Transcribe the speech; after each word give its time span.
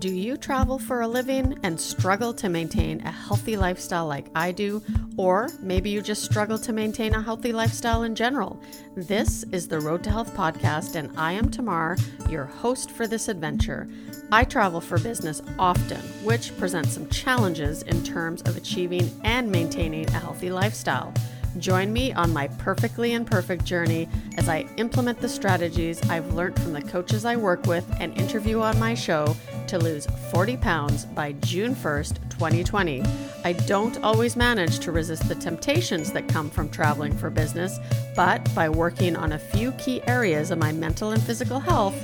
Do 0.00 0.08
you 0.08 0.38
travel 0.38 0.78
for 0.78 1.02
a 1.02 1.08
living 1.08 1.58
and 1.62 1.78
struggle 1.78 2.32
to 2.32 2.48
maintain 2.48 3.02
a 3.02 3.10
healthy 3.10 3.58
lifestyle 3.58 4.06
like 4.06 4.30
I 4.34 4.50
do? 4.50 4.82
Or 5.18 5.50
maybe 5.60 5.90
you 5.90 6.00
just 6.00 6.24
struggle 6.24 6.56
to 6.60 6.72
maintain 6.72 7.12
a 7.12 7.20
healthy 7.20 7.52
lifestyle 7.52 8.04
in 8.04 8.14
general? 8.14 8.58
This 8.96 9.42
is 9.52 9.68
the 9.68 9.78
Road 9.78 10.02
to 10.04 10.10
Health 10.10 10.34
podcast, 10.34 10.94
and 10.94 11.12
I 11.18 11.32
am 11.32 11.50
Tamar, 11.50 11.98
your 12.30 12.46
host 12.46 12.90
for 12.90 13.06
this 13.06 13.28
adventure. 13.28 13.90
I 14.32 14.44
travel 14.44 14.80
for 14.80 14.98
business 14.98 15.42
often, 15.58 16.00
which 16.24 16.56
presents 16.56 16.94
some 16.94 17.06
challenges 17.10 17.82
in 17.82 18.02
terms 18.02 18.40
of 18.42 18.56
achieving 18.56 19.12
and 19.24 19.52
maintaining 19.52 20.08
a 20.08 20.18
healthy 20.18 20.50
lifestyle. 20.50 21.12
Join 21.58 21.92
me 21.92 22.12
on 22.12 22.32
my 22.32 22.48
perfectly 22.48 23.12
imperfect 23.12 23.64
journey 23.64 24.08
as 24.38 24.48
I 24.48 24.66
implement 24.76 25.20
the 25.20 25.28
strategies 25.28 26.00
I've 26.08 26.32
learned 26.32 26.58
from 26.58 26.72
the 26.72 26.82
coaches 26.82 27.24
I 27.24 27.36
work 27.36 27.66
with 27.66 27.84
and 28.00 28.16
interview 28.16 28.60
on 28.60 28.78
my 28.78 28.94
show 28.94 29.36
to 29.70 29.78
lose 29.78 30.06
40 30.32 30.56
pounds 30.56 31.04
by 31.04 31.30
June 31.32 31.76
1st, 31.76 32.28
2020. 32.28 33.04
I 33.44 33.52
don't 33.52 34.02
always 34.02 34.34
manage 34.34 34.80
to 34.80 34.90
resist 34.90 35.28
the 35.28 35.36
temptations 35.36 36.10
that 36.12 36.28
come 36.28 36.50
from 36.50 36.68
traveling 36.68 37.16
for 37.16 37.30
business, 37.30 37.78
but 38.16 38.52
by 38.52 38.68
working 38.68 39.14
on 39.14 39.32
a 39.32 39.38
few 39.38 39.70
key 39.72 40.02
areas 40.08 40.50
of 40.50 40.58
my 40.58 40.72
mental 40.72 41.12
and 41.12 41.22
physical 41.22 41.60
health, 41.60 41.94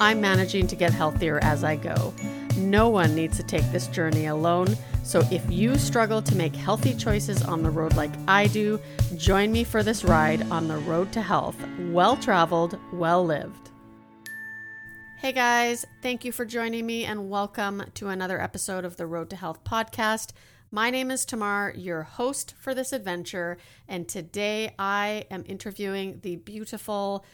I'm 0.00 0.20
managing 0.20 0.68
to 0.68 0.76
get 0.76 0.92
healthier 0.92 1.40
as 1.42 1.64
I 1.64 1.74
go. 1.74 2.14
No 2.56 2.88
one 2.88 3.16
needs 3.16 3.36
to 3.38 3.42
take 3.42 3.70
this 3.72 3.88
journey 3.88 4.26
alone. 4.26 4.76
So 5.02 5.20
if 5.32 5.42
you 5.50 5.78
struggle 5.78 6.22
to 6.22 6.36
make 6.36 6.54
healthy 6.54 6.94
choices 6.94 7.42
on 7.42 7.62
the 7.64 7.70
road 7.70 7.96
like 7.96 8.12
I 8.28 8.46
do, 8.46 8.80
join 9.16 9.50
me 9.50 9.64
for 9.64 9.82
this 9.82 10.04
ride 10.04 10.48
on 10.50 10.68
the 10.68 10.78
road 10.78 11.10
to 11.12 11.22
health. 11.22 11.56
Well 11.90 12.16
traveled, 12.16 12.78
well 12.92 13.24
lived. 13.24 13.70
Hey 15.18 15.32
guys, 15.32 15.86
thank 16.02 16.26
you 16.26 16.30
for 16.30 16.44
joining 16.44 16.84
me 16.84 17.06
and 17.06 17.30
welcome 17.30 17.82
to 17.94 18.08
another 18.08 18.38
episode 18.38 18.84
of 18.84 18.98
the 18.98 19.06
Road 19.06 19.30
to 19.30 19.36
Health 19.36 19.64
podcast. 19.64 20.32
My 20.70 20.90
name 20.90 21.10
is 21.10 21.24
Tamar, 21.24 21.72
your 21.74 22.02
host 22.02 22.54
for 22.58 22.74
this 22.74 22.92
adventure, 22.92 23.56
and 23.88 24.06
today 24.06 24.74
I 24.78 25.24
am 25.30 25.42
interviewing 25.46 26.20
the 26.20 26.36
beautiful 26.36 27.24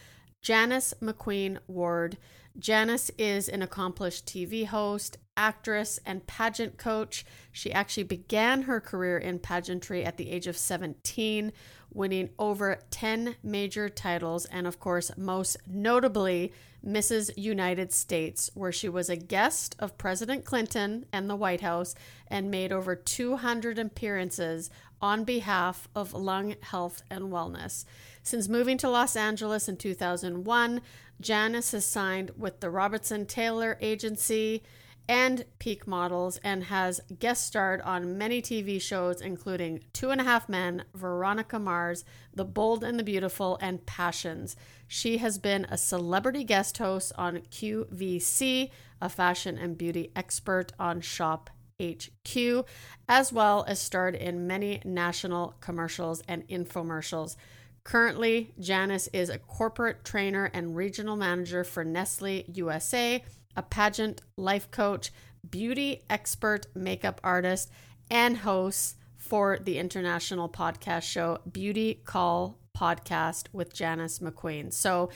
Janice 0.43 0.95
McQueen 1.03 1.59
Ward. 1.67 2.19
Janice 2.57 3.11
is 3.19 3.49
an 3.49 3.63
accomplished 3.63 4.27
TV 4.27 4.65
host, 4.65 5.19
actress, 5.37 5.99
and 6.07 6.25
pageant 6.29 6.79
coach. 6.79 7.27
She 7.51 7.73
actually 7.73 8.05
began 8.05 8.63
her 8.63 8.81
career 8.81 9.19
in 9.19 9.41
pageantry 9.41 10.05
at 10.05 10.19
the 10.19 10.31
age 10.31 10.47
of 10.47 10.57
17, 10.57 11.53
winning 11.93 12.31
over 12.39 12.79
10 12.91 13.35
major 13.43 13.89
titles, 13.89 14.45
and 14.47 14.69
of 14.69 14.79
course, 14.79 15.11
most 15.17 15.57
notably, 15.67 16.53
Mrs. 16.87 17.31
United 17.37 17.93
States, 17.93 18.51
where 18.55 18.73
she 18.73 18.89
was 18.89 19.09
a 19.09 19.17
guest 19.17 19.77
of 19.79 19.99
President 19.99 20.45
Clinton 20.45 21.07
and 21.13 21.29
the 21.29 21.37
White 21.37 21.61
House 21.61 21.95
and 22.27 22.51
made 22.51 22.73
over 22.73 22.97
200 22.97 23.79
appearances 23.79 24.71
on 25.01 25.25
behalf 25.25 25.89
of 25.95 26.15
lung 26.15 26.55
health 26.63 27.03
and 27.11 27.25
wellness. 27.25 27.85
Since 28.23 28.49
moving 28.49 28.79
to 28.79 28.89
Los 28.89 29.17
Angeles 29.17 29.69
in 29.69 29.77
2001, 29.77 30.81
Janice 31.21 31.73
has 31.73 31.87
signed 31.87 32.31
with 32.37 32.61
the 32.61 32.71
Robertson 32.71 33.27
Taylor 33.27 33.79
Agency 33.81 34.63
and 35.09 35.45
Peak 35.59 35.87
Models 35.87 36.39
and 36.45 36.65
has 36.65 37.01
guest 37.19 37.47
starred 37.47 37.81
on 37.83 38.17
many 38.17 38.41
TV 38.41 38.81
shows, 38.81 39.21
including 39.21 39.81
Two 39.93 40.11
and 40.11 40.21
a 40.21 40.25
Half 40.25 40.49
Men, 40.49 40.85
Veronica 40.95 41.59
Mars, 41.59 42.05
The 42.35 42.45
Bold 42.45 42.85
and 42.85 42.99
the 42.99 43.05
Beautiful, 43.05 43.59
and 43.61 43.85
Passions. 43.85 44.57
She 44.95 45.17
has 45.17 45.39
been 45.39 45.65
a 45.71 45.79
celebrity 45.79 46.45
guest 46.45 46.77
host 46.77 47.15
on 47.17 47.39
QVC, 47.51 48.69
a 49.01 49.09
fashion 49.09 49.57
and 49.57 49.79
beauty 49.79 50.13
expert 50.15 50.73
on 50.79 51.01
Shop 51.01 51.49
HQ, 51.83 52.67
as 53.09 53.33
well 53.33 53.65
as 53.67 53.81
starred 53.81 54.15
in 54.15 54.47
many 54.47 54.83
national 54.85 55.55
commercials 55.61 56.23
and 56.29 56.47
infomercials. 56.47 57.37
Currently, 57.85 58.53
Janice 58.61 59.09
is 59.15 59.31
a 59.31 59.39
corporate 59.39 60.05
trainer 60.05 60.51
and 60.53 60.77
regional 60.77 61.17
manager 61.17 61.65
for 61.65 61.85
Nestle 61.85 62.45
USA, 62.53 63.25
a 63.57 63.63
pageant 63.63 64.21
life 64.37 64.71
coach, 64.71 65.11
beauty 65.51 66.03
expert, 66.11 66.67
makeup 66.75 67.19
artist, 67.25 67.71
and 68.11 68.37
host 68.37 68.99
for 69.17 69.59
the 69.59 69.79
international 69.79 70.51
podcast 70.51 71.05
show 71.05 71.39
Beauty 71.51 72.03
Call 72.05 72.59
Podcast 72.77 73.47
with 73.53 73.75
Janice 73.75 74.19
McQueen. 74.19 74.73
So, 74.73 75.11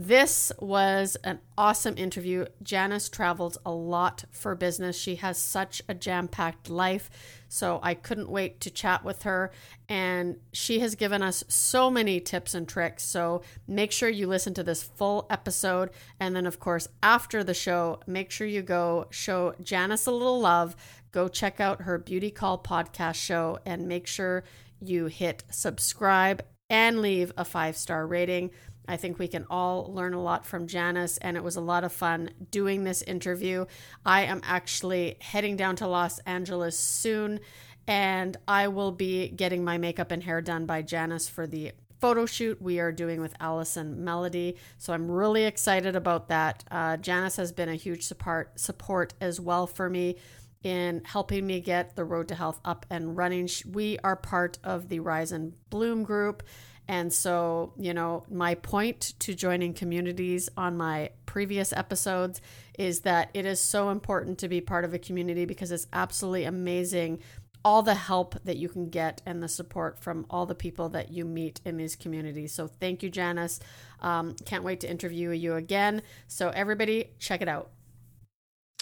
this 0.00 0.52
was 0.60 1.16
an 1.24 1.40
awesome 1.58 1.98
interview. 1.98 2.46
Janice 2.62 3.08
travels 3.08 3.58
a 3.66 3.72
lot 3.72 4.26
for 4.30 4.54
business. 4.54 4.96
She 4.96 5.16
has 5.16 5.38
such 5.38 5.82
a 5.88 5.94
jam 5.94 6.28
packed 6.28 6.70
life. 6.70 7.10
So 7.48 7.80
I 7.82 7.94
couldn't 7.94 8.30
wait 8.30 8.60
to 8.60 8.70
chat 8.70 9.04
with 9.04 9.24
her. 9.24 9.50
And 9.88 10.36
she 10.52 10.78
has 10.78 10.94
given 10.94 11.20
us 11.20 11.42
so 11.48 11.90
many 11.90 12.20
tips 12.20 12.54
and 12.54 12.68
tricks. 12.68 13.02
So 13.02 13.42
make 13.66 13.90
sure 13.90 14.08
you 14.08 14.28
listen 14.28 14.54
to 14.54 14.62
this 14.62 14.84
full 14.84 15.26
episode. 15.30 15.90
And 16.20 16.36
then, 16.36 16.46
of 16.46 16.60
course, 16.60 16.86
after 17.02 17.42
the 17.42 17.52
show, 17.52 17.98
make 18.06 18.30
sure 18.30 18.46
you 18.46 18.62
go 18.62 19.08
show 19.10 19.54
Janice 19.60 20.06
a 20.06 20.12
little 20.12 20.38
love. 20.38 20.76
Go 21.10 21.26
check 21.26 21.58
out 21.58 21.82
her 21.82 21.98
Beauty 21.98 22.30
Call 22.30 22.62
podcast 22.62 23.16
show 23.16 23.58
and 23.66 23.88
make 23.88 24.06
sure 24.06 24.44
you 24.80 25.06
hit 25.06 25.42
subscribe 25.50 26.44
and 26.70 27.00
leave 27.00 27.32
a 27.36 27.44
five 27.44 27.76
star 27.76 28.06
rating. 28.06 28.50
I 28.86 28.96
think 28.96 29.18
we 29.18 29.28
can 29.28 29.44
all 29.50 29.92
learn 29.92 30.14
a 30.14 30.22
lot 30.22 30.46
from 30.46 30.66
Janice, 30.66 31.18
and 31.18 31.36
it 31.36 31.44
was 31.44 31.56
a 31.56 31.60
lot 31.60 31.84
of 31.84 31.92
fun 31.92 32.30
doing 32.50 32.84
this 32.84 33.02
interview. 33.02 33.66
I 34.04 34.22
am 34.22 34.40
actually 34.44 35.18
heading 35.20 35.56
down 35.56 35.76
to 35.76 35.86
Los 35.86 36.18
Angeles 36.20 36.78
soon, 36.78 37.40
and 37.86 38.36
I 38.48 38.68
will 38.68 38.92
be 38.92 39.28
getting 39.28 39.62
my 39.62 39.76
makeup 39.76 40.10
and 40.10 40.22
hair 40.22 40.40
done 40.40 40.64
by 40.64 40.80
Janice 40.80 41.28
for 41.28 41.46
the 41.46 41.72
photo 42.00 42.24
shoot 42.24 42.62
we 42.62 42.78
are 42.78 42.92
doing 42.92 43.20
with 43.20 43.34
Allison 43.40 44.04
Melody. 44.04 44.56
So 44.78 44.92
I'm 44.92 45.10
really 45.10 45.44
excited 45.44 45.96
about 45.96 46.28
that. 46.28 46.64
Uh, 46.70 46.96
Janice 46.96 47.36
has 47.36 47.52
been 47.52 47.68
a 47.68 47.74
huge 47.74 48.04
support 48.04 48.58
support 48.58 49.14
as 49.20 49.40
well 49.40 49.66
for 49.66 49.90
me 49.90 50.16
in 50.62 51.02
helping 51.04 51.46
me 51.46 51.60
get 51.60 51.96
the 51.96 52.04
road 52.04 52.28
to 52.28 52.34
health 52.34 52.60
up 52.64 52.86
and 52.90 53.16
running. 53.16 53.48
We 53.66 53.98
are 54.02 54.16
part 54.16 54.58
of 54.64 54.88
the 54.88 55.00
Rise 55.00 55.32
and 55.32 55.54
Bloom 55.70 56.02
group 56.02 56.42
and 56.88 57.12
so, 57.12 57.74
you 57.76 57.92
know, 57.92 58.24
my 58.30 58.54
point 58.54 59.12
to 59.20 59.34
joining 59.34 59.74
communities 59.74 60.48
on 60.56 60.78
my 60.78 61.10
previous 61.26 61.72
episodes 61.74 62.40
is 62.78 63.00
that 63.00 63.28
it 63.34 63.44
is 63.44 63.62
so 63.62 63.90
important 63.90 64.38
to 64.38 64.48
be 64.48 64.62
part 64.62 64.86
of 64.86 64.94
a 64.94 64.98
community 64.98 65.44
because 65.44 65.70
it's 65.70 65.86
absolutely 65.92 66.44
amazing 66.44 67.20
all 67.64 67.82
the 67.82 67.94
help 67.94 68.36
that 68.44 68.56
you 68.56 68.68
can 68.68 68.88
get 68.88 69.20
and 69.26 69.42
the 69.42 69.48
support 69.48 69.98
from 69.98 70.24
all 70.30 70.46
the 70.46 70.54
people 70.54 70.88
that 70.88 71.10
you 71.10 71.26
meet 71.26 71.60
in 71.66 71.76
these 71.76 71.94
communities. 71.94 72.54
So, 72.54 72.66
thank 72.66 73.02
you, 73.02 73.10
Janice. 73.10 73.60
Um, 74.00 74.36
can't 74.46 74.64
wait 74.64 74.80
to 74.80 74.90
interview 74.90 75.30
you 75.30 75.56
again. 75.56 76.00
So, 76.28 76.48
everybody, 76.48 77.10
check 77.18 77.42
it 77.42 77.48
out. 77.48 77.70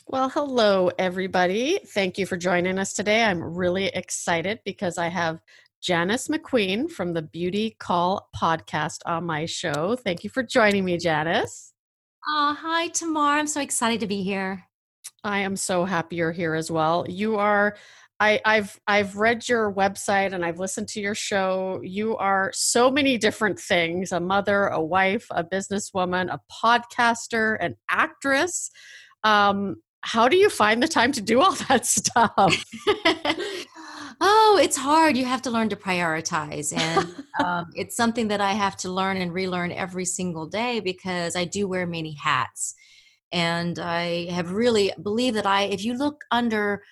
Well, 0.09 0.29
hello, 0.29 0.89
everybody. 1.01 1.81
Thank 1.85 2.17
you 2.17 2.27
for 2.27 2.37
joining 2.37 2.79
us 2.79 2.93
today. 2.93 3.25
I'm 3.25 3.43
really 3.43 3.87
excited 3.87 4.61
because 4.65 4.99
I 4.99 5.09
have 5.09 5.41
Janice 5.83 6.29
McQueen 6.29 6.89
from 6.89 7.13
the 7.13 7.23
Beauty 7.23 7.75
Call 7.81 8.29
podcast 8.41 9.01
on 9.05 9.25
my 9.27 9.47
show. 9.47 9.97
Thank 9.97 10.23
you 10.23 10.31
for 10.31 10.45
joining 10.45 10.85
me, 10.85 10.97
Janice. 10.97 11.73
Oh, 12.29 12.57
hi, 12.57 12.87
Tamar. 12.87 13.33
I'm 13.33 13.49
so 13.49 13.61
excited 13.61 13.99
to 13.99 14.07
be 14.07 14.23
here. 14.23 14.63
I 15.25 15.41
am 15.41 15.57
so 15.57 15.85
happy 15.85 16.15
you're 16.15 16.31
here 16.31 16.55
as 16.55 16.71
well. 16.71 17.05
You 17.09 17.35
are 17.35 17.77
I, 18.21 18.41
I've 18.45 18.79
I've 18.87 19.17
read 19.17 19.49
your 19.49 19.73
website 19.73 20.33
and 20.33 20.45
I've 20.45 20.61
listened 20.61 20.87
to 20.91 21.01
your 21.01 21.17
show. 21.17 21.81
You 21.83 22.17
are 22.19 22.53
so 22.55 22.93
many 22.93 23.19
different 23.19 23.59
things: 23.59 24.13
a 24.13 24.21
mother, 24.21 24.69
a 24.69 24.81
wife, 24.81 25.27
a 25.33 25.43
businesswoman, 25.43 26.33
a 26.33 26.41
podcaster, 26.63 27.57
an 27.59 27.75
actress. 27.91 28.71
Um, 29.25 29.77
how 30.07 30.29
do 30.29 30.37
you 30.37 30.49
find 30.49 30.81
the 30.81 30.87
time 30.87 31.11
to 31.11 31.21
do 31.21 31.41
all 31.41 31.53
that 31.69 31.85
stuff? 31.99 32.33
oh, 34.21 34.59
it's 34.63 34.77
hard. 34.77 35.17
You 35.17 35.25
have 35.25 35.43
to 35.43 35.51
learn 35.51 35.69
to 35.71 35.77
prioritize. 35.77 36.73
And 36.77 37.13
um, 37.45 37.67
it's 37.75 37.97
something 37.97 38.29
that 38.29 38.41
I 38.41 38.53
have 38.53 38.77
to 38.79 38.91
learn 38.91 39.17
and 39.17 39.35
relearn 39.35 39.73
every 39.73 40.05
single 40.05 40.47
day 40.47 40.79
because 40.79 41.35
I 41.35 41.45
do 41.45 41.67
wear 41.67 41.87
many 41.89 42.15
hats. 42.15 42.77
And 43.33 43.81
I 43.81 44.31
have 44.31 44.53
really 44.53 44.93
believe 45.03 45.35
that 45.35 45.47
I, 45.47 45.63
if 45.63 45.85
you 45.85 45.99
look 45.99 46.23
under 46.31 46.85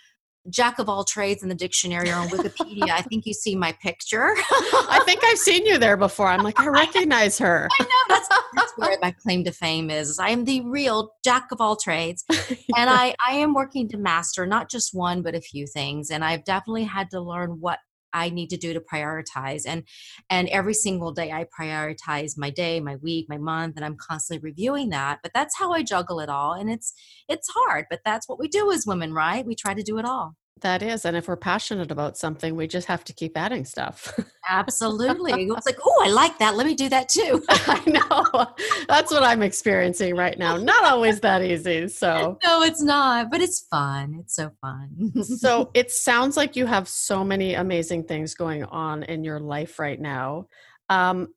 jack 0.50 0.78
of 0.78 0.88
all 0.88 1.04
trades 1.04 1.42
in 1.42 1.48
the 1.48 1.54
dictionary 1.54 2.10
or 2.10 2.14
on 2.14 2.28
Wikipedia, 2.28 2.90
I 2.90 3.02
think 3.02 3.26
you 3.26 3.32
see 3.32 3.56
my 3.56 3.72
picture. 3.82 4.34
I 4.36 5.00
think 5.04 5.22
I've 5.24 5.38
seen 5.38 5.66
you 5.66 5.78
there 5.78 5.96
before. 5.96 6.28
I'm 6.28 6.42
like, 6.42 6.58
I 6.60 6.66
recognize 6.66 7.38
her. 7.38 7.68
I 7.80 7.82
know 7.82 7.88
that's, 8.08 8.28
that's 8.54 8.72
where 8.76 8.96
my 9.00 9.10
claim 9.10 9.44
to 9.44 9.52
fame 9.52 9.90
is. 9.90 10.18
I 10.18 10.30
am 10.30 10.44
the 10.44 10.60
real 10.62 11.12
jack 11.24 11.48
of 11.52 11.60
all 11.60 11.76
trades. 11.76 12.24
And 12.76 12.90
I, 12.90 13.14
I 13.24 13.34
am 13.34 13.54
working 13.54 13.88
to 13.90 13.96
master 13.96 14.46
not 14.46 14.70
just 14.70 14.94
one, 14.94 15.22
but 15.22 15.34
a 15.34 15.40
few 15.40 15.66
things. 15.66 16.10
And 16.10 16.24
I've 16.24 16.44
definitely 16.44 16.84
had 16.84 17.10
to 17.10 17.20
learn 17.20 17.58
what 17.60 17.78
I 18.14 18.30
need 18.30 18.50
to 18.50 18.56
do 18.56 18.72
to 18.72 18.80
prioritize. 18.80 19.64
And 19.66 19.84
and 20.30 20.48
every 20.48 20.74
single 20.74 21.12
day 21.12 21.32
I 21.32 21.46
prioritize 21.58 22.38
my 22.38 22.50
day, 22.50 22.80
my 22.80 22.96
week, 22.96 23.26
my 23.28 23.38
month, 23.38 23.76
and 23.76 23.84
I'm 23.84 23.96
constantly 23.96 24.42
reviewing 24.42 24.90
that. 24.90 25.20
But 25.22 25.32
that's 25.34 25.58
how 25.58 25.72
I 25.72 25.82
juggle 25.82 26.20
it 26.20 26.28
all. 26.28 26.54
And 26.54 26.70
it's 26.70 26.94
it's 27.28 27.48
hard, 27.54 27.86
but 27.90 28.00
that's 28.04 28.28
what 28.28 28.38
we 28.38 28.48
do 28.48 28.72
as 28.72 28.86
women, 28.86 29.12
right? 29.12 29.44
We 29.44 29.54
try 29.54 29.74
to 29.74 29.82
do 29.82 29.98
it 29.98 30.04
all. 30.06 30.36
That 30.60 30.82
is. 30.82 31.04
And 31.04 31.16
if 31.16 31.28
we're 31.28 31.36
passionate 31.36 31.90
about 31.90 32.16
something, 32.16 32.54
we 32.54 32.66
just 32.66 32.86
have 32.86 33.04
to 33.04 33.12
keep 33.12 33.36
adding 33.36 33.64
stuff. 33.64 34.18
Absolutely. 34.48 35.32
It's 35.32 35.66
like, 35.66 35.78
oh, 35.84 36.02
I 36.04 36.08
like 36.08 36.38
that. 36.38 36.54
Let 36.54 36.66
me 36.66 36.74
do 36.74 36.88
that 36.88 37.08
too. 37.08 37.44
I 37.48 37.82
know. 37.86 38.46
That's 38.88 39.10
what 39.10 39.22
I'm 39.22 39.42
experiencing 39.42 40.16
right 40.16 40.38
now. 40.38 40.56
Not 40.56 40.84
always 40.84 41.20
that 41.20 41.42
easy. 41.42 41.88
So, 41.88 42.38
no, 42.44 42.62
it's 42.62 42.82
not, 42.82 43.30
but 43.30 43.40
it's 43.40 43.66
fun. 43.68 44.16
It's 44.20 44.36
so 44.36 44.52
fun. 44.60 45.12
so, 45.22 45.70
it 45.74 45.90
sounds 45.90 46.36
like 46.36 46.56
you 46.56 46.66
have 46.66 46.88
so 46.88 47.24
many 47.24 47.54
amazing 47.54 48.04
things 48.04 48.34
going 48.34 48.64
on 48.64 49.02
in 49.02 49.24
your 49.24 49.40
life 49.40 49.78
right 49.78 50.00
now. 50.00 50.46
Um, 50.88 51.28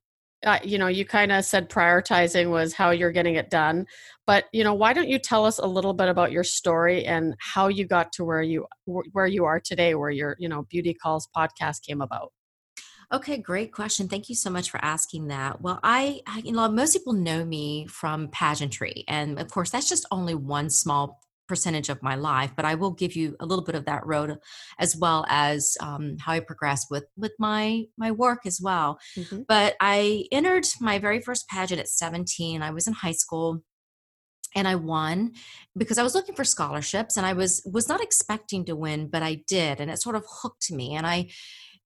uh, 0.45 0.59
you 0.63 0.77
know, 0.77 0.87
you 0.87 1.05
kind 1.05 1.31
of 1.31 1.43
said 1.43 1.69
prioritizing 1.69 2.51
was 2.51 2.73
how 2.73 2.91
you're 2.91 3.11
getting 3.11 3.35
it 3.35 3.49
done, 3.49 3.87
but 4.27 4.45
you 4.53 4.63
know, 4.63 4.73
why 4.73 4.93
don't 4.93 5.09
you 5.09 5.17
tell 5.17 5.45
us 5.45 5.57
a 5.57 5.65
little 5.65 5.93
bit 5.93 6.09
about 6.09 6.31
your 6.31 6.43
story 6.43 7.05
and 7.05 7.35
how 7.39 7.67
you 7.67 7.87
got 7.87 8.11
to 8.13 8.23
where 8.23 8.41
you 8.41 8.65
where 8.85 9.27
you 9.27 9.45
are 9.45 9.59
today, 9.59 9.95
where 9.95 10.11
your 10.11 10.35
you 10.39 10.47
know 10.47 10.63
Beauty 10.69 10.93
Calls 10.93 11.27
podcast 11.35 11.81
came 11.81 12.01
about? 12.01 12.31
Okay, 13.11 13.37
great 13.37 13.71
question. 13.71 14.09
Thank 14.09 14.27
you 14.27 14.35
so 14.35 14.49
much 14.49 14.69
for 14.69 14.83
asking 14.83 15.29
that. 15.29 15.61
Well, 15.61 15.79
I, 15.81 16.21
you 16.43 16.51
know, 16.51 16.67
most 16.67 16.91
people 16.91 17.13
know 17.13 17.45
me 17.45 17.87
from 17.87 18.27
pageantry, 18.27 19.05
and 19.07 19.39
of 19.39 19.49
course, 19.49 19.69
that's 19.69 19.89
just 19.89 20.05
only 20.11 20.35
one 20.35 20.69
small 20.69 21.19
percentage 21.47 21.89
of 21.89 22.01
my 22.01 22.15
life 22.15 22.51
but 22.55 22.65
i 22.65 22.75
will 22.75 22.91
give 22.91 23.15
you 23.15 23.35
a 23.39 23.45
little 23.45 23.63
bit 23.63 23.75
of 23.75 23.85
that 23.85 24.05
road 24.05 24.37
as 24.79 24.95
well 24.95 25.25
as 25.29 25.77
um, 25.81 26.17
how 26.19 26.33
i 26.33 26.39
progressed 26.39 26.87
with 26.89 27.05
with 27.15 27.33
my 27.39 27.83
my 27.97 28.11
work 28.11 28.45
as 28.45 28.59
well 28.61 28.99
mm-hmm. 29.15 29.41
but 29.47 29.75
i 29.79 30.25
entered 30.31 30.65
my 30.81 30.99
very 30.99 31.21
first 31.21 31.47
pageant 31.47 31.79
at 31.79 31.87
17 31.87 32.61
i 32.61 32.71
was 32.71 32.87
in 32.87 32.93
high 32.93 33.11
school 33.11 33.63
and 34.55 34.67
i 34.67 34.75
won 34.75 35.31
because 35.77 35.97
i 35.97 36.03
was 36.03 36.15
looking 36.15 36.35
for 36.35 36.43
scholarships 36.43 37.17
and 37.17 37.25
i 37.25 37.33
was 37.33 37.67
was 37.71 37.87
not 37.87 38.01
expecting 38.01 38.65
to 38.65 38.75
win 38.75 39.07
but 39.07 39.23
i 39.23 39.35
did 39.47 39.79
and 39.79 39.91
it 39.91 40.01
sort 40.01 40.15
of 40.15 40.25
hooked 40.41 40.71
me 40.71 40.95
and 40.95 41.05
i 41.07 41.27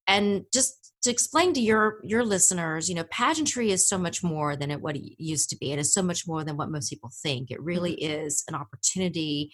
and 0.08 0.46
just 0.54 0.81
to 1.04 1.10
explain 1.10 1.54
to 1.54 1.62
your 1.62 2.00
your 2.04 2.24
listeners 2.24 2.88
you 2.88 2.96
know 2.96 3.06
pageantry 3.06 3.72
is 3.72 3.88
so 3.88 3.98
much 3.98 4.24
more 4.24 4.56
than 4.56 4.72
it 4.72 4.82
what 4.82 4.96
it 4.96 5.16
used 5.18 5.50
to 5.50 5.58
be. 5.58 5.72
It 5.72 5.80
is 5.80 5.94
so 5.94 6.02
much 6.02 6.28
more 6.28 6.44
than 6.44 6.58
what 6.58 6.72
most 6.72 6.90
people 6.90 7.12
think. 7.22 7.52
It 7.52 7.62
really 7.62 7.94
mm-hmm. 7.94 8.26
is 8.26 8.44
an 8.48 8.56
opportunity 8.56 9.52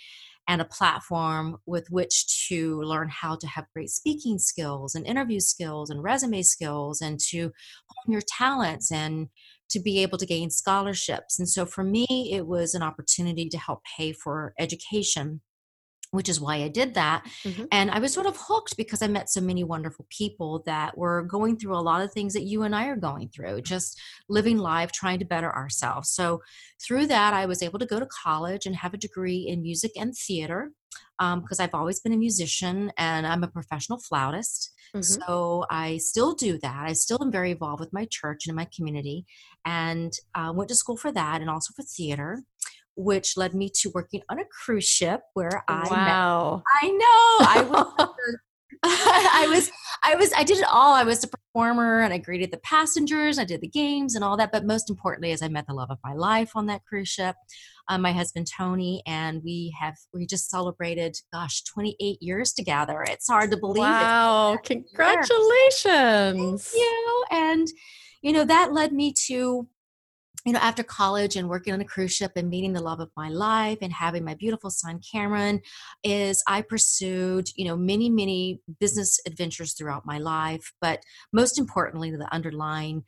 and 0.48 0.62
a 0.62 0.66
platform 0.66 1.58
with 1.66 1.88
which 1.90 2.48
to 2.48 2.82
learn 2.82 3.10
how 3.10 3.36
to 3.36 3.48
have 3.48 3.66
great 3.74 3.90
speaking 3.90 4.40
skills 4.40 4.96
and 4.96 5.06
interview 5.06 5.42
skills 5.42 5.90
and 5.90 6.02
resume 6.02 6.42
skills 6.42 7.02
and 7.02 7.20
to 7.20 7.52
hone 7.88 8.14
your 8.14 8.22
talents 8.22 8.92
and 8.92 9.28
to 9.70 9.80
be 9.82 10.02
able 10.02 10.18
to 10.18 10.26
gain 10.26 10.50
scholarships. 10.50 11.38
And 11.38 11.50
so 11.50 11.66
for 11.66 11.84
me 11.84 12.32
it 12.32 12.48
was 12.48 12.74
an 12.74 12.82
opportunity 12.82 13.50
to 13.50 13.58
help 13.58 13.82
pay 13.98 14.14
for 14.14 14.54
education 14.58 15.42
which 16.12 16.30
is 16.30 16.40
why 16.40 16.58
I 16.58 16.68
did 16.68 16.94
that. 16.94 17.26
Mm-hmm. 17.44 17.66
And 17.72 17.92
I 17.92 18.00
was 18.00 18.14
sort 18.14 18.26
of 18.26 18.38
hooked 18.38 18.78
because 18.78 19.02
I 19.02 19.08
met 19.08 19.30
so 19.30 19.42
many 19.42 19.64
wonderful 19.64 20.06
people 20.10 20.64
that 20.66 20.98
were 20.98 21.24
going 21.24 21.58
through 21.58 21.76
a 21.76 21.80
lot 21.80 22.02
of 22.02 22.12
things 22.12 22.34
that 22.34 22.44
you 22.44 22.64
and 22.64 22.76
I 22.76 22.88
are 22.88 22.96
going 22.96 23.30
through, 23.30 23.62
just 23.62 24.00
living 24.30 24.58
life, 24.58 24.92
trying 24.92 25.20
to 25.20 25.26
better 25.26 25.54
ourselves. 25.54 26.12
So 26.12 26.42
through 26.82 27.08
that, 27.08 27.34
I 27.34 27.46
was 27.46 27.62
able 27.62 27.80
to 27.80 27.86
go 27.86 28.00
to 28.00 28.08
college 28.24 28.66
and 28.66 28.76
have 28.76 28.94
a 28.94 28.98
degree 28.98 29.48
in 29.48 29.62
music 29.62 29.92
and 29.98 30.16
theater 30.16 30.72
because 31.20 31.60
um, 31.60 31.64
I've 31.64 31.74
always 31.74 32.00
been 32.00 32.14
a 32.14 32.18
musician 32.18 32.92
and 32.98 33.26
I'm 33.26 33.44
a 33.44 33.48
professional 33.48 34.00
flautist. 34.00 34.72
Mm-hmm. 34.96 35.02
So 35.02 35.66
I 35.70 35.98
still 35.98 36.34
do 36.34 36.58
that. 36.60 36.86
I 36.86 36.94
still 36.94 37.18
am 37.22 37.32
very 37.32 37.52
involved 37.52 37.80
with 37.80 37.92
my 37.92 38.08
church 38.10 38.48
and 38.48 38.56
my 38.56 38.68
community 38.76 39.26
and 39.66 40.14
uh, 40.36 40.54
went 40.56 40.70
to 40.70 40.76
school 40.76 40.96
for 40.96 41.12
that 41.12 41.42
and 41.42 41.50
also 41.50 41.74
for 41.76 41.84
theater 41.84 42.44
which 42.98 43.38
led 43.38 43.54
me 43.54 43.70
to 43.82 43.92
working 43.94 44.22
on 44.30 44.40
a 44.40 44.46
cruise 44.46 44.88
ship 44.88 45.22
where 45.34 45.64
I 45.68 45.88
wow. 45.90 46.58
Met, 46.58 46.64
I 46.82 46.92
know 46.92 47.48
I 47.48 47.62
was 47.70 48.10
I 48.84 49.48
was 49.50 49.72
I 50.04 50.16
was 50.16 50.32
I 50.36 50.44
did 50.44 50.58
it 50.58 50.68
all. 50.70 50.94
I 50.94 51.04
was 51.04 51.24
a 51.24 51.28
performer 51.28 52.02
and 52.02 52.14
I 52.14 52.18
greeted 52.18 52.52
the 52.52 52.60
passengers, 52.60 53.40
I 53.40 53.46
did 53.46 53.62
the 53.62 53.68
games 53.68 54.14
and 54.14 54.24
all 54.24 54.38
that, 54.38 54.52
but 54.52 54.66
most 54.66 54.90
importantly 54.90 55.32
is 55.32 55.42
I 55.42 55.48
met 55.48 55.66
the 55.68 55.74
love 55.74 55.90
of 55.90 55.98
my 56.04 56.14
life 56.14 56.52
on 56.56 56.68
that 56.68 56.84
cruise 56.86 57.08
ship. 57.08 57.36
Um, 57.88 58.02
my 58.02 58.12
husband 58.12 58.48
Tony 58.56 59.02
and 59.08 59.42
we 59.44 59.74
have 59.80 59.96
we 60.14 60.28
just 60.28 60.50
celebrated 60.50 61.16
gosh 61.34 61.64
28 61.64 62.22
years 62.22 62.54
together. 62.54 63.04
It's 63.08 63.28
hard 63.28 63.52
to 63.52 63.58
believe. 63.58 63.82
Wow, 63.82 64.58
congratulations. 64.64 66.66
Thank 66.66 66.76
you. 66.76 67.24
And 67.32 67.68
you 68.22 68.34
know 68.34 68.44
that 68.44 68.74
led 68.74 68.92
me 68.92 69.14
to 69.28 69.68
you 70.48 70.54
know, 70.54 70.60
after 70.60 70.82
college 70.82 71.36
and 71.36 71.50
working 71.50 71.74
on 71.74 71.82
a 71.82 71.86
cruise 71.86 72.14
ship 72.14 72.32
and 72.38 72.50
meeting 72.50 72.72
the 72.72 72.82
love 72.82 73.02
of 73.02 73.12
my 73.18 73.28
life 73.28 73.80
and 73.82 73.92
having 73.92 74.24
my 74.24 74.34
beautiful 74.34 74.70
son 74.70 75.02
Cameron, 75.12 75.60
is 76.06 76.42
I 76.48 76.62
pursued, 76.62 77.50
you 77.58 77.66
know, 77.66 77.76
many, 77.76 78.10
many 78.10 78.62
business 78.80 79.20
adventures 79.28 79.74
throughout 79.74 80.06
my 80.06 80.20
life. 80.20 80.72
But 80.80 81.04
most 81.34 81.60
importantly, 81.60 82.12
the 82.12 82.34
underlying 82.34 83.04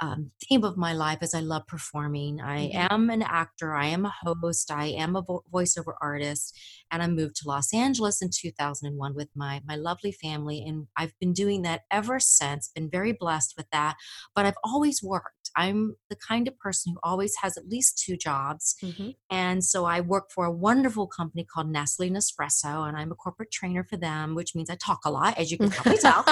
um, 0.00 0.32
theme 0.48 0.64
of 0.64 0.76
my 0.76 0.92
life 0.94 1.18
is 1.22 1.32
I 1.32 1.40
love 1.40 1.66
performing. 1.68 2.40
I 2.40 2.68
mm-hmm. 2.68 2.92
am 2.92 3.10
an 3.10 3.22
actor, 3.22 3.74
I 3.74 3.86
am 3.86 4.06
a 4.06 4.14
host, 4.22 4.72
I 4.72 4.86
am 4.86 5.14
a 5.14 5.22
vo- 5.22 5.44
voiceover 5.52 5.94
artist, 6.00 6.58
and 6.90 7.02
I 7.02 7.06
moved 7.06 7.36
to 7.36 7.48
Los 7.48 7.72
Angeles 7.72 8.22
in 8.22 8.30
2001 8.34 9.14
with 9.14 9.28
my 9.36 9.60
my 9.64 9.76
lovely 9.76 10.10
family, 10.12 10.64
and 10.66 10.86
I've 10.96 11.12
been 11.20 11.34
doing 11.34 11.62
that 11.62 11.82
ever 11.90 12.18
since. 12.18 12.70
Been 12.74 12.90
very 12.90 13.12
blessed 13.12 13.54
with 13.56 13.66
that, 13.70 13.96
but 14.34 14.46
I've 14.46 14.58
always 14.64 15.02
worked. 15.02 15.39
I'm 15.56 15.96
the 16.08 16.16
kind 16.16 16.48
of 16.48 16.58
person 16.58 16.92
who 16.92 17.00
always 17.02 17.34
has 17.42 17.56
at 17.56 17.68
least 17.68 18.02
two 18.04 18.16
jobs. 18.16 18.76
Mm-hmm. 18.82 19.10
And 19.30 19.64
so 19.64 19.84
I 19.84 20.00
work 20.00 20.30
for 20.30 20.44
a 20.44 20.50
wonderful 20.50 21.06
company 21.06 21.44
called 21.44 21.70
Nestle 21.70 22.10
Nespresso, 22.10 22.86
and 22.86 22.96
I'm 22.96 23.12
a 23.12 23.14
corporate 23.14 23.50
trainer 23.50 23.84
for 23.84 23.96
them, 23.96 24.34
which 24.34 24.54
means 24.54 24.70
I 24.70 24.76
talk 24.76 25.00
a 25.04 25.10
lot, 25.10 25.38
as 25.38 25.50
you 25.50 25.58
can 25.58 25.70
probably 25.70 25.98
tell. 25.98 26.24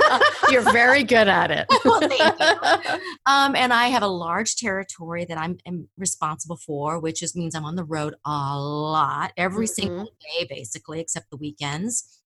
You're 0.50 0.72
very 0.72 1.02
good 1.02 1.28
at 1.28 1.50
it. 1.50 1.66
well, 1.84 2.00
thank 2.00 2.38
you. 2.40 3.00
Um, 3.26 3.54
and 3.54 3.72
I 3.72 3.88
have 3.88 4.02
a 4.02 4.08
large 4.08 4.56
territory 4.56 5.24
that 5.26 5.38
I'm, 5.38 5.58
I'm 5.66 5.88
responsible 5.96 6.56
for, 6.56 7.00
which 7.00 7.20
just 7.20 7.36
means 7.36 7.54
I'm 7.54 7.64
on 7.64 7.76
the 7.76 7.84
road 7.84 8.14
a 8.24 8.58
lot, 8.58 9.32
every 9.36 9.66
mm-hmm. 9.66 9.82
single 9.82 10.04
day, 10.04 10.46
basically, 10.48 11.00
except 11.00 11.30
the 11.30 11.36
weekends. 11.36 12.19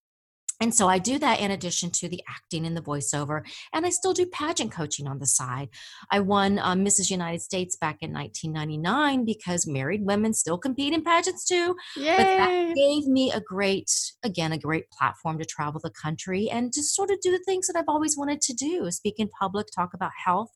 And 0.60 0.74
so 0.74 0.88
I 0.88 0.98
do 0.98 1.18
that 1.18 1.40
in 1.40 1.50
addition 1.50 1.90
to 1.90 2.08
the 2.08 2.22
acting 2.28 2.64
and 2.64 2.76
the 2.76 2.80
voiceover, 2.80 3.42
and 3.72 3.84
I 3.84 3.90
still 3.90 4.12
do 4.12 4.24
pageant 4.26 4.70
coaching 4.70 5.06
on 5.08 5.18
the 5.18 5.26
side. 5.26 5.68
I 6.10 6.20
won 6.20 6.58
um, 6.60 6.84
Mrs. 6.84 7.10
United 7.10 7.42
States 7.42 7.76
back 7.76 7.98
in 8.00 8.12
1999 8.12 9.24
because 9.24 9.66
married 9.66 10.04
women 10.04 10.32
still 10.32 10.56
compete 10.56 10.92
in 10.92 11.02
pageants 11.02 11.44
too. 11.44 11.74
Yay. 11.96 12.16
But 12.16 12.24
that 12.24 12.74
gave 12.74 13.06
me 13.06 13.32
a 13.32 13.40
great, 13.40 13.90
again, 14.22 14.52
a 14.52 14.58
great 14.58 14.88
platform 14.90 15.38
to 15.38 15.44
travel 15.44 15.80
the 15.82 15.90
country 15.90 16.48
and 16.48 16.72
to 16.72 16.82
sort 16.82 17.10
of 17.10 17.20
do 17.20 17.32
the 17.32 17.42
things 17.44 17.66
that 17.66 17.76
I've 17.76 17.88
always 17.88 18.16
wanted 18.16 18.40
to 18.42 18.54
do: 18.54 18.90
speak 18.90 19.14
in 19.18 19.28
public, 19.28 19.66
talk 19.74 19.92
about 19.92 20.12
health 20.24 20.50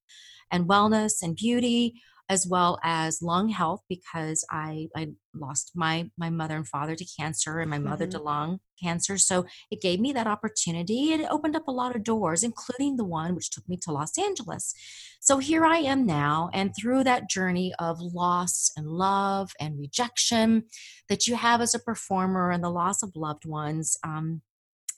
and 0.50 0.69
wellness 0.69 1.23
and 1.23 1.37
beauty 1.37 2.00
as 2.28 2.47
well 2.47 2.78
as 2.82 3.23
lung 3.23 3.49
health 3.49 3.82
because 3.88 4.44
I, 4.50 4.88
I 4.94 5.08
lost 5.35 5.73
my 5.75 6.11
my 6.18 6.30
mother 6.30 6.56
and 6.56 6.68
father 6.68 6.94
to 6.94 7.06
cancer 7.18 7.61
and 7.61 7.70
my 7.70 7.78
mother 7.78 8.06
mm-hmm. 8.06 8.18
to 8.18 8.25
lung 8.25 8.61
cancer. 8.82 9.18
So 9.18 9.47
it 9.70 9.80
gave 9.80 10.00
me 10.00 10.12
that 10.12 10.26
opportunity 10.26 11.12
it 11.12 11.26
opened 11.30 11.56
up 11.56 11.68
a 11.68 11.73
lot 11.73 11.97
of 11.97 12.04
doors, 12.04 12.42
including 12.42 12.97
the 12.97 13.04
one 13.04 13.35
which 13.35 13.50
took 13.50 13.68
me 13.68 13.78
to 13.82 13.92
Los 13.92 14.18
Angeles. 14.18 14.75
So 15.20 15.38
here 15.38 15.64
I 15.64 15.78
am 15.78 16.06
now, 16.06 16.50
and 16.52 16.73
through 16.76 17.04
that 17.04 17.28
journey 17.28 17.73
of 17.78 18.00
loss 18.00 18.70
and 18.76 18.87
love 18.87 19.50
and 19.61 19.78
rejection 19.78 20.64
that 21.08 21.26
you 21.26 21.37
have 21.37 21.61
as 21.61 21.75
a 21.75 21.78
performer 21.78 22.50
and 22.50 22.62
the 22.62 22.70
loss 22.70 23.02
of 23.02 23.16
loved 23.16 23.44
ones, 23.44 23.97
um, 24.04 24.42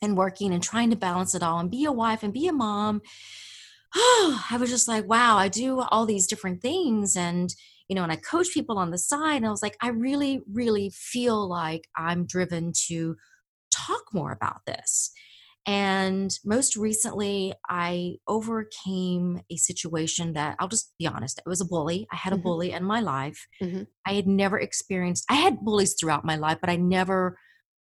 and 0.01 0.17
working 0.17 0.53
and 0.53 0.63
trying 0.63 0.89
to 0.89 0.95
balance 0.95 1.35
it 1.35 1.43
all 1.43 1.59
and 1.59 1.69
be 1.69 1.85
a 1.85 1.91
wife 1.91 2.23
and 2.23 2.33
be 2.33 2.47
a 2.47 2.53
mom 2.53 3.01
oh, 3.95 4.45
I 4.51 4.57
was 4.57 4.69
just 4.69 4.87
like, 4.87 5.07
wow, 5.07 5.37
I 5.37 5.47
do 5.47 5.81
all 5.81 6.05
these 6.05 6.27
different 6.27 6.61
things. 6.61 7.15
And, 7.15 7.53
you 7.87 7.95
know, 7.95 8.03
and 8.03 8.11
I 8.11 8.15
coach 8.15 8.53
people 8.53 8.77
on 8.77 8.91
the 8.91 8.97
side. 8.97 9.37
And 9.37 9.47
I 9.47 9.51
was 9.51 9.63
like, 9.63 9.77
I 9.81 9.89
really, 9.89 10.41
really 10.51 10.91
feel 10.93 11.47
like 11.47 11.87
I'm 11.97 12.25
driven 12.25 12.73
to 12.87 13.15
talk 13.71 14.03
more 14.13 14.31
about 14.31 14.61
this. 14.65 15.11
And 15.67 16.33
most 16.43 16.75
recently, 16.75 17.53
I 17.69 18.15
overcame 18.27 19.41
a 19.51 19.57
situation 19.57 20.33
that 20.33 20.55
I'll 20.59 20.67
just 20.67 20.91
be 20.97 21.05
honest, 21.05 21.37
it 21.37 21.47
was 21.49 21.61
a 21.61 21.65
bully. 21.65 22.07
I 22.11 22.15
had 22.15 22.33
a 22.33 22.35
mm-hmm. 22.35 22.43
bully 22.43 22.71
in 22.71 22.83
my 22.83 22.99
life. 22.99 23.45
Mm-hmm. 23.61 23.83
I 24.07 24.13
had 24.13 24.25
never 24.25 24.59
experienced, 24.59 25.25
I 25.29 25.35
had 25.35 25.59
bullies 25.59 25.95
throughout 25.99 26.25
my 26.25 26.35
life, 26.35 26.57
but 26.61 26.71
I 26.71 26.77
never 26.77 27.37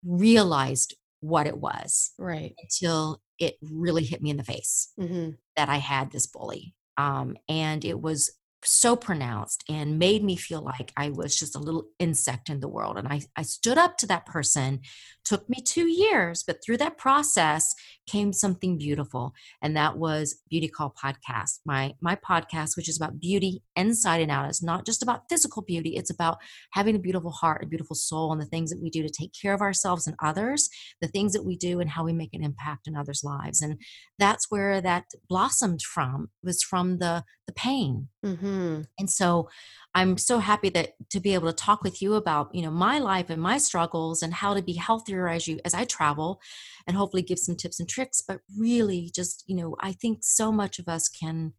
realized 0.03 0.95
what 1.21 1.47
it 1.47 1.57
was. 1.57 2.11
Right. 2.19 2.55
Until 2.61 3.21
it 3.41 3.57
really 3.61 4.03
hit 4.03 4.21
me 4.21 4.29
in 4.29 4.37
the 4.37 4.43
face 4.43 4.93
mm-hmm. 4.99 5.31
that 5.55 5.67
I 5.67 5.77
had 5.77 6.11
this 6.11 6.27
bully. 6.27 6.75
Um, 6.97 7.35
and 7.49 7.83
it 7.83 7.99
was 7.99 8.31
so 8.63 8.95
pronounced 8.95 9.63
and 9.69 9.99
made 9.99 10.23
me 10.23 10.35
feel 10.35 10.61
like 10.61 10.91
I 10.95 11.09
was 11.09 11.37
just 11.37 11.55
a 11.55 11.59
little 11.59 11.85
insect 11.99 12.49
in 12.49 12.59
the 12.59 12.67
world. 12.67 12.97
And 12.97 13.07
I, 13.07 13.21
I 13.35 13.41
stood 13.41 13.77
up 13.77 13.97
to 13.97 14.07
that 14.07 14.25
person. 14.25 14.81
Took 15.23 15.47
me 15.49 15.61
two 15.61 15.87
years, 15.87 16.43
but 16.45 16.57
through 16.63 16.77
that 16.77 16.97
process 16.97 17.73
came 18.07 18.33
something 18.33 18.77
beautiful. 18.77 19.33
And 19.61 19.77
that 19.77 19.97
was 19.97 20.41
Beauty 20.49 20.67
Call 20.67 20.93
Podcast. 21.01 21.59
My 21.65 21.93
my 22.01 22.15
podcast, 22.15 22.75
which 22.75 22.89
is 22.89 22.97
about 22.97 23.19
beauty 23.19 23.61
inside 23.75 24.21
and 24.21 24.31
out. 24.31 24.49
It's 24.49 24.63
not 24.63 24.85
just 24.85 25.03
about 25.03 25.23
physical 25.29 25.61
beauty, 25.61 25.95
it's 25.95 26.09
about 26.09 26.39
having 26.71 26.95
a 26.95 26.99
beautiful 26.99 27.31
heart, 27.31 27.63
a 27.63 27.67
beautiful 27.67 27.95
soul, 27.95 28.31
and 28.31 28.41
the 28.41 28.45
things 28.45 28.71
that 28.71 28.81
we 28.81 28.89
do 28.89 29.03
to 29.03 29.09
take 29.09 29.31
care 29.39 29.53
of 29.53 29.61
ourselves 29.61 30.07
and 30.07 30.15
others, 30.23 30.69
the 31.01 31.07
things 31.07 31.33
that 31.33 31.45
we 31.45 31.55
do 31.55 31.79
and 31.79 31.89
how 31.89 32.03
we 32.03 32.13
make 32.13 32.33
an 32.33 32.43
impact 32.43 32.87
in 32.87 32.95
others' 32.95 33.23
lives. 33.23 33.61
And 33.61 33.79
that's 34.17 34.49
where 34.49 34.81
that 34.81 35.05
blossomed 35.29 35.81
from, 35.81 36.29
was 36.43 36.63
from 36.63 36.97
the 36.97 37.23
the 37.47 37.53
pain. 37.53 38.07
Mm-hmm. 38.25 38.50
Mm. 38.51 38.85
And 38.99 39.09
so 39.09 39.49
I'm 39.95 40.17
so 40.17 40.39
happy 40.39 40.69
that 40.69 40.93
to 41.09 41.19
be 41.19 41.33
able 41.33 41.47
to 41.47 41.55
talk 41.55 41.83
with 41.83 42.01
you 42.01 42.15
about, 42.15 42.53
you 42.53 42.61
know, 42.61 42.71
my 42.71 42.99
life 42.99 43.29
and 43.29 43.41
my 43.41 43.57
struggles 43.57 44.21
and 44.21 44.33
how 44.33 44.53
to 44.53 44.61
be 44.61 44.73
healthier 44.73 45.27
as 45.27 45.47
you 45.47 45.59
as 45.65 45.73
I 45.73 45.85
travel 45.85 46.41
and 46.87 46.97
hopefully 46.97 47.23
give 47.23 47.39
some 47.39 47.55
tips 47.55 47.79
and 47.79 47.87
tricks, 47.87 48.21
but 48.25 48.41
really 48.57 49.11
just, 49.13 49.43
you 49.47 49.55
know, 49.55 49.75
I 49.79 49.93
think 49.93 50.19
so 50.21 50.51
much 50.51 50.79
of 50.79 50.87
us 50.87 51.07
can 51.07 51.53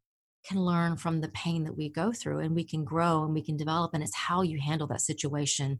can 0.44 0.58
learn 0.58 0.96
from 0.96 1.20
the 1.20 1.28
pain 1.28 1.62
that 1.64 1.76
we 1.76 1.88
go 1.88 2.12
through 2.12 2.40
and 2.40 2.54
we 2.54 2.64
can 2.64 2.84
grow 2.84 3.22
and 3.22 3.32
we 3.32 3.42
can 3.42 3.56
develop 3.56 3.92
and 3.94 4.02
it's 4.02 4.16
how 4.16 4.42
you 4.42 4.58
handle 4.60 4.88
that 4.88 5.00
situation 5.00 5.78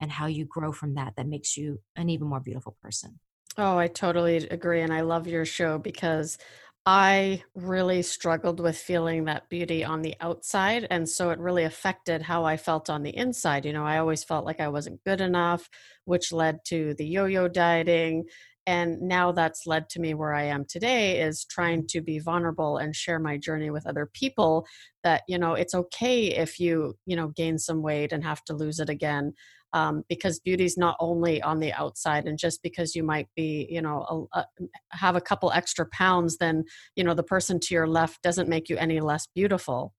and 0.00 0.12
how 0.12 0.26
you 0.26 0.44
grow 0.44 0.70
from 0.70 0.94
that 0.94 1.14
that 1.16 1.26
makes 1.26 1.56
you 1.56 1.80
an 1.96 2.08
even 2.08 2.28
more 2.28 2.38
beautiful 2.38 2.76
person. 2.80 3.18
Oh, 3.56 3.78
I 3.78 3.86
totally 3.88 4.36
agree. 4.48 4.80
And 4.82 4.92
I 4.92 5.02
love 5.02 5.28
your 5.28 5.44
show 5.44 5.78
because 5.78 6.38
I 6.86 7.42
really 7.54 8.02
struggled 8.02 8.60
with 8.60 8.76
feeling 8.76 9.24
that 9.24 9.48
beauty 9.48 9.84
on 9.84 10.02
the 10.02 10.14
outside. 10.20 10.86
And 10.90 11.08
so 11.08 11.30
it 11.30 11.38
really 11.38 11.64
affected 11.64 12.20
how 12.20 12.44
I 12.44 12.58
felt 12.58 12.90
on 12.90 13.02
the 13.02 13.16
inside. 13.16 13.64
You 13.64 13.72
know, 13.72 13.86
I 13.86 13.98
always 13.98 14.22
felt 14.22 14.44
like 14.44 14.60
I 14.60 14.68
wasn't 14.68 15.02
good 15.04 15.22
enough, 15.22 15.70
which 16.04 16.30
led 16.30 16.58
to 16.66 16.94
the 16.94 17.06
yo 17.06 17.24
yo 17.24 17.48
dieting. 17.48 18.24
And 18.66 19.00
now 19.02 19.32
that's 19.32 19.66
led 19.66 19.88
to 19.90 20.00
me 20.00 20.14
where 20.14 20.34
I 20.34 20.44
am 20.44 20.64
today 20.66 21.20
is 21.20 21.44
trying 21.44 21.80
mm-hmm. 21.80 21.98
to 21.98 22.02
be 22.02 22.18
vulnerable 22.18 22.76
and 22.76 22.94
share 22.94 23.18
my 23.18 23.38
journey 23.38 23.70
with 23.70 23.86
other 23.86 24.10
people 24.12 24.66
that, 25.02 25.22
you 25.26 25.38
know, 25.38 25.54
it's 25.54 25.74
okay 25.74 26.26
if 26.26 26.60
you, 26.60 26.96
you 27.06 27.16
know, 27.16 27.28
gain 27.28 27.58
some 27.58 27.82
weight 27.82 28.12
and 28.12 28.24
have 28.24 28.44
to 28.44 28.54
lose 28.54 28.78
it 28.78 28.90
again 28.90 29.32
um, 29.74 30.04
because 30.08 30.40
beauty's 30.40 30.78
not 30.78 30.96
only 31.00 31.42
on 31.42 31.60
the 31.60 31.72
outside 31.72 32.24
and 32.24 32.38
just 32.38 32.62
because 32.62 32.94
you 32.94 33.02
might 33.02 33.28
be 33.36 33.66
you 33.68 33.82
know 33.82 34.26
a, 34.32 34.38
a, 34.40 34.46
have 34.92 35.16
a 35.16 35.20
couple 35.20 35.52
extra 35.52 35.86
pounds 35.92 36.38
then 36.38 36.64
you 36.96 37.04
know 37.04 37.12
the 37.12 37.22
person 37.22 37.60
to 37.60 37.74
your 37.74 37.86
left 37.86 38.22
doesn't 38.22 38.48
make 38.48 38.68
you 38.70 38.78
any 38.78 39.00
less 39.00 39.26
beautiful 39.34 39.92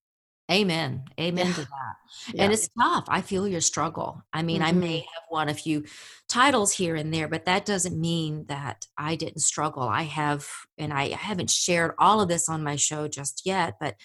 Amen. 0.51 1.05
Amen 1.19 1.47
yeah. 1.47 1.53
to 1.53 1.61
that. 1.61 1.67
Yeah. 2.33 2.43
And 2.43 2.53
it's 2.53 2.69
tough. 2.79 3.05
I 3.09 3.21
feel 3.21 3.47
your 3.47 3.61
struggle. 3.61 4.23
I 4.31 4.41
mean, 4.41 4.61
mm-hmm. 4.61 4.77
I 4.77 4.79
may 4.79 4.97
have 4.99 5.23
won 5.29 5.49
a 5.49 5.53
few 5.53 5.83
titles 6.29 6.71
here 6.71 6.95
and 6.95 7.13
there, 7.13 7.27
but 7.27 7.45
that 7.45 7.65
doesn't 7.65 7.99
mean 7.99 8.45
that 8.47 8.85
I 8.97 9.15
didn't 9.15 9.41
struggle. 9.41 9.83
I 9.83 10.03
have, 10.03 10.47
and 10.77 10.93
I 10.93 11.09
haven't 11.09 11.49
shared 11.51 11.93
all 11.99 12.21
of 12.21 12.29
this 12.29 12.47
on 12.47 12.63
my 12.63 12.77
show 12.77 13.07
just 13.09 13.41
yet, 13.45 13.75
but 13.81 13.95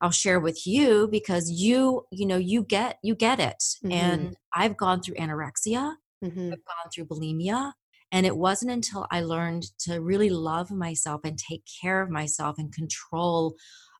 I'll 0.00 0.10
share 0.10 0.40
with 0.40 0.66
you 0.66 1.08
because 1.10 1.50
you, 1.50 2.06
you 2.10 2.26
know, 2.26 2.38
you 2.38 2.62
get 2.62 2.98
you 3.02 3.14
get 3.14 3.38
it. 3.38 3.62
Mm-hmm. 3.84 3.92
And 3.92 4.36
I've 4.54 4.76
gone 4.76 5.02
through 5.02 5.16
anorexia, 5.16 5.94
mm-hmm. 6.24 6.52
I've 6.52 6.64
gone 6.64 6.90
through 6.94 7.06
bulimia. 7.06 7.72
And 8.12 8.26
it 8.26 8.36
wasn't 8.36 8.72
until 8.72 9.06
I 9.12 9.20
learned 9.20 9.66
to 9.80 10.00
really 10.00 10.30
love 10.30 10.72
myself 10.72 11.20
and 11.24 11.38
take 11.38 11.62
care 11.80 12.02
of 12.02 12.10
myself 12.10 12.56
and 12.58 12.72
control 12.72 13.54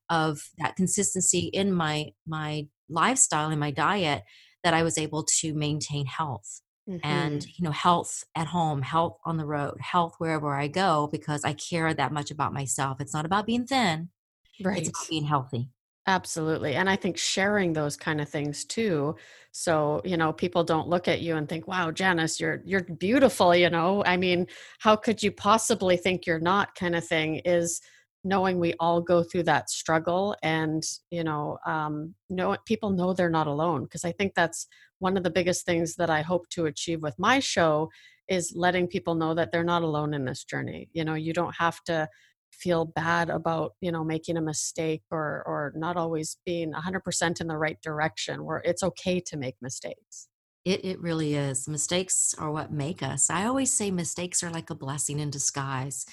of 0.09 0.41
that 0.57 0.75
consistency 0.75 1.49
in 1.53 1.71
my 1.71 2.07
my 2.27 2.67
lifestyle 2.89 3.49
and 3.49 3.59
my 3.59 3.71
diet 3.71 4.23
that 4.63 4.73
I 4.73 4.83
was 4.83 4.97
able 4.97 5.25
to 5.39 5.53
maintain 5.53 6.05
health. 6.05 6.61
Mm-hmm. 6.89 6.99
and 7.03 7.45
you 7.45 7.63
know 7.63 7.71
health 7.71 8.23
at 8.35 8.47
home 8.47 8.81
health 8.81 9.19
on 9.23 9.37
the 9.37 9.45
road 9.45 9.77
health 9.79 10.15
wherever 10.17 10.55
i 10.55 10.67
go 10.67 11.07
because 11.11 11.45
i 11.45 11.53
care 11.53 11.93
that 11.93 12.11
much 12.11 12.31
about 12.31 12.53
myself 12.53 12.99
it's 12.99 13.13
not 13.13 13.23
about 13.23 13.45
being 13.45 13.67
thin 13.67 14.09
right 14.63 14.79
it's 14.79 14.89
about 14.89 15.07
being 15.07 15.23
healthy 15.23 15.69
Absolutely. 16.07 16.73
And 16.75 16.89
I 16.89 16.95
think 16.95 17.15
sharing 17.17 17.73
those 17.73 17.95
kind 17.95 18.19
of 18.21 18.27
things 18.27 18.65
too. 18.65 19.15
So, 19.51 20.01
you 20.03 20.17
know, 20.17 20.33
people 20.33 20.63
don't 20.63 20.87
look 20.87 21.07
at 21.07 21.21
you 21.21 21.35
and 21.35 21.47
think, 21.47 21.67
wow, 21.67 21.91
Janice, 21.91 22.39
you're 22.39 22.61
you're 22.65 22.83
beautiful, 22.83 23.55
you 23.55 23.69
know. 23.69 24.03
I 24.05 24.17
mean, 24.17 24.47
how 24.79 24.95
could 24.95 25.21
you 25.21 25.31
possibly 25.31 25.97
think 25.97 26.25
you're 26.25 26.39
not 26.39 26.73
kind 26.73 26.95
of 26.95 27.05
thing 27.05 27.35
is 27.45 27.81
knowing 28.23 28.59
we 28.59 28.73
all 28.79 29.01
go 29.01 29.21
through 29.23 29.43
that 29.43 29.69
struggle 29.69 30.35
and, 30.43 30.83
you 31.11 31.23
know, 31.23 31.57
um, 31.67 32.15
know 32.29 32.55
people 32.65 32.89
know 32.91 33.13
they're 33.13 33.29
not 33.29 33.47
alone. 33.47 33.83
Because 33.83 34.03
I 34.03 34.11
think 34.11 34.33
that's 34.33 34.67
one 34.99 35.17
of 35.17 35.23
the 35.23 35.29
biggest 35.29 35.65
things 35.65 35.95
that 35.97 36.09
I 36.09 36.21
hope 36.21 36.49
to 36.49 36.65
achieve 36.65 37.03
with 37.03 37.17
my 37.19 37.39
show 37.39 37.89
is 38.27 38.53
letting 38.55 38.87
people 38.87 39.13
know 39.15 39.33
that 39.35 39.51
they're 39.51 39.63
not 39.63 39.83
alone 39.83 40.13
in 40.15 40.25
this 40.25 40.43
journey. 40.43 40.89
You 40.93 41.03
know, 41.05 41.15
you 41.15 41.33
don't 41.33 41.55
have 41.57 41.83
to 41.85 42.07
feel 42.51 42.85
bad 42.85 43.29
about 43.29 43.73
you 43.81 43.91
know 43.91 44.03
making 44.03 44.37
a 44.37 44.41
mistake 44.41 45.03
or 45.11 45.43
or 45.45 45.73
not 45.75 45.97
always 45.97 46.37
being 46.45 46.73
100% 46.73 47.41
in 47.41 47.47
the 47.47 47.57
right 47.57 47.81
direction 47.81 48.43
where 48.43 48.61
it's 48.65 48.83
okay 48.83 49.19
to 49.19 49.37
make 49.37 49.55
mistakes. 49.61 50.27
It, 50.63 50.85
it 50.85 51.01
really 51.01 51.33
is. 51.33 51.67
Mistakes 51.67 52.35
are 52.37 52.51
what 52.51 52.71
make 52.71 53.01
us. 53.01 53.31
I 53.31 53.45
always 53.45 53.73
say 53.73 53.89
mistakes 53.89 54.43
are 54.43 54.51
like 54.51 54.69
a 54.69 54.75
blessing 54.75 55.19
in 55.19 55.31
disguise. 55.31 56.05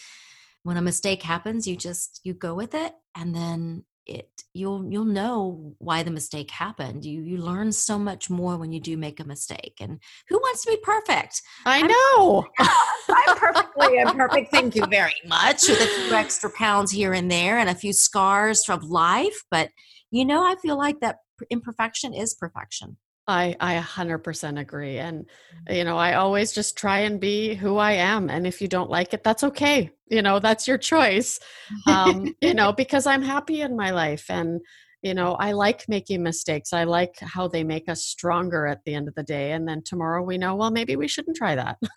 When 0.62 0.76
a 0.76 0.82
mistake 0.82 1.22
happens 1.22 1.66
you 1.66 1.76
just 1.76 2.20
you 2.24 2.34
go 2.34 2.54
with 2.54 2.74
it 2.74 2.92
and 3.16 3.34
then 3.34 3.84
it 4.08 4.30
you'll 4.54 4.90
you'll 4.90 5.04
know 5.04 5.74
why 5.78 6.02
the 6.02 6.10
mistake 6.10 6.50
happened. 6.50 7.04
You 7.04 7.22
you 7.22 7.38
learn 7.38 7.72
so 7.72 7.98
much 7.98 8.30
more 8.30 8.56
when 8.56 8.72
you 8.72 8.80
do 8.80 8.96
make 8.96 9.20
a 9.20 9.24
mistake 9.24 9.76
and 9.80 10.00
who 10.28 10.38
wants 10.38 10.64
to 10.64 10.70
be 10.70 10.78
perfect? 10.82 11.42
I 11.64 11.82
know. 11.82 12.46
I'm 12.58 13.36
perfectly 13.36 13.98
imperfect 13.98 14.50
thank 14.50 14.74
you 14.74 14.84
very 14.86 15.14
much 15.26 15.68
with 15.68 15.80
a 15.80 15.86
few 15.86 16.14
extra 16.14 16.50
pounds 16.50 16.90
here 16.90 17.12
and 17.12 17.30
there 17.30 17.58
and 17.58 17.70
a 17.70 17.74
few 17.74 17.92
scars 17.92 18.64
from 18.64 18.80
life 18.80 19.44
but 19.50 19.70
you 20.10 20.24
know 20.24 20.44
i 20.44 20.56
feel 20.56 20.76
like 20.76 21.00
that 21.00 21.16
imperfection 21.50 22.14
is 22.14 22.34
perfection. 22.34 22.96
I 23.26 23.54
I 23.60 23.76
100% 23.76 24.58
agree 24.58 24.98
and 24.98 25.24
mm-hmm. 25.24 25.74
you 25.74 25.84
know 25.84 25.98
I 25.98 26.14
always 26.14 26.52
just 26.52 26.78
try 26.78 27.00
and 27.00 27.20
be 27.20 27.54
who 27.54 27.76
I 27.76 27.92
am 27.92 28.30
and 28.30 28.46
if 28.46 28.62
you 28.62 28.68
don't 28.68 28.90
like 28.90 29.12
it 29.12 29.22
that's 29.22 29.44
okay 29.44 29.90
you 30.10 30.22
know 30.22 30.38
that's 30.38 30.66
your 30.66 30.78
choice 30.78 31.38
um 31.86 32.34
you 32.40 32.54
know 32.54 32.72
because 32.72 33.06
I'm 33.06 33.22
happy 33.22 33.60
in 33.60 33.76
my 33.76 33.90
life 33.90 34.26
and 34.28 34.60
you 35.02 35.14
know 35.14 35.34
I 35.34 35.52
like 35.52 35.88
making 35.88 36.22
mistakes 36.22 36.72
I 36.72 36.84
like 36.84 37.18
how 37.20 37.48
they 37.48 37.64
make 37.64 37.88
us 37.88 38.04
stronger 38.04 38.66
at 38.66 38.84
the 38.84 38.94
end 38.94 39.08
of 39.08 39.14
the 39.14 39.22
day 39.22 39.52
and 39.52 39.68
then 39.68 39.82
tomorrow 39.84 40.22
we 40.22 40.38
know 40.38 40.56
well 40.56 40.70
maybe 40.70 40.96
we 40.96 41.08
shouldn't 41.08 41.36
try 41.36 41.54
that 41.54 41.78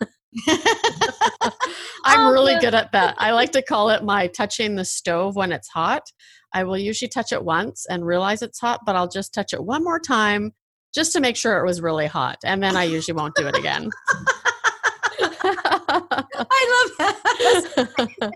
I'm 2.04 2.28
oh, 2.28 2.32
really 2.32 2.58
good 2.58 2.74
at 2.74 2.92
that 2.92 3.14
I 3.18 3.32
like 3.32 3.52
to 3.52 3.62
call 3.62 3.90
it 3.90 4.02
my 4.02 4.26
touching 4.28 4.76
the 4.76 4.84
stove 4.84 5.36
when 5.36 5.52
it's 5.52 5.68
hot 5.68 6.02
I 6.54 6.64
will 6.64 6.78
usually 6.78 7.08
touch 7.08 7.32
it 7.32 7.44
once 7.44 7.86
and 7.88 8.06
realize 8.06 8.42
it's 8.42 8.60
hot 8.60 8.80
but 8.86 8.96
I'll 8.96 9.08
just 9.08 9.34
touch 9.34 9.52
it 9.52 9.62
one 9.62 9.84
more 9.84 10.00
time 10.00 10.52
just 10.94 11.12
to 11.12 11.20
make 11.20 11.36
sure 11.36 11.58
it 11.58 11.66
was 11.66 11.80
really 11.80 12.06
hot. 12.06 12.38
And 12.44 12.62
then 12.62 12.76
I 12.76 12.84
usually 12.84 13.16
won't 13.16 13.34
do 13.34 13.46
it 13.46 13.56
again. 13.56 13.90
I 16.18 16.90
love 16.98 17.14
that. 18.18 18.32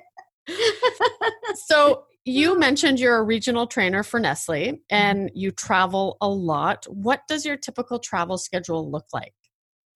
so 1.66 2.04
you 2.24 2.58
mentioned 2.58 2.98
you're 2.98 3.18
a 3.18 3.22
regional 3.22 3.66
trainer 3.66 4.02
for 4.02 4.18
Nestle 4.20 4.56
mm-hmm. 4.56 4.74
and 4.90 5.30
you 5.34 5.52
travel 5.52 6.16
a 6.20 6.28
lot. 6.28 6.84
What 6.88 7.22
does 7.28 7.46
your 7.46 7.56
typical 7.56 7.98
travel 7.98 8.36
schedule 8.36 8.90
look 8.90 9.06
like? 9.12 9.32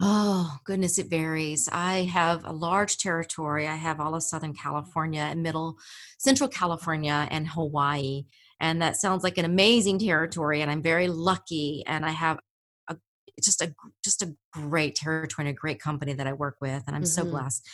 Oh, 0.03 0.57
goodness, 0.65 0.99
it 0.99 1.11
varies. 1.11 1.69
I 1.71 2.05
have 2.05 2.47
a 2.47 2.53
large 2.53 2.97
territory. 2.97 3.69
I 3.69 3.75
have 3.75 4.01
all 4.01 4.15
of 4.15 4.23
Southern 4.23 4.55
California 4.55 5.21
and 5.21 5.43
middle 5.43 5.77
Central 6.19 6.49
California 6.49 7.29
and 7.31 7.47
Hawaii. 7.47 8.25
And 8.61 8.81
that 8.81 8.97
sounds 8.97 9.25
like 9.25 9.37
an 9.37 9.45
amazing 9.45 9.99
territory. 9.99 10.63
And 10.63 10.71
I'm 10.71 10.83
very 10.83 11.09
lucky. 11.09 11.83
And 11.87 12.07
I 12.07 12.11
have 12.11 12.39
just 13.43 13.61
a 13.61 13.75
just 14.05 14.23
a 14.23 14.35
great 14.53 14.95
territory 14.95 15.49
and 15.49 15.57
a 15.57 15.59
great 15.59 15.81
company 15.81 16.13
that 16.13 16.27
I 16.27 16.33
work 16.33 16.57
with, 16.61 16.83
and 16.87 16.97
I'm 16.97 17.03
mm-hmm. 17.03 17.07
so 17.07 17.25
blessed. 17.25 17.69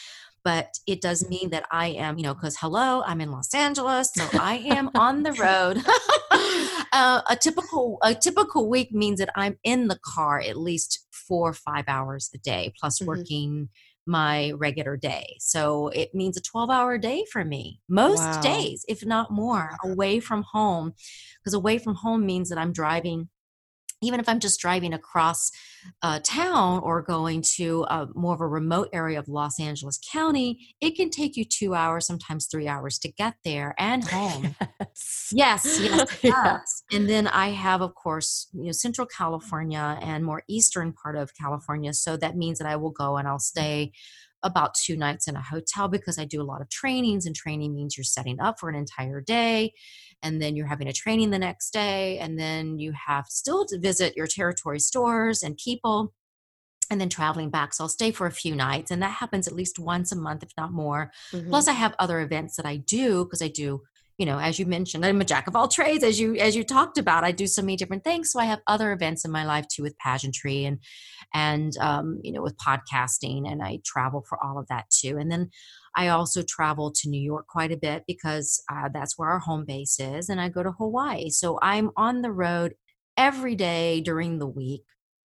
But 0.45 0.79
it 0.87 1.01
does 1.01 1.29
mean 1.29 1.51
that 1.51 1.65
I 1.73 1.89
am, 1.89 2.19
you 2.19 2.23
know, 2.23 2.35
because 2.35 2.57
hello, 2.61 3.03
I'm 3.05 3.21
in 3.21 3.33
Los 3.33 3.53
Angeles, 3.53 4.13
so 4.15 4.29
I 4.35 4.57
am 4.69 4.91
on 4.95 5.25
the 5.25 5.33
road. 5.33 5.79
uh, 6.93 7.23
a 7.29 7.37
typical 7.37 7.99
a 8.03 8.15
typical 8.15 8.69
week 8.69 8.93
means 8.93 9.19
that 9.19 9.31
I'm 9.35 9.59
in 9.65 9.89
the 9.89 9.99
car 10.05 10.41
at 10.41 10.57
least 10.57 11.07
four 11.11 11.51
or 11.51 11.55
five 11.55 11.85
hours 11.89 12.31
a 12.35 12.39
day, 12.39 12.73
plus 12.79 12.99
mm-hmm. 12.99 13.09
working 13.09 13.69
my 14.07 14.53
regular 14.53 14.97
day. 14.97 15.37
So 15.41 15.89
it 15.89 16.15
means 16.15 16.37
a 16.37 16.41
12 16.41 16.71
hour 16.71 16.97
day 16.97 17.25
for 17.31 17.45
me, 17.45 17.81
most 17.89 18.21
wow. 18.21 18.41
days, 18.41 18.85
if 18.89 19.05
not 19.05 19.31
more, 19.31 19.77
away 19.85 20.21
from 20.21 20.45
home. 20.53 20.95
Because 21.43 21.55
away 21.55 21.79
from 21.79 21.97
home 21.97 22.25
means 22.25 22.49
that 22.49 22.59
I'm 22.59 22.73
driving 22.73 23.29
even 24.03 24.21
if 24.21 24.29
I'm 24.29 24.41
just 24.41 24.61
driving 24.61 24.93
across 24.93 25.51
uh, 26.03 26.21
town 26.23 26.81
or 26.83 27.03
going 27.03 27.43
to 27.57 27.85
a, 27.89 28.07
more 28.15 28.35
of 28.35 28.41
a 28.41 28.47
remote 28.47 28.89
area 28.93 29.19
of 29.19 29.29
Los 29.29 29.59
Angeles 29.61 29.99
County, 30.13 30.75
it 30.81 30.97
can 30.97 31.11
take 31.11 31.37
you 31.37 31.45
two 31.45 31.75
hours, 31.75 32.07
sometimes 32.07 32.47
three 32.47 32.69
hours 32.69 32.99
to 33.01 33.13
get 33.13 33.35
there 33.45 33.75
and 33.79 34.05
home. 34.05 34.55
Yes, 35.33 35.33
yes, 35.33 35.79
yes. 35.81 36.19
yes. 36.23 36.83
And 36.91 37.09
then 37.09 37.27
I 37.27 37.49
have, 37.49 37.83
of 37.83 37.95
course, 37.95 38.49
you 38.55 38.65
know, 38.65 38.73
Central 38.73 39.07
California 39.07 39.99
and 40.01 40.25
more 40.25 40.43
eastern 40.49 40.93
part 40.93 41.17
of 41.17 41.35
California. 41.35 41.93
So 41.93 42.17
that 42.17 42.37
means 42.37 42.59
that 42.59 42.69
I 42.69 42.77
will 42.77 42.93
go 42.93 43.17
and 43.17 43.29
I'll 43.29 43.39
stay 43.39 43.93
about 44.43 44.75
two 44.75 44.97
nights 44.97 45.29
in 45.29 45.37
a 45.37 45.43
hotel 45.43 45.89
because 45.89 46.19
I 46.19 46.25
do 46.25 46.41
a 46.41 46.45
lot 46.45 46.61
of 46.61 46.69
trainings, 46.71 47.27
and 47.27 47.35
training 47.35 47.75
means 47.75 47.97
you're 47.97 48.05
setting 48.05 48.41
up 48.41 48.61
for 48.61 48.69
an 48.69 48.77
entire 48.77 49.21
day 49.21 49.73
and 50.23 50.41
then 50.41 50.57
you're 50.57 50.67
having 50.67 50.89
a 50.89 50.93
training 50.93 51.31
the 51.31 51.39
next 51.39 51.71
day 51.71 52.19
and 52.19 52.39
then 52.39 52.79
you 52.79 52.93
have 53.07 53.27
still 53.27 53.65
to 53.67 53.79
visit 53.79 54.17
your 54.17 54.27
territory 54.27 54.79
stores 54.79 55.43
and 55.43 55.57
people 55.57 56.13
and 56.91 57.01
then 57.01 57.09
traveling 57.09 57.51
back 57.51 57.75
so 57.75 57.85
i'll 57.85 57.89
stay 57.89 58.11
for 58.11 58.27
a 58.27 58.33
few 58.33 58.55
nights 58.55 58.91
and 58.91 59.03
that 59.03 59.11
happens 59.11 59.47
at 59.47 59.55
least 59.55 59.79
once 59.79 60.13
a 60.13 60.17
month 60.17 60.43
if 60.43 60.51
not 60.57 60.73
more 60.73 61.11
mm-hmm. 61.33 61.49
plus 61.49 61.69
i 61.69 61.73
have 61.73 61.95
other 61.99 62.21
events 62.21 62.57
that 62.57 62.67
i 62.67 62.77
do 62.77 63.25
because 63.25 63.43
i 63.43 63.49
do 63.49 63.81
you 64.19 64.27
know 64.27 64.39
as 64.39 64.59
you 64.59 64.67
mentioned 64.67 65.05
i'm 65.05 65.21
a 65.21 65.25
jack 65.25 65.47
of 65.47 65.55
all 65.55 65.69
trades 65.69 66.03
as 66.03 66.19
you 66.19 66.37
as 66.37 66.57
you 66.57 66.65
talked 66.65 66.99
about 66.99 67.25
i 67.25 67.31
do 67.31 67.47
so 67.47 67.63
many 67.63 67.77
different 67.77 68.05
things 68.05 68.33
so 68.33 68.41
i 68.41 68.45
have 68.45 68.61
other 68.67 68.93
events 68.93 69.25
in 69.25 69.31
my 69.31 69.45
life 69.45 69.67
too 69.69 69.83
with 69.83 69.97
pageantry 69.99 70.65
and 70.65 70.79
and 71.35 71.77
um, 71.79 72.21
you 72.23 72.33
know 72.33 72.43
with 72.43 72.57
podcasting 72.57 73.51
and 73.51 73.63
i 73.63 73.79
travel 73.85 74.25
for 74.29 74.43
all 74.43 74.59
of 74.59 74.67
that 74.69 74.85
too 74.91 75.19
and 75.19 75.31
then 75.31 75.51
I 75.97 76.09
also 76.09 76.43
travel 76.43 76.93
to 76.93 77.09
New 77.09 77.21
York 77.21 77.47
quite 77.49 77.73
a 77.73 77.77
bit 77.77 78.05
because 78.07 78.63
uh, 78.71 78.91
that's 78.93 79.17
where 79.17 79.31
our 79.31 79.39
home 79.39 79.65
base 79.65 79.99
is, 79.99 80.29
and 80.29 80.41
I 80.41 80.51
go 80.51 80.63
to 80.63 80.73
Hawaii. 80.73 81.31
So 81.31 81.59
I'm 81.63 81.91
on 81.97 82.21
the 82.21 82.31
road 82.31 82.75
every 83.17 83.55
day 83.55 84.03
during 84.03 84.39
the 84.39 84.47
week, 84.47 84.83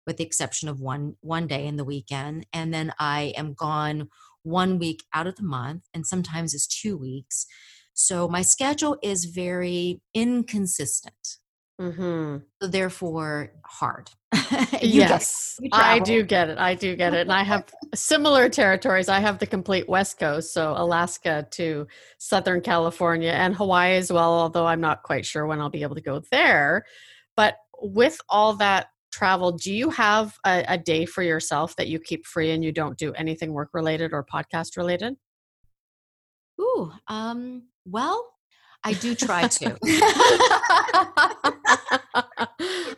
with 0.07 0.15
the 0.15 0.23
exception 0.23 0.69
of 0.69 0.79
one 0.79 1.17
one 1.19 1.45
day 1.45 1.67
in 1.67 1.75
the 1.75 1.83
weekend, 1.83 2.47
and 2.53 2.73
then 2.73 2.93
I 2.97 3.33
am 3.35 3.53
gone 3.53 4.07
one 4.43 4.79
week 4.79 5.03
out 5.13 5.27
of 5.27 5.35
the 5.35 5.43
month, 5.43 5.83
and 5.93 6.07
sometimes 6.07 6.53
it's 6.53 6.67
two 6.67 6.97
weeks. 6.97 7.45
So 7.93 8.27
my 8.27 8.41
schedule 8.41 8.97
is 9.01 9.25
very 9.25 10.01
inconsistent. 10.13 11.37
Mm-hmm. 11.79 12.37
So 12.61 12.67
therefore, 12.67 13.51
hard. 13.65 14.11
yes, 14.81 15.59
I 15.73 15.99
do 15.99 16.23
get 16.23 16.49
it. 16.49 16.57
I 16.57 16.75
do 16.75 16.95
get 16.95 17.13
it. 17.13 17.21
And 17.21 17.33
I 17.33 17.43
have 17.43 17.65
similar 17.95 18.49
territories. 18.49 19.09
I 19.09 19.19
have 19.19 19.39
the 19.39 19.47
complete 19.47 19.89
West 19.89 20.19
Coast, 20.19 20.53
so 20.53 20.73
Alaska 20.77 21.47
to 21.51 21.87
Southern 22.19 22.61
California 22.61 23.31
and 23.31 23.55
Hawaii 23.55 23.95
as 23.95 24.11
well, 24.11 24.31
although 24.31 24.67
I'm 24.67 24.79
not 24.79 25.03
quite 25.03 25.25
sure 25.25 25.47
when 25.47 25.59
I'll 25.59 25.69
be 25.69 25.81
able 25.81 25.95
to 25.95 26.01
go 26.01 26.21
there. 26.31 26.85
But 27.35 27.55
with 27.81 28.19
all 28.29 28.53
that 28.57 28.87
travel, 29.11 29.51
do 29.51 29.73
you 29.73 29.89
have 29.89 30.37
a, 30.45 30.63
a 30.67 30.77
day 30.77 31.05
for 31.05 31.23
yourself 31.23 31.75
that 31.77 31.87
you 31.87 31.99
keep 31.99 32.25
free 32.25 32.51
and 32.51 32.63
you 32.63 32.71
don't 32.71 32.97
do 32.97 33.11
anything 33.13 33.53
work 33.53 33.69
related 33.73 34.13
or 34.13 34.23
podcast 34.23 34.77
related? 34.77 35.15
Ooh, 36.59 36.91
um, 37.07 37.63
well, 37.85 38.27
I 38.83 38.93
do 38.93 39.15
try 39.15 39.47
to. 39.47 39.77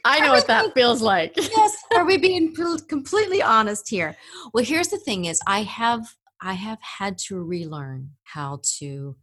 I 0.05 0.19
know 0.21 0.31
what 0.31 0.47
that 0.47 0.73
feels 0.73 1.01
like. 1.01 1.33
yes, 1.35 1.75
are 1.95 2.05
we 2.05 2.17
being 2.27 2.55
completely 2.87 3.41
honest 3.41 3.89
here? 3.89 4.15
Well, 4.53 4.63
here's 4.63 4.89
the 4.89 4.97
thing 4.97 5.25
is 5.25 5.41
I 5.47 5.63
have 5.63 6.15
I 6.41 6.53
have 6.53 6.79
had 6.81 7.17
to 7.29 7.41
relearn 7.41 8.11
how 8.23 8.59
to 8.79 9.15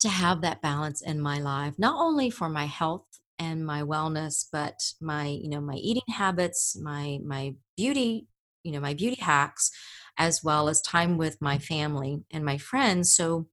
to 0.00 0.08
have 0.08 0.40
that 0.40 0.60
balance 0.60 1.00
in 1.00 1.20
my 1.20 1.38
life, 1.38 1.74
not 1.78 1.94
only 1.96 2.28
for 2.28 2.48
my 2.48 2.64
health 2.64 3.06
and 3.38 3.64
my 3.64 3.82
wellness, 3.82 4.44
but 4.50 4.74
my, 5.00 5.26
you 5.26 5.48
know, 5.48 5.60
my 5.60 5.74
eating 5.74 6.02
habits, 6.08 6.76
my 6.80 7.18
my 7.24 7.54
beauty, 7.76 8.26
you 8.64 8.72
know, 8.72 8.80
my 8.80 8.94
beauty 8.94 9.20
hacks, 9.20 9.70
as 10.18 10.42
well 10.42 10.68
as 10.68 10.80
time 10.80 11.18
with 11.18 11.40
my 11.40 11.58
family 11.58 12.24
and 12.30 12.44
my 12.44 12.58
friends. 12.58 13.14
So 13.14 13.46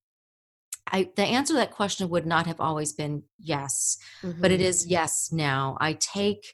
I, 0.91 1.09
the 1.15 1.23
answer 1.23 1.53
to 1.53 1.59
that 1.59 1.71
question 1.71 2.09
would 2.09 2.25
not 2.25 2.47
have 2.47 2.59
always 2.59 2.93
been 2.93 3.23
yes, 3.39 3.97
mm-hmm. 4.21 4.41
but 4.41 4.51
it 4.51 4.61
is 4.61 4.83
mm-hmm. 4.83 4.91
yes 4.91 5.29
now. 5.31 5.77
I 5.79 5.93
take 5.93 6.53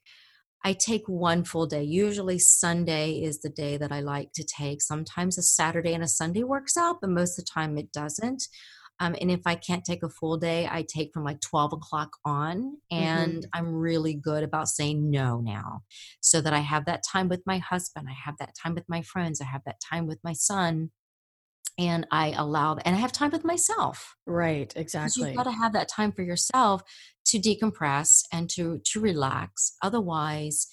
I 0.63 0.74
take 0.74 1.08
one 1.08 1.44
full 1.44 1.68
day. 1.68 1.84
Usually 1.84 2.39
Sunday 2.39 3.22
is 3.22 3.39
the 3.39 3.50
day 3.50 3.77
that 3.77 3.92
I 3.92 4.00
like 4.00 4.32
to 4.34 4.44
take. 4.44 4.82
Sometimes 4.82 5.38
a 5.38 5.44
Saturday 5.44 5.94
and 5.94 6.04
a 6.04 6.08
Sunday 6.08 6.44
works 6.44 6.75
out, 6.75 6.98
but 7.01 7.12
most 7.12 7.38
of 7.38 7.46
the 7.46 7.51
time 7.51 7.77
it 7.77 7.92
doesn't. 7.92 8.48
Um, 9.00 9.15
and 9.22 9.30
if 9.30 9.42
I 9.46 9.56
can't 9.56 9.86
take 9.86 10.01
a 10.01 10.10
full 10.10 10.38
day, 10.38 10.68
I 10.72 10.84
take 10.84 11.12
from 11.13 11.24
like 11.24 11.39
12 11.42 11.74
o'clock 11.74 12.18
on. 12.25 12.77
And 12.89 13.44
mm-hmm. 13.44 13.50
I'm 13.54 13.75
really 13.75 14.15
good 14.15 14.44
about 14.44 14.68
saying 14.68 15.12
no 15.12 15.39
now 15.39 15.82
so 16.22 16.42
that 16.42 16.54
I 16.54 16.60
have 16.60 16.86
that 16.86 17.04
time 17.04 17.27
with 17.27 17.44
my 17.46 17.60
husband. 17.60 18.08
I 18.10 18.15
have 18.25 18.36
that 18.39 18.56
time 18.62 18.74
with 18.74 18.86
my 18.88 19.04
friends. 19.04 19.42
I 19.42 19.46
have 19.46 19.62
that 19.65 19.82
time 19.88 20.08
with 20.08 20.20
my 20.24 20.34
son 20.34 20.89
and 21.77 22.08
I 22.12 22.33
allow 22.38 22.77
and 22.85 22.96
I 22.96 23.00
have 23.00 23.11
time 23.11 23.31
with 23.31 23.44
myself. 23.44 24.16
Right, 24.25 24.72
exactly. 24.75 25.27
You've 25.27 25.38
got 25.38 25.44
to 25.44 25.51
have 25.51 25.74
that 25.74 25.90
time 25.90 26.11
for 26.11 26.24
yourself 26.24 26.83
to 27.25 27.40
decompress 27.40 28.24
and 28.31 28.50
to 28.51 28.79
to 28.85 29.00
relax. 29.00 29.75
Otherwise, 29.81 30.68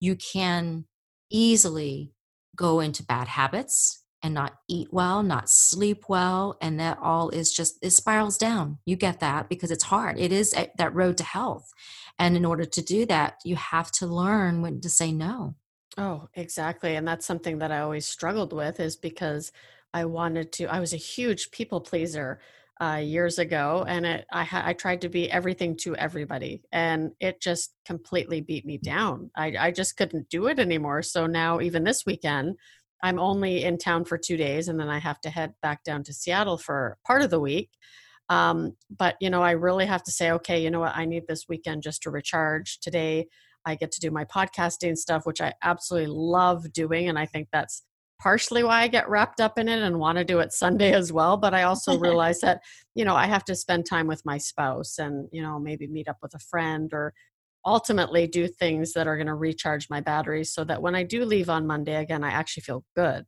you 0.00 0.16
can 0.16 0.84
easily 1.30 2.12
go 2.56 2.80
into 2.80 3.04
bad 3.04 3.28
habits 3.28 4.04
and 4.22 4.34
not 4.34 4.54
eat 4.68 4.88
well, 4.92 5.22
not 5.22 5.48
sleep 5.48 6.04
well, 6.08 6.56
and 6.60 6.80
that 6.80 6.98
all 7.00 7.30
is 7.30 7.52
just 7.52 7.78
it 7.82 7.90
spirals 7.90 8.36
down. 8.36 8.78
You 8.84 8.96
get 8.96 9.20
that 9.20 9.48
because 9.48 9.70
it's 9.70 9.84
hard. 9.84 10.18
It 10.18 10.32
is 10.32 10.54
that 10.76 10.94
road 10.94 11.16
to 11.18 11.24
health. 11.24 11.70
And 12.18 12.36
in 12.36 12.44
order 12.44 12.64
to 12.64 12.82
do 12.82 13.06
that, 13.06 13.36
you 13.44 13.54
have 13.54 13.92
to 13.92 14.06
learn 14.06 14.60
when 14.60 14.80
to 14.80 14.88
say 14.88 15.12
no. 15.12 15.54
Oh, 15.96 16.28
exactly. 16.34 16.96
And 16.96 17.06
that's 17.06 17.26
something 17.26 17.58
that 17.58 17.72
I 17.72 17.80
always 17.80 18.06
struggled 18.06 18.52
with 18.52 18.80
is 18.80 18.96
because 18.96 19.52
I 19.94 20.04
wanted 20.04 20.52
to. 20.52 20.66
I 20.66 20.80
was 20.80 20.92
a 20.92 20.98
huge 20.98 21.50
people 21.50 21.80
pleaser 21.80 22.40
uh, 22.80 23.00
years 23.02 23.38
ago, 23.38 23.84
and 23.88 24.06
it, 24.06 24.26
I, 24.32 24.46
I 24.52 24.72
tried 24.72 25.00
to 25.00 25.08
be 25.08 25.30
everything 25.30 25.76
to 25.78 25.96
everybody, 25.96 26.62
and 26.72 27.10
it 27.20 27.40
just 27.40 27.74
completely 27.84 28.40
beat 28.40 28.64
me 28.64 28.78
down. 28.78 29.30
I, 29.36 29.54
I 29.58 29.70
just 29.70 29.96
couldn't 29.96 30.28
do 30.28 30.46
it 30.46 30.58
anymore. 30.58 31.02
So 31.02 31.26
now, 31.26 31.60
even 31.60 31.84
this 31.84 32.04
weekend, 32.06 32.56
I'm 33.02 33.18
only 33.18 33.64
in 33.64 33.78
town 33.78 34.04
for 34.04 34.18
two 34.18 34.36
days, 34.36 34.68
and 34.68 34.78
then 34.78 34.88
I 34.88 34.98
have 34.98 35.20
to 35.22 35.30
head 35.30 35.54
back 35.62 35.82
down 35.84 36.04
to 36.04 36.12
Seattle 36.12 36.58
for 36.58 36.98
part 37.06 37.22
of 37.22 37.30
the 37.30 37.40
week. 37.40 37.70
Um, 38.28 38.76
but 38.96 39.16
you 39.20 39.30
know, 39.30 39.42
I 39.42 39.52
really 39.52 39.86
have 39.86 40.02
to 40.04 40.12
say, 40.12 40.30
okay, 40.32 40.62
you 40.62 40.70
know 40.70 40.80
what? 40.80 40.96
I 40.96 41.06
need 41.06 41.26
this 41.26 41.46
weekend 41.48 41.82
just 41.82 42.02
to 42.02 42.10
recharge. 42.10 42.78
Today, 42.80 43.26
I 43.64 43.74
get 43.74 43.90
to 43.92 44.00
do 44.00 44.10
my 44.10 44.24
podcasting 44.24 44.96
stuff, 44.96 45.26
which 45.26 45.40
I 45.40 45.54
absolutely 45.62 46.12
love 46.12 46.72
doing, 46.72 47.08
and 47.08 47.18
I 47.18 47.26
think 47.26 47.48
that's 47.52 47.82
partially 48.18 48.64
why 48.64 48.82
I 48.82 48.88
get 48.88 49.08
wrapped 49.08 49.40
up 49.40 49.58
in 49.58 49.68
it 49.68 49.80
and 49.80 49.98
want 49.98 50.18
to 50.18 50.24
do 50.24 50.40
it 50.40 50.52
Sunday 50.52 50.92
as 50.92 51.12
well. 51.12 51.36
But 51.36 51.54
I 51.54 51.62
also 51.62 51.98
realize 52.00 52.40
that, 52.40 52.60
you 52.94 53.04
know, 53.04 53.14
I 53.14 53.26
have 53.26 53.44
to 53.44 53.54
spend 53.54 53.86
time 53.86 54.06
with 54.06 54.22
my 54.24 54.38
spouse 54.38 54.98
and, 54.98 55.28
you 55.32 55.42
know, 55.42 55.58
maybe 55.58 55.86
meet 55.86 56.08
up 56.08 56.18
with 56.22 56.34
a 56.34 56.38
friend 56.38 56.92
or 56.92 57.14
ultimately 57.64 58.26
do 58.26 58.48
things 58.48 58.92
that 58.92 59.06
are 59.06 59.16
going 59.16 59.26
to 59.26 59.34
recharge 59.34 59.88
my 59.90 60.00
batteries 60.00 60.52
so 60.52 60.64
that 60.64 60.82
when 60.82 60.94
I 60.94 61.02
do 61.02 61.24
leave 61.24 61.50
on 61.50 61.66
Monday 61.66 61.96
again, 61.96 62.24
I 62.24 62.30
actually 62.30 62.62
feel 62.62 62.84
good. 62.96 63.24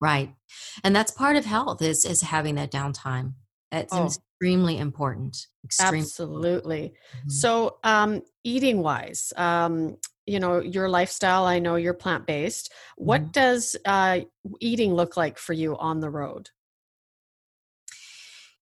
Right. 0.00 0.34
And 0.82 0.94
that's 0.94 1.10
part 1.10 1.36
of 1.36 1.44
health 1.44 1.80
is 1.80 2.04
is 2.04 2.22
having 2.22 2.56
that 2.56 2.70
downtime. 2.70 3.34
It's 3.72 3.94
oh. 3.94 4.06
extremely 4.06 4.78
important. 4.78 5.36
Extremely 5.64 6.00
Absolutely. 6.00 6.94
Mm-hmm. 7.18 7.30
So 7.30 7.78
um 7.84 8.22
eating 8.42 8.82
wise, 8.82 9.32
um 9.36 9.96
you 10.26 10.40
know 10.40 10.60
your 10.60 10.88
lifestyle 10.88 11.44
i 11.44 11.58
know 11.58 11.74
you're 11.76 11.92
plant 11.94 12.26
based 12.26 12.72
what 12.96 13.20
mm-hmm. 13.20 13.32
does 13.32 13.76
uh, 13.84 14.20
eating 14.60 14.94
look 14.94 15.16
like 15.16 15.38
for 15.38 15.52
you 15.52 15.76
on 15.78 16.00
the 16.00 16.10
road 16.10 16.50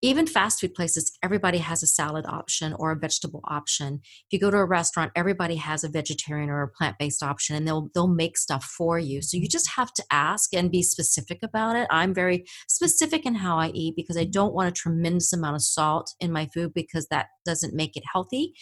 even 0.03 0.27
fast 0.27 0.61
food 0.61 0.75
places 0.75 1.17
everybody 1.23 1.59
has 1.59 1.83
a 1.83 1.87
salad 1.87 2.27
option 2.27 2.75
or 2.79 2.91
a 2.91 2.99
vegetable 2.99 3.43
option. 3.45 4.01
If 4.03 4.33
you 4.33 4.39
go 4.39 4.51
to 4.51 4.59
a 4.59 4.65
restaurant 4.65 5.13
everybody 5.17 5.57
has 5.57 5.85
a 5.85 5.89
vegetarian 5.89 6.51
or 6.51 6.63
a 6.63 6.69
plant-based 6.69 7.23
option 7.23 7.57
and 7.57 7.67
they'll 7.67 7.89
they'll 7.95 8.09
make 8.09 8.37
stuff 8.37 8.65
for 8.65 8.99
you. 8.99 9.23
So 9.23 9.37
you 9.37 9.49
just 9.49 9.71
have 9.77 9.93
to 9.95 10.05
ask 10.11 10.55
and 10.55 10.71
be 10.71 10.83
specific 10.83 11.39
about 11.43 11.77
it. 11.77 11.87
I'm 11.91 12.15
very 12.15 12.45
specific 12.69 13.27
in 13.27 13.35
how 13.37 13.59
i 13.59 13.69
eat 13.69 13.97
because 13.97 14.17
i 14.17 14.25
don't 14.25 14.55
want 14.55 14.69
a 14.69 14.73
tremendous 14.73 15.33
amount 15.33 15.57
of 15.57 15.63
salt 15.63 16.15
in 16.21 16.33
my 16.33 16.47
food 16.53 16.73
because 16.75 17.07
that 17.09 17.27
doesn't 17.45 17.75
make 17.75 17.97
it 17.97 18.05
healthy. 18.13 18.55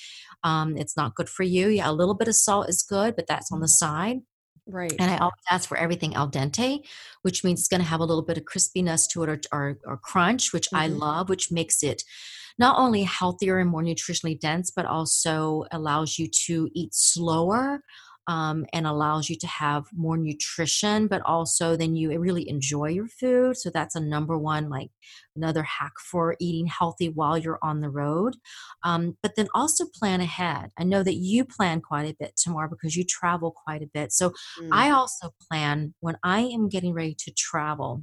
Um, 0.45 0.77
it's 0.77 0.97
not 0.97 1.15
good 1.15 1.29
for 1.29 1.43
you. 1.43 1.69
Yeah 1.69 1.91
a 1.91 1.93
little 1.93 2.15
bit 2.15 2.29
of 2.29 2.35
salt 2.35 2.69
is 2.69 2.83
good 2.83 3.17
but 3.17 3.27
that's 3.27 3.51
on 3.51 3.61
the 3.61 3.69
side 3.69 4.19
Right. 4.71 4.95
And 4.99 5.11
I 5.11 5.19
always 5.19 5.43
ask 5.51 5.69
for 5.69 5.77
everything 5.77 6.15
al 6.15 6.31
dente, 6.31 6.85
which 7.23 7.43
means 7.43 7.61
it's 7.61 7.69
going 7.69 7.83
to 7.83 7.87
have 7.87 8.01
a 8.01 8.05
little 8.05 8.23
bit 8.23 8.39
of 8.39 8.45
crispiness 8.45 9.09
to 9.11 9.25
it 9.25 9.29
or, 9.29 9.41
or, 9.53 9.79
or 9.85 9.97
crunch, 9.97 10.53
which 10.53 10.69
mm-hmm. 10.69 10.77
I 10.77 10.87
love, 10.87 11.29
which 11.29 11.51
makes 11.51 11.83
it 11.83 12.05
not 12.59 12.79
only 12.79 13.03
healthier 13.03 13.59
and 13.59 13.71
more 13.71 13.83
nutritionally 13.83 14.39
dense, 14.39 14.71
but 14.71 14.87
also 14.87 15.65
allows 15.73 16.19
you 16.19 16.29
to 16.47 16.69
eat 16.75 16.95
slower 16.95 17.83
um, 18.27 18.67
and 18.73 18.87
allows 18.87 19.29
you 19.29 19.37
to 19.37 19.47
have 19.47 19.87
more 19.93 20.17
nutrition, 20.17 21.07
but 21.07 21.23
also 21.23 21.77
then 21.77 21.97
you 21.97 22.17
really 22.19 22.49
enjoy 22.49 22.89
your 22.89 23.09
food. 23.09 23.57
So 23.57 23.71
that's 23.71 23.95
a 23.95 24.01
number 24.01 24.39
one, 24.39 24.69
like 24.69 24.91
another 25.35 25.63
hack 25.63 25.93
for 25.99 26.37
eating 26.39 26.67
healthy 26.67 27.09
while 27.09 27.39
you're 27.39 27.59
on 27.63 27.81
the 27.81 27.91
road. 27.91 28.37
Um, 28.85 29.17
but 29.23 29.37
then 29.37 29.49
also 29.55 29.87
plan 29.87 30.21
ahead. 30.21 30.71
I 30.79 30.85
know 30.85 31.03
that 31.03 31.17
you 31.17 31.45
plan 31.45 31.81
quite 31.81 32.09
a 32.09 32.17
bit 32.19 32.37
tomorrow 32.37 32.69
because 32.69 32.97
you 32.97 33.05
travel 33.05 33.51
quite 33.51 33.83
a 33.83 33.91
bit. 33.93 34.13
So 34.13 34.31
mm. 34.61 34.69
I 34.71 34.91
also 34.91 35.31
plan 35.51 35.95
when 36.01 36.17
I 36.23 36.41
am 36.41 36.69
getting 36.69 36.93
ready 36.93 37.15
to 37.21 37.33
travel 37.33 38.03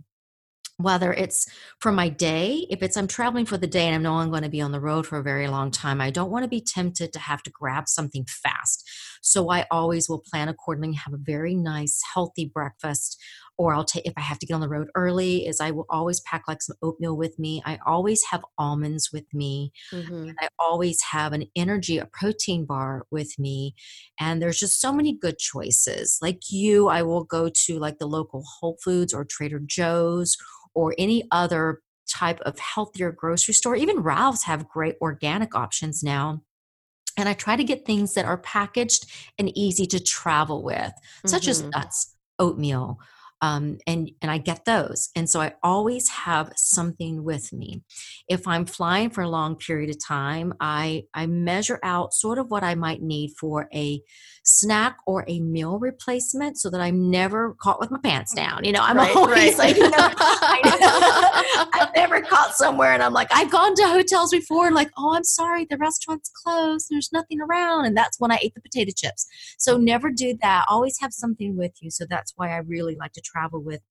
whether 0.77 1.11
it's 1.11 1.47
for 1.79 1.91
my 1.91 2.07
day 2.07 2.65
if 2.69 2.83
it's 2.83 2.95
i'm 2.95 3.07
traveling 3.07 3.45
for 3.45 3.57
the 3.57 3.67
day 3.67 3.87
and 3.87 3.95
i 3.95 3.97
know 3.97 4.17
i'm 4.17 4.29
going 4.29 4.43
to 4.43 4.49
be 4.49 4.61
on 4.61 4.71
the 4.71 4.79
road 4.79 5.05
for 5.05 5.17
a 5.17 5.23
very 5.23 5.47
long 5.47 5.71
time 5.71 5.99
i 5.99 6.09
don't 6.09 6.29
want 6.29 6.43
to 6.43 6.49
be 6.49 6.61
tempted 6.61 7.11
to 7.11 7.19
have 7.19 7.41
to 7.43 7.49
grab 7.49 7.87
something 7.87 8.25
fast 8.29 8.86
so 9.21 9.49
i 9.49 9.65
always 9.71 10.07
will 10.07 10.23
plan 10.31 10.49
accordingly 10.49 10.95
have 10.95 11.13
a 11.13 11.19
very 11.19 11.55
nice 11.55 12.01
healthy 12.13 12.45
breakfast 12.53 13.21
or 13.57 13.73
i'll 13.73 13.83
take 13.83 14.05
if 14.05 14.13
i 14.17 14.21
have 14.21 14.39
to 14.39 14.45
get 14.45 14.53
on 14.53 14.61
the 14.61 14.69
road 14.69 14.87
early 14.95 15.45
is 15.45 15.59
i 15.59 15.71
will 15.71 15.85
always 15.89 16.19
pack 16.21 16.43
like 16.47 16.61
some 16.61 16.75
oatmeal 16.81 17.15
with 17.15 17.37
me 17.39 17.61
i 17.65 17.77
always 17.85 18.23
have 18.23 18.43
almonds 18.57 19.09
with 19.11 19.25
me 19.33 19.71
mm-hmm. 19.91 20.29
i 20.39 20.47
always 20.59 21.01
have 21.01 21.33
an 21.33 21.45
energy 21.55 21.97
a 21.97 22.05
protein 22.05 22.65
bar 22.65 23.05
with 23.11 23.37
me 23.39 23.73
and 24.19 24.41
there's 24.41 24.59
just 24.59 24.81
so 24.81 24.91
many 24.91 25.13
good 25.13 25.37
choices 25.37 26.19
like 26.21 26.49
you 26.49 26.87
i 26.87 27.01
will 27.01 27.23
go 27.23 27.49
to 27.53 27.79
like 27.79 27.97
the 27.99 28.07
local 28.07 28.43
whole 28.59 28.77
foods 28.83 29.13
or 29.13 29.25
trader 29.25 29.59
joe's 29.65 30.37
or 30.73 30.93
any 30.97 31.23
other 31.31 31.81
type 32.07 32.39
of 32.41 32.57
healthier 32.59 33.11
grocery 33.11 33.53
store. 33.53 33.75
Even 33.75 33.99
Ralph's 33.99 34.43
have 34.43 34.67
great 34.67 34.95
organic 35.01 35.55
options 35.55 36.03
now. 36.03 36.41
And 37.17 37.27
I 37.27 37.33
try 37.33 37.55
to 37.55 37.63
get 37.63 37.85
things 37.85 38.13
that 38.13 38.25
are 38.25 38.37
packaged 38.37 39.11
and 39.37 39.55
easy 39.57 39.85
to 39.87 39.99
travel 39.99 40.63
with, 40.63 40.77
mm-hmm. 40.77 41.27
such 41.27 41.47
as 41.47 41.61
mm-hmm. 41.61 41.71
nuts, 41.71 42.15
oatmeal, 42.39 42.99
um, 43.41 43.77
and 43.85 44.09
and 44.21 44.31
I 44.31 44.39
get 44.39 44.65
those, 44.65 45.09
and 45.15 45.29
so 45.29 45.41
I 45.41 45.53
always 45.61 46.09
have 46.09 46.51
something 46.55 47.23
with 47.23 47.53
me. 47.53 47.83
If 48.27 48.47
I'm 48.47 48.65
flying 48.65 49.11
for 49.11 49.21
a 49.21 49.29
long 49.29 49.55
period 49.55 49.91
of 49.91 50.03
time, 50.03 50.53
I 50.59 51.03
I 51.13 51.27
measure 51.27 51.79
out 51.83 52.13
sort 52.13 52.39
of 52.39 52.49
what 52.49 52.63
I 52.63 52.73
might 52.73 53.03
need 53.03 53.33
for 53.39 53.69
a 53.73 54.01
snack 54.47 54.97
or 55.05 55.25
a 55.27 55.41
meal 55.41 55.77
replacement, 55.77 56.57
so 56.57 56.69
that 56.69 56.79
I'm 56.79 57.11
never 57.11 57.53
caught 57.55 57.81
with 57.81 57.91
my 57.91 57.99
pants 57.99 58.33
mm. 58.33 58.37
down. 58.37 58.63
You 58.63 58.71
know, 58.71 58.79
I'm 58.81 58.97
right, 58.97 59.15
always 59.15 59.57
right. 59.57 59.75
like, 59.75 59.77
you 59.77 59.89
know, 59.89 59.97
I've 61.73 61.93
never 61.95 62.21
caught 62.21 62.55
somewhere, 62.55 62.93
and 62.93 63.03
I'm 63.03 63.13
like, 63.13 63.27
I've 63.31 63.51
gone 63.51 63.75
to 63.75 63.87
hotels 63.87 64.31
before, 64.31 64.65
and 64.67 64.75
like, 64.75 64.89
oh, 64.97 65.15
I'm 65.15 65.25
sorry, 65.25 65.65
the 65.69 65.77
restaurant's 65.77 66.31
closed, 66.43 66.87
there's 66.89 67.11
nothing 67.11 67.41
around, 67.41 67.85
and 67.85 67.95
that's 67.95 68.19
when 68.19 68.31
I 68.31 68.39
ate 68.41 68.55
the 68.55 68.61
potato 68.61 68.91
chips. 68.95 69.27
So 69.57 69.77
never 69.77 70.09
do 70.11 70.37
that. 70.41 70.65
Always 70.69 70.99
have 71.01 71.13
something 71.13 71.57
with 71.57 71.73
you. 71.81 71.91
So 71.91 72.05
that's 72.09 72.33
why 72.37 72.51
I 72.51 72.57
really 72.57 72.95
like 72.95 73.13
to 73.13 73.21
travel 73.21 73.61
with 73.61 73.81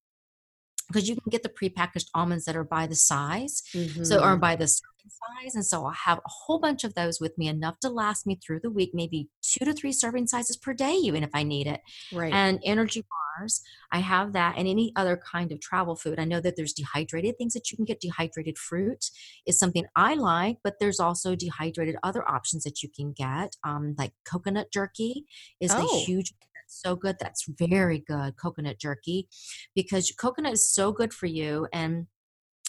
because 0.88 1.08
you 1.08 1.16
can 1.16 1.30
get 1.30 1.42
the 1.42 1.48
prepackaged 1.48 2.08
almonds 2.14 2.44
that 2.44 2.56
are 2.56 2.64
by 2.64 2.86
the 2.86 2.94
size 2.94 3.62
mm-hmm. 3.74 4.04
so 4.04 4.18
or 4.18 4.32
mm-hmm. 4.32 4.40
by 4.40 4.56
the 4.56 4.66
size 4.66 5.54
and 5.54 5.64
so 5.64 5.84
i'll 5.84 5.90
have 5.90 6.18
a 6.18 6.28
whole 6.28 6.58
bunch 6.58 6.84
of 6.84 6.94
those 6.94 7.20
with 7.20 7.36
me 7.38 7.48
enough 7.48 7.78
to 7.80 7.88
last 7.88 8.26
me 8.26 8.38
through 8.44 8.60
the 8.60 8.70
week 8.70 8.90
maybe 8.92 9.28
two 9.40 9.64
to 9.64 9.72
three 9.72 9.92
serving 9.92 10.26
sizes 10.26 10.56
per 10.56 10.72
day 10.74 10.94
even 10.94 11.22
if 11.22 11.30
i 11.32 11.42
need 11.42 11.66
it 11.66 11.80
right 12.12 12.32
and 12.32 12.60
energy 12.64 13.04
bars 13.38 13.62
i 13.92 13.98
have 13.98 14.32
that 14.32 14.54
and 14.56 14.66
any 14.66 14.92
other 14.96 15.16
kind 15.16 15.52
of 15.52 15.60
travel 15.60 15.94
food 15.94 16.18
i 16.18 16.24
know 16.24 16.40
that 16.40 16.56
there's 16.56 16.72
dehydrated 16.72 17.36
things 17.38 17.54
that 17.54 17.70
you 17.70 17.76
can 17.76 17.84
get 17.84 18.00
dehydrated 18.00 18.58
fruit 18.58 19.10
is 19.46 19.58
something 19.58 19.84
i 19.94 20.14
like 20.14 20.56
but 20.64 20.74
there's 20.80 20.98
also 20.98 21.36
dehydrated 21.36 21.96
other 22.02 22.28
options 22.28 22.64
that 22.64 22.82
you 22.82 22.88
can 22.88 23.12
get 23.12 23.56
um, 23.64 23.94
like 23.98 24.12
coconut 24.24 24.72
jerky 24.72 25.24
is 25.60 25.72
oh. 25.72 25.84
a 25.84 26.04
huge 26.04 26.32
so 26.66 26.96
good. 26.96 27.16
That's 27.18 27.46
very 27.48 28.00
good, 28.06 28.36
coconut 28.36 28.78
jerky, 28.78 29.28
because 29.74 30.10
coconut 30.12 30.54
is 30.54 30.70
so 30.70 30.92
good 30.92 31.12
for 31.12 31.26
you. 31.26 31.66
And 31.72 32.06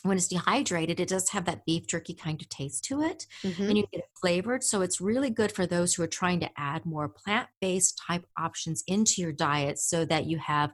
when 0.04 0.18
it's 0.18 0.28
dehydrated, 0.28 1.00
it 1.00 1.10
does 1.10 1.30
have 1.30 1.46
that 1.46 1.66
beef 1.66 1.88
jerky 1.88 2.14
kind 2.14 2.42
of 2.42 2.50
taste 2.50 2.84
to 2.86 3.02
it, 3.02 3.26
mm-hmm. 3.44 3.64
and 3.64 3.78
you 3.78 3.84
get 3.92 4.00
it 4.00 4.10
flavored. 4.20 4.64
So 4.64 4.82
it's 4.82 5.02
really 5.02 5.30
good 5.30 5.52
for 5.52 5.66
those 5.66 5.94
who 5.94 6.04
are 6.04 6.08
trying 6.08 6.40
to 6.42 6.50
add 6.58 6.86
more 6.86 7.10
plant 7.10 7.48
based 7.62 8.00
type 8.08 8.26
options 8.38 8.84
into 8.88 9.22
your 9.22 9.32
diet 9.32 9.80
so 9.80 10.06
that 10.06 10.26
you 10.26 10.38
have, 10.38 10.72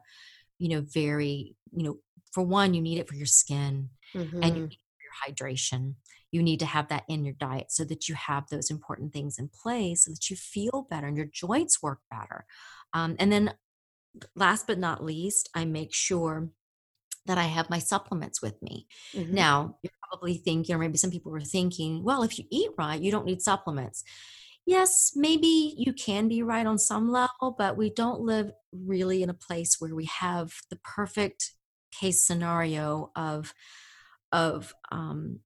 you 0.59 0.69
know, 0.69 0.81
very, 0.81 1.55
you 1.71 1.83
know, 1.83 1.97
for 2.31 2.43
one, 2.43 2.73
you 2.73 2.81
need 2.81 2.99
it 2.99 3.07
for 3.07 3.15
your 3.15 3.25
skin 3.25 3.89
mm-hmm. 4.13 4.43
and 4.43 4.55
you 4.55 4.63
mm-hmm. 4.63 4.69
need 4.69 4.79
your 5.01 5.36
hydration. 5.36 5.95
You 6.31 6.41
need 6.41 6.59
to 6.62 6.65
have 6.65 6.89
that 6.89 7.03
in 7.07 7.23
your 7.23 7.36
diet 7.39 7.67
so 7.69 7.83
that 7.86 8.09
you 8.09 8.15
have 8.15 8.49
those 8.49 8.71
important 8.71 9.13
things 9.13 9.38
in 9.38 9.49
place 9.49 10.05
so 10.05 10.12
that 10.12 10.31
you 10.31 10.36
feel 10.36 10.88
better 10.89 11.05
and 11.05 11.15
your 11.15 11.27
joints 11.31 11.81
work 11.81 11.99
better. 12.09 12.45
Um, 12.93 13.15
and 13.19 13.32
then, 13.32 13.53
last 14.36 14.67
but 14.67 14.77
not 14.77 15.03
least, 15.03 15.49
I 15.56 15.65
make 15.65 15.93
sure 15.93 16.49
that 17.25 17.38
I 17.38 17.43
have 17.43 17.69
my 17.69 17.79
supplements 17.79 18.41
with 18.41 18.62
me. 18.62 18.88
Mm-hmm. 19.13 19.34
Now, 19.34 19.77
you're 19.82 19.91
probably 20.10 20.36
thinking, 20.36 20.75
or 20.75 20.77
maybe 20.77 20.97
some 20.97 21.12
people 21.12 21.32
were 21.32 21.41
thinking, 21.41 22.03
well, 22.03 22.23
if 22.23 22.38
you 22.38 22.45
eat 22.51 22.71
right, 22.77 22.99
you 22.99 23.12
don't 23.12 23.25
need 23.25 23.41
supplements. 23.41 24.03
Yes, 24.65 25.13
maybe 25.15 25.73
you 25.77 25.93
can 25.93 26.27
be 26.27 26.43
right 26.43 26.65
on 26.65 26.77
some 26.77 27.10
level, 27.12 27.56
but 27.58 27.77
we 27.77 27.89
don't 27.89 28.21
live 28.21 28.51
really 28.71 29.23
in 29.23 29.29
a 29.29 29.34
place 29.34 29.77
where 29.79 29.95
we 29.95 30.06
have 30.06 30.53
the 30.69 30.77
perfect 30.77 31.51
case 31.91 32.23
scenario 32.23 33.12
of 33.15 33.53
of 34.32 34.73
um, 34.91 35.39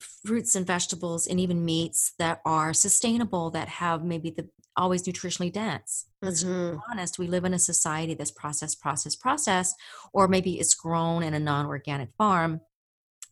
fruits 0.00 0.56
and 0.56 0.66
vegetables 0.66 1.26
and 1.26 1.38
even 1.38 1.64
meats 1.64 2.12
that 2.18 2.40
are 2.44 2.74
sustainable 2.74 3.50
that 3.50 3.68
have 3.68 4.04
maybe 4.04 4.30
the 4.30 4.48
always 4.80 5.02
nutritionally 5.02 5.52
dense. 5.52 6.06
Let's 6.22 6.42
mm-hmm. 6.42 6.76
be 6.76 6.82
honest, 6.90 7.18
we 7.18 7.26
live 7.26 7.44
in 7.44 7.54
a 7.54 7.58
society 7.58 8.14
that's 8.14 8.30
process, 8.30 8.74
process, 8.74 9.14
process, 9.14 9.74
or 10.12 10.26
maybe 10.26 10.58
it's 10.58 10.74
grown 10.74 11.22
in 11.22 11.34
a 11.34 11.38
non 11.38 11.66
organic 11.66 12.08
farm. 12.16 12.60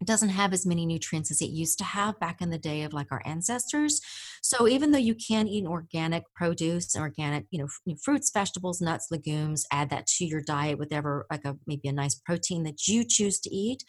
It 0.01 0.07
doesn't 0.07 0.29
have 0.29 0.53
as 0.53 0.65
many 0.65 0.87
nutrients 0.87 1.33
as 1.33 1.41
it 1.43 1.51
used 1.51 1.79
to 1.79 1.85
have 1.85 2.21
back 2.21 2.41
in 2.41 2.51
the 2.51 2.59
day 2.59 2.83
of 2.83 2.93
like 2.93 3.09
our 3.11 3.23
ancestors. 3.25 4.01
So 4.43 4.69
even 4.69 4.93
though 4.93 4.99
you 4.99 5.17
can 5.17 5.49
eat 5.49 5.67
organic 5.67 6.23
produce, 6.37 6.95
organic, 6.95 7.47
you 7.51 7.59
know, 7.59 7.97
fruits, 8.01 8.31
vegetables, 8.33 8.81
nuts, 8.81 9.09
legumes, 9.11 9.67
add 9.73 9.91
that 9.91 10.07
to 10.07 10.25
your 10.25 10.41
diet 10.41 10.79
with 10.79 10.93
ever 10.93 11.27
like 11.33 11.45
a 11.45 11.57
maybe 11.67 11.89
a 11.89 11.93
nice 11.93 12.15
protein 12.15 12.63
that 12.63 12.87
you 12.87 13.05
choose 13.05 13.41
to 13.41 13.51
eat, 13.53 13.83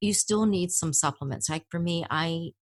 you 0.00 0.14
still 0.14 0.46
need 0.46 0.70
some 0.70 0.94
supplements. 0.94 1.50
Like 1.50 1.64
for 1.70 1.80
me, 1.80 2.06
I 2.08 2.52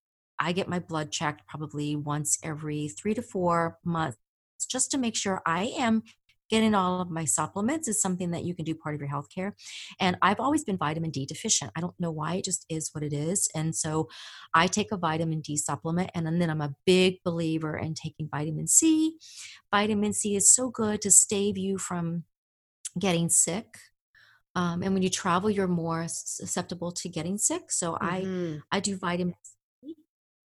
I 0.40 0.52
get 0.52 0.68
my 0.68 0.78
blood 0.78 1.12
checked 1.12 1.46
probably 1.46 1.94
once 1.94 2.38
every 2.42 2.88
three 2.88 3.14
to 3.14 3.22
four 3.22 3.78
months 3.84 4.18
just 4.66 4.90
to 4.92 4.98
make 4.98 5.16
sure 5.16 5.42
I 5.46 5.72
am 5.78 6.02
getting 6.50 6.74
all 6.74 7.00
of 7.00 7.10
my 7.10 7.24
supplements 7.24 7.88
is 7.88 8.00
something 8.00 8.30
that 8.30 8.44
you 8.44 8.54
can 8.54 8.64
do 8.64 8.74
part 8.74 8.94
of 8.94 9.00
your 9.00 9.10
healthcare. 9.10 9.52
And 10.00 10.16
I've 10.22 10.40
always 10.40 10.64
been 10.64 10.78
vitamin 10.78 11.10
D 11.10 11.26
deficient. 11.26 11.70
I 11.76 11.80
don't 11.80 11.98
know 12.00 12.10
why, 12.10 12.36
it 12.36 12.44
just 12.44 12.64
is 12.68 12.90
what 12.92 13.04
it 13.04 13.12
is. 13.12 13.48
And 13.54 13.74
so 13.74 14.08
I 14.54 14.66
take 14.66 14.90
a 14.92 14.96
vitamin 14.96 15.40
D 15.40 15.56
supplement, 15.56 16.10
and 16.14 16.26
then 16.40 16.50
I'm 16.50 16.60
a 16.60 16.74
big 16.86 17.18
believer 17.24 17.76
in 17.76 17.94
taking 17.94 18.28
vitamin 18.30 18.66
C. 18.66 19.16
Vitamin 19.70 20.12
C 20.12 20.36
is 20.36 20.50
so 20.50 20.70
good 20.70 21.02
to 21.02 21.10
stave 21.10 21.58
you 21.58 21.78
from 21.78 22.24
getting 22.98 23.28
sick. 23.28 23.66
Um, 24.54 24.82
and 24.82 24.92
when 24.94 25.02
you 25.02 25.10
travel, 25.10 25.50
you're 25.50 25.68
more 25.68 26.06
susceptible 26.08 26.90
to 26.92 27.08
getting 27.08 27.38
sick. 27.38 27.70
So 27.70 27.92
mm-hmm. 27.92 28.56
I 28.72 28.78
I 28.78 28.80
do 28.80 28.96
vitamin 28.96 29.34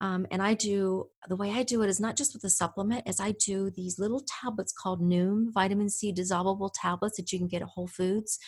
um, 0.00 0.26
and 0.30 0.42
I 0.42 0.54
do 0.54 1.08
the 1.28 1.36
way 1.36 1.52
I 1.52 1.62
do 1.62 1.82
it 1.82 1.88
is 1.88 2.00
not 2.00 2.16
just 2.16 2.34
with 2.34 2.44
a 2.44 2.50
supplement, 2.50 3.08
is 3.08 3.18
I 3.18 3.32
do 3.32 3.70
these 3.70 3.98
little 3.98 4.24
tablets 4.42 4.72
called 4.72 5.00
Nuun 5.00 5.52
vitamin 5.52 5.88
C 5.88 6.12
dissolvable 6.12 6.70
tablets 6.74 7.16
that 7.16 7.32
you 7.32 7.38
can 7.38 7.48
get 7.48 7.62
at 7.62 7.68
Whole 7.68 7.88
Foods. 7.88 8.38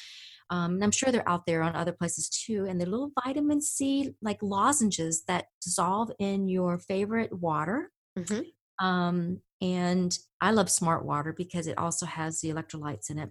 Um, 0.51 0.75
and 0.75 0.85
I'm 0.85 0.91
sure 0.91 1.11
they're 1.11 1.29
out 1.29 1.47
there 1.47 1.63
on 1.63 1.75
other 1.75 1.93
places 1.93 2.29
too. 2.29 2.67
And 2.69 2.81
they're 2.81 2.89
little 2.89 3.13
vitamin 3.25 3.61
C 3.61 4.15
like 4.23 4.39
lozenges 4.43 5.25
that 5.27 5.47
dissolve 5.63 6.11
in 6.19 6.49
your 6.49 6.79
favorite 6.79 7.33
water. 7.33 7.91
Mm-hmm. 8.19 8.87
Um, 8.87 9.41
and 9.61 10.17
I 10.41 10.53
love 10.53 10.71
smart 10.71 11.05
water 11.05 11.35
because 11.37 11.67
it 11.67 11.79
also 11.79 12.07
has 12.07 12.41
the 12.41 12.51
electrolytes 12.51 13.11
in 13.11 13.19
it. 13.19 13.31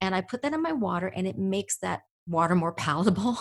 And 0.00 0.14
I 0.14 0.20
put 0.20 0.42
that 0.42 0.54
in 0.54 0.62
my 0.62 0.72
water 0.72 1.08
and 1.08 1.26
it 1.26 1.38
makes 1.38 1.78
that 1.78 2.02
water 2.28 2.54
more 2.54 2.72
palatable. 2.76 3.38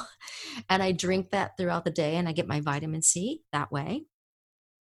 and 0.69 0.81
I 0.81 0.91
drink 0.93 1.29
that 1.31 1.57
throughout 1.57 1.85
the 1.85 1.91
day 1.91 2.15
and 2.15 2.27
I 2.27 2.31
get 2.31 2.47
my 2.47 2.59
vitamin 2.59 3.03
C 3.03 3.41
that 3.51 3.71
way. 3.71 4.05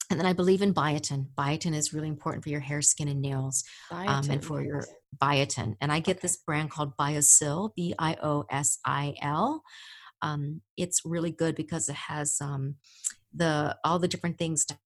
And 0.10 0.20
then 0.20 0.26
I 0.26 0.34
believe 0.34 0.62
in 0.62 0.74
biotin. 0.74 1.28
Biotin 1.38 1.76
is 1.76 1.94
really 1.94 2.08
important 2.08 2.44
for 2.44 2.50
your 2.50 2.60
hair, 2.60 2.82
skin, 2.82 3.08
and 3.08 3.22
nails, 3.22 3.64
um, 3.92 4.30
and 4.30 4.44
for 4.44 4.62
your 4.64 4.84
biotin. 5.22 5.76
And 5.82 5.92
I 5.92 6.00
get 6.00 6.18
okay. 6.18 6.22
this 6.24 6.38
brand 6.38 6.72
called 6.72 6.98
Biosil, 6.98 7.72
B 7.76 7.94
I 8.00 8.18
O 8.24 8.46
S 8.50 8.80
I 8.86 9.14
L. 9.22 9.64
Um, 10.22 10.62
it's 10.78 11.02
really 11.06 11.32
good 11.32 11.56
because 11.56 11.90
it 11.90 11.96
has 11.96 12.38
um, 12.42 12.76
the 13.34 13.78
all 13.84 14.00
the 14.00 14.08
different 14.08 14.38
things 14.38 14.66
to 14.66 14.78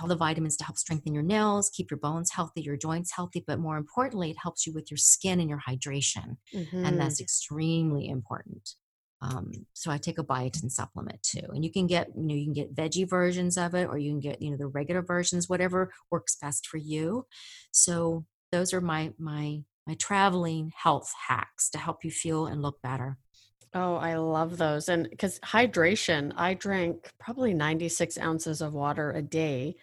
all 0.00 0.08
the 0.08 0.16
vitamins 0.16 0.56
to 0.58 0.64
help 0.64 0.76
strengthen 0.76 1.14
your 1.14 1.22
nails, 1.22 1.70
keep 1.70 1.90
your 1.90 1.98
bones 1.98 2.30
healthy, 2.32 2.60
your 2.60 2.76
joints 2.76 3.12
healthy, 3.12 3.42
but 3.46 3.58
more 3.58 3.76
importantly, 3.76 4.30
it 4.30 4.36
helps 4.42 4.66
you 4.66 4.72
with 4.72 4.90
your 4.90 4.98
skin 4.98 5.40
and 5.40 5.48
your 5.48 5.62
hydration. 5.66 6.36
Mm-hmm. 6.54 6.84
And 6.84 7.00
that's 7.00 7.20
extremely 7.20 8.08
important. 8.08 8.74
Um, 9.22 9.50
so 9.72 9.90
I 9.90 9.98
take 9.98 10.18
a 10.18 10.24
biotin 10.24 10.70
supplement 10.70 11.22
too, 11.22 11.46
and 11.48 11.64
you 11.64 11.72
can 11.72 11.86
get 11.86 12.08
you 12.16 12.26
know 12.26 12.34
you 12.34 12.44
can 12.44 12.52
get 12.52 12.74
veggie 12.74 13.08
versions 13.08 13.56
of 13.56 13.74
it, 13.74 13.88
or 13.88 13.98
you 13.98 14.10
can 14.10 14.20
get 14.20 14.42
you 14.42 14.50
know 14.50 14.56
the 14.56 14.66
regular 14.66 15.02
versions, 15.02 15.48
whatever 15.48 15.90
works 16.10 16.36
best 16.36 16.66
for 16.66 16.76
you. 16.76 17.26
So 17.70 18.24
those 18.52 18.74
are 18.74 18.80
my 18.80 19.12
my 19.18 19.62
my 19.86 19.94
traveling 19.94 20.72
health 20.76 21.12
hacks 21.28 21.70
to 21.70 21.78
help 21.78 22.04
you 22.04 22.10
feel 22.10 22.46
and 22.46 22.60
look 22.60 22.82
better. 22.82 23.18
Oh, 23.74 23.96
I 23.96 24.14
love 24.16 24.56
those. 24.56 24.88
And 24.88 25.08
because 25.10 25.38
hydration, 25.40 26.32
I 26.36 26.54
drink 26.54 27.10
probably 27.18 27.52
96 27.52 28.16
ounces 28.18 28.62
of 28.62 28.72
water 28.72 29.12
a 29.12 29.22
day. 29.22 29.76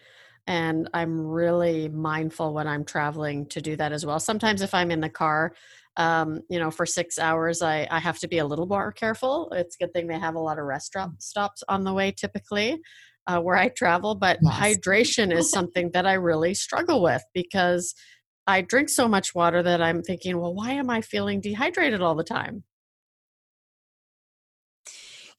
And 0.46 0.90
I'm 0.92 1.20
really 1.24 1.88
mindful 1.88 2.52
when 2.52 2.66
I'm 2.66 2.84
traveling 2.84 3.46
to 3.46 3.62
do 3.62 3.76
that 3.76 3.92
as 3.92 4.04
well. 4.04 4.20
Sometimes, 4.20 4.62
if 4.62 4.74
I'm 4.74 4.90
in 4.90 5.00
the 5.00 5.08
car, 5.08 5.54
um, 5.96 6.40
you 6.50 6.58
know, 6.58 6.70
for 6.70 6.86
six 6.86 7.18
hours, 7.18 7.62
I, 7.62 7.86
I 7.90 8.00
have 8.00 8.18
to 8.20 8.28
be 8.28 8.38
a 8.38 8.46
little 8.46 8.66
more 8.66 8.92
careful. 8.92 9.50
It's 9.52 9.76
a 9.76 9.84
good 9.84 9.92
thing 9.92 10.06
they 10.06 10.18
have 10.18 10.34
a 10.34 10.40
lot 10.40 10.58
of 10.58 10.64
restaurant 10.64 11.22
stops 11.22 11.62
on 11.68 11.84
the 11.84 11.92
way 11.92 12.10
typically 12.10 12.80
uh, 13.26 13.40
where 13.40 13.56
I 13.56 13.68
travel, 13.68 14.14
but 14.14 14.38
yes. 14.42 14.54
hydration 14.54 15.32
is 15.32 15.50
something 15.52 15.90
that 15.92 16.06
I 16.06 16.14
really 16.14 16.54
struggle 16.54 17.02
with 17.02 17.22
because 17.32 17.94
I 18.46 18.60
drink 18.60 18.88
so 18.88 19.08
much 19.08 19.34
water 19.34 19.62
that 19.62 19.80
I'm 19.80 20.02
thinking, 20.02 20.38
well, 20.38 20.54
why 20.54 20.72
am 20.72 20.90
I 20.90 21.00
feeling 21.00 21.40
dehydrated 21.40 22.02
all 22.02 22.14
the 22.14 22.24
time? 22.24 22.64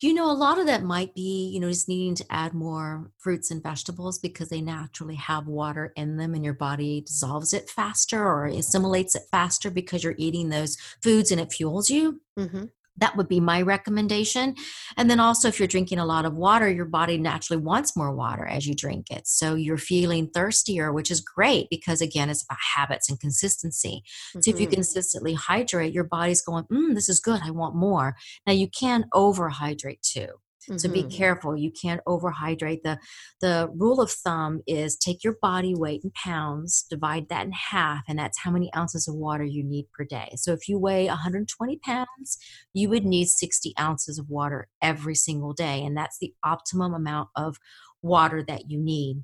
You 0.02 0.14
know, 0.14 0.30
a 0.30 0.34
lot 0.34 0.60
of 0.60 0.66
that 0.68 0.84
might 0.84 1.14
be, 1.16 1.50
you 1.54 1.60
know, 1.60 1.70
just 1.70 1.88
needing 1.88 2.16
to 2.16 2.26
add 2.30 2.54
more 2.54 3.12
fruits 3.18 3.52
and 3.52 3.64
vegetables 3.64 4.20
because 4.20 4.50
they 4.50 4.62
naturally 4.62 5.16
have 5.16 5.48
water 5.48 5.94
in 5.96 6.18
them 6.18 6.34
and 6.34 6.44
your 6.44 6.54
body 6.54 7.02
dissolves 7.02 7.54
it 7.54 7.70
faster 7.70 8.24
or 8.24 8.46
assimilates 8.46 9.16
it 9.16 9.24
faster 9.32 9.72
because 9.72 10.04
you're 10.04 10.16
eating 10.18 10.50
those 10.50 10.78
foods 11.02 11.32
and 11.32 11.40
it 11.40 11.54
fuels 11.54 11.90
you. 11.90 12.22
Mm-hmm 12.38 12.66
that 12.98 13.16
would 13.18 13.28
be 13.28 13.40
my 13.40 13.62
recommendation. 13.62 14.56
And 14.98 15.10
then 15.10 15.20
also, 15.20 15.48
if 15.48 15.60
you're 15.60 15.68
drinking 15.68 16.00
a 16.00 16.06
lot 16.06 16.26
of 16.26 16.36
water, 16.36 16.70
your 16.70 16.86
body 16.86 17.18
naturally 17.18 17.62
wants 17.62 17.96
more 17.96 18.14
water 18.14 18.46
as 18.46 18.66
you 18.68 18.74
drink 18.74 19.12
it. 19.12 19.28
So 19.28 19.56
you're 19.56 19.78
feeling 19.78 20.30
thirstier, 20.30 20.94
which 20.94 21.12
is 21.12 21.22
great 21.22 21.68
because, 21.70 22.02
again, 22.02 22.30
it's 22.30 22.44
about 22.44 22.60
habits 22.76 23.10
and 23.10 23.20
consistency. 23.20 24.04
Mm-hmm. 24.30 24.42
So 24.42 24.52
if 24.52 24.60
you 24.60 24.68
mm-hmm. 24.68 24.76
consistently 24.76 25.34
hydrate, 25.34 25.94
your 25.94 26.04
body's 26.04 26.42
going, 26.42 26.66
mm, 26.66 26.96
this 26.96 27.10
is 27.10 27.20
good. 27.20 27.42
I 27.44 27.52
want 27.52 27.76
more. 27.76 28.16
Now, 28.48 28.54
you 28.54 28.70
can 28.70 29.06
overhydrate 29.14 30.02
too. 30.02 30.28
Mm-hmm. 30.70 30.78
So 30.78 30.90
be 30.90 31.04
careful. 31.04 31.56
You 31.56 31.72
can't 31.72 32.02
overhydrate. 32.08 32.82
The 32.84 33.00
the 33.42 33.70
rule 33.74 34.02
of 34.02 34.12
thumb 34.12 34.62
is 34.68 34.98
take 34.98 35.24
your 35.24 35.38
body 35.42 35.76
weight 35.76 36.02
in 36.04 36.12
pounds, 36.12 36.86
divide 36.90 37.30
that 37.30 37.46
in 37.46 37.52
half, 37.52 38.04
and 38.08 38.18
that's 38.18 38.40
how 38.40 38.52
many 38.52 38.74
ounces 38.76 39.08
of 39.08 39.16
water 39.16 39.44
you 39.44 39.64
need 39.64 39.88
per 39.94 40.04
day. 40.06 40.34
So 40.36 40.54
if 40.54 40.68
you 40.68 40.80
weigh 40.80 41.08
120 41.08 41.80
pounds, 41.84 42.38
you 42.74 42.90
would 42.90 43.06
need 43.06 43.28
60 43.28 43.74
ounces 43.80 44.18
of 44.18 44.30
water 44.30 44.68
every 44.82 45.16
single 45.16 45.54
day. 45.54 45.84
And 45.84 45.96
that's 45.96 46.18
the 46.20 46.34
optimum 46.44 46.94
amount 46.94 47.30
of 47.36 47.58
water 48.02 48.44
that 48.48 48.70
you 48.70 48.80
need 48.80 49.24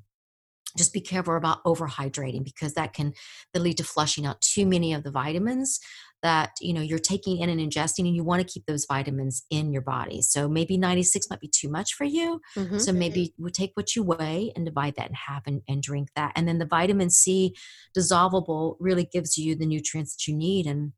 just 0.76 0.92
be 0.92 1.00
careful 1.00 1.36
about 1.36 1.62
overhydrating 1.64 2.44
because 2.44 2.74
that 2.74 2.94
can 2.94 3.12
lead 3.54 3.76
to 3.76 3.84
flushing 3.84 4.26
out 4.26 4.40
too 4.40 4.66
many 4.66 4.92
of 4.92 5.02
the 5.02 5.10
vitamins 5.10 5.78
that 6.22 6.52
you 6.60 6.72
know 6.72 6.80
you're 6.80 6.98
taking 6.98 7.38
in 7.38 7.48
and 7.48 7.60
ingesting 7.60 8.06
and 8.06 8.14
you 8.14 8.24
want 8.24 8.40
to 8.40 8.52
keep 8.52 8.64
those 8.66 8.86
vitamins 8.86 9.44
in 9.50 9.72
your 9.72 9.82
body. 9.82 10.22
So 10.22 10.48
maybe 10.48 10.76
96 10.76 11.28
might 11.30 11.40
be 11.40 11.48
too 11.48 11.68
much 11.68 11.94
for 11.94 12.04
you. 12.04 12.40
Mm-hmm. 12.56 12.78
so 12.78 12.92
maybe 12.92 13.34
we 13.38 13.50
take 13.50 13.72
what 13.74 13.94
you 13.94 14.02
weigh 14.02 14.52
and 14.54 14.64
divide 14.64 14.94
that 14.96 15.08
in 15.08 15.14
half 15.14 15.42
and, 15.46 15.62
and 15.68 15.82
drink 15.82 16.10
that. 16.16 16.32
And 16.36 16.46
then 16.46 16.58
the 16.58 16.66
vitamin 16.66 17.10
c 17.10 17.54
dissolvable 17.96 18.76
really 18.80 19.04
gives 19.04 19.36
you 19.36 19.54
the 19.54 19.66
nutrients 19.66 20.14
that 20.16 20.30
you 20.30 20.36
need 20.36 20.66
and 20.66 20.92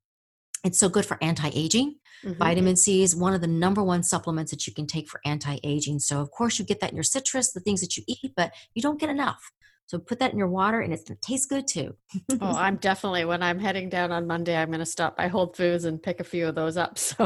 it's 0.65 0.79
so 0.79 0.89
good 0.89 1.05
for 1.05 1.19
anti-aging. 1.21 1.97
Mm-hmm. 2.25 2.39
vitamin 2.39 2.77
c 2.77 3.03
is 3.03 3.17
one 3.17 3.35
of 3.35 3.41
the 3.41 3.47
number 3.47 3.83
one 3.83 4.03
supplements 4.03 4.51
that 4.51 4.67
you 4.67 4.73
can 4.73 4.87
take 4.87 5.09
for 5.09 5.21
anti-aging. 5.25 5.99
So 5.99 6.21
of 6.21 6.31
course 6.31 6.59
you 6.59 6.65
get 6.65 6.81
that 6.81 6.91
in 6.91 6.97
your 6.97 7.03
citrus 7.03 7.53
the 7.53 7.61
things 7.61 7.81
that 7.81 7.97
you 7.97 8.05
eat 8.07 8.33
but 8.37 8.53
you 8.75 8.83
don't 8.83 9.01
get 9.01 9.11
enough 9.11 9.51
so 9.87 9.99
put 9.99 10.19
that 10.21 10.33
in 10.33 10.39
your 10.39 10.49
water 10.49 10.81
and 10.81 10.93
it's 10.93 11.05
going 11.05 11.19
to 11.21 11.27
taste 11.27 11.49
good 11.49 11.67
too. 11.67 11.95
oh, 12.33 12.39
I'm 12.41 12.77
definitely, 12.77 13.25
when 13.27 13.43
I'm 13.43 13.59
heading 13.59 13.89
down 13.89 14.13
on 14.13 14.27
Monday, 14.27 14.57
I'm 14.57 14.69
going 14.69 14.79
to 14.79 14.87
stop 14.87 15.17
by 15.17 15.29
Whole 15.29 15.53
Foods 15.53 15.85
and 15.85 16.03
pick 16.03 16.21
a 16.21 16.25
few 16.25 16.47
of 16.47 16.55
those 16.55 16.77
up. 16.77 16.99
So 17.05 17.25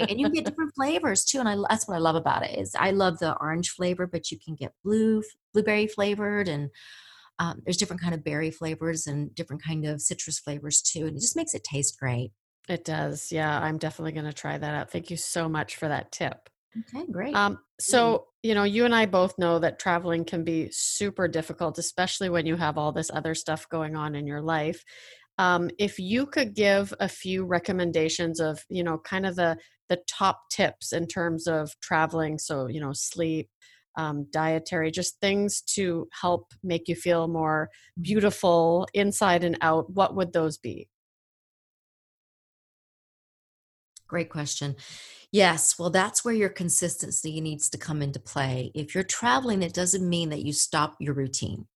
and 0.00 0.20
you 0.20 0.28
get 0.28 0.44
different 0.44 0.74
flavors 0.74 1.24
too. 1.24 1.38
And 1.38 1.48
I, 1.48 1.56
that's 1.68 1.86
what 1.86 1.94
I 1.94 1.98
love 1.98 2.16
about 2.16 2.44
it 2.44 2.58
is 2.58 2.74
I 2.78 2.90
love 2.90 3.18
the 3.18 3.36
orange 3.40 3.70
flavor, 3.70 4.06
but 4.06 4.30
you 4.30 4.38
can 4.44 4.54
get 4.54 4.72
blue, 4.84 5.22
blueberry 5.54 5.86
flavored 5.86 6.48
and 6.48 6.68
um, 7.38 7.62
there's 7.64 7.76
different 7.76 8.02
kind 8.02 8.14
of 8.14 8.22
berry 8.22 8.50
flavors 8.50 9.06
and 9.06 9.34
different 9.34 9.62
kind 9.62 9.86
of 9.86 10.02
citrus 10.02 10.38
flavors 10.38 10.82
too. 10.82 11.06
And 11.06 11.16
it 11.16 11.20
just 11.20 11.36
makes 11.36 11.54
it 11.54 11.64
taste 11.64 11.98
great. 11.98 12.32
It 12.68 12.84
does. 12.84 13.32
Yeah. 13.32 13.58
I'm 13.58 13.78
definitely 13.78 14.12
going 14.12 14.26
to 14.26 14.32
try 14.32 14.58
that 14.58 14.74
out. 14.74 14.90
Thank 14.90 15.10
you 15.10 15.16
so 15.16 15.48
much 15.48 15.76
for 15.76 15.88
that 15.88 16.12
tip. 16.12 16.50
Okay, 16.78 17.06
great. 17.10 17.34
Um, 17.34 17.58
so, 17.78 18.26
you 18.42 18.54
know, 18.54 18.64
you 18.64 18.84
and 18.84 18.94
I 18.94 19.06
both 19.06 19.38
know 19.38 19.58
that 19.58 19.78
traveling 19.78 20.24
can 20.24 20.44
be 20.44 20.68
super 20.72 21.28
difficult, 21.28 21.78
especially 21.78 22.30
when 22.30 22.46
you 22.46 22.56
have 22.56 22.78
all 22.78 22.92
this 22.92 23.10
other 23.12 23.34
stuff 23.34 23.68
going 23.68 23.96
on 23.96 24.14
in 24.14 24.26
your 24.26 24.40
life. 24.40 24.82
Um, 25.38 25.70
if 25.78 25.98
you 25.98 26.26
could 26.26 26.54
give 26.54 26.94
a 27.00 27.08
few 27.08 27.44
recommendations 27.44 28.40
of, 28.40 28.64
you 28.68 28.82
know, 28.84 28.98
kind 28.98 29.26
of 29.26 29.36
the 29.36 29.56
the 29.88 30.00
top 30.08 30.42
tips 30.50 30.92
in 30.92 31.06
terms 31.06 31.46
of 31.48 31.72
traveling, 31.82 32.38
so 32.38 32.66
you 32.68 32.80
know, 32.80 32.92
sleep, 32.92 33.50
um, 33.98 34.26
dietary, 34.32 34.90
just 34.90 35.20
things 35.20 35.60
to 35.62 36.08
help 36.20 36.52
make 36.62 36.88
you 36.88 36.94
feel 36.94 37.28
more 37.28 37.70
beautiful 38.00 38.86
inside 38.94 39.44
and 39.44 39.58
out. 39.62 39.90
What 39.90 40.14
would 40.16 40.32
those 40.32 40.58
be? 40.58 40.88
Great 44.08 44.28
question. 44.30 44.76
Yes, 45.32 45.78
well, 45.78 45.90
that's 45.90 46.24
where 46.24 46.34
your 46.34 46.48
consistency 46.48 47.40
needs 47.40 47.68
to 47.70 47.78
come 47.78 48.02
into 48.02 48.18
play. 48.18 48.72
If 48.74 48.94
you're 48.94 49.04
traveling, 49.04 49.62
it 49.62 49.72
doesn't 49.72 50.08
mean 50.08 50.30
that 50.30 50.42
you 50.44 50.52
stop 50.52 50.96
your 50.98 51.14
routine. 51.14 51.66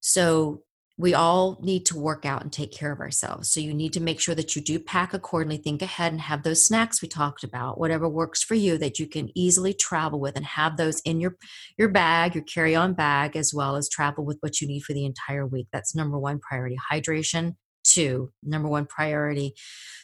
So, 0.00 0.62
we 0.98 1.12
all 1.14 1.58
need 1.62 1.84
to 1.86 1.98
work 1.98 2.24
out 2.24 2.42
and 2.42 2.50
take 2.52 2.72
care 2.72 2.90
of 2.92 3.00
ourselves. 3.00 3.50
So, 3.50 3.60
you 3.60 3.72
need 3.74 3.94
to 3.94 4.00
make 4.00 4.20
sure 4.20 4.34
that 4.34 4.54
you 4.54 4.62
do 4.62 4.78
pack 4.78 5.14
accordingly, 5.14 5.56
think 5.58 5.80
ahead, 5.82 6.12
and 6.12 6.20
have 6.20 6.42
those 6.42 6.64
snacks 6.66 7.00
we 7.00 7.08
talked 7.08 7.44
about, 7.44 7.78
whatever 7.80 8.08
works 8.08 8.42
for 8.42 8.54
you 8.54 8.76
that 8.78 8.98
you 8.98 9.06
can 9.06 9.30
easily 9.34 9.72
travel 9.74 10.20
with, 10.20 10.36
and 10.36 10.44
have 10.44 10.76
those 10.76 11.00
in 11.00 11.20
your, 11.20 11.36
your 11.78 11.88
bag, 11.88 12.34
your 12.34 12.44
carry 12.44 12.74
on 12.74 12.92
bag, 12.94 13.36
as 13.36 13.54
well 13.54 13.76
as 13.76 13.88
travel 13.88 14.24
with 14.24 14.38
what 14.40 14.60
you 14.60 14.68
need 14.68 14.80
for 14.82 14.92
the 14.92 15.06
entire 15.06 15.46
week. 15.46 15.68
That's 15.72 15.94
number 15.94 16.18
one 16.18 16.40
priority 16.40 16.76
hydration, 16.92 17.54
two, 17.86 18.32
number 18.42 18.68
one 18.68 18.86
priority. 18.86 19.54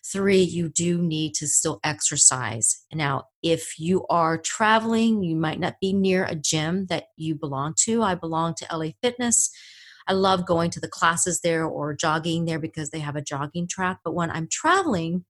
Three, 0.04 0.42
you 0.42 0.68
do 0.68 0.98
need 0.98 1.34
to 1.34 1.46
still 1.46 1.80
exercise. 1.84 2.84
Now, 2.92 3.24
if 3.42 3.78
you 3.78 4.06
are 4.08 4.38
traveling, 4.38 5.22
you 5.22 5.36
might 5.36 5.60
not 5.60 5.76
be 5.80 5.92
near 5.92 6.24
a 6.24 6.34
gym 6.34 6.86
that 6.86 7.06
you 7.16 7.34
belong 7.34 7.74
to. 7.84 8.02
I 8.02 8.14
belong 8.14 8.54
to 8.56 8.66
LA 8.76 8.90
Fitness. 9.02 9.50
I 10.08 10.14
love 10.14 10.46
going 10.46 10.70
to 10.70 10.80
the 10.80 10.88
classes 10.88 11.40
there 11.42 11.64
or 11.64 11.94
jogging 11.94 12.44
there 12.44 12.58
because 12.58 12.90
they 12.90 12.98
have 12.98 13.16
a 13.16 13.22
jogging 13.22 13.68
track. 13.68 13.98
But 14.04 14.14
when 14.14 14.30
I'm 14.30 14.48
traveling, 14.50 15.24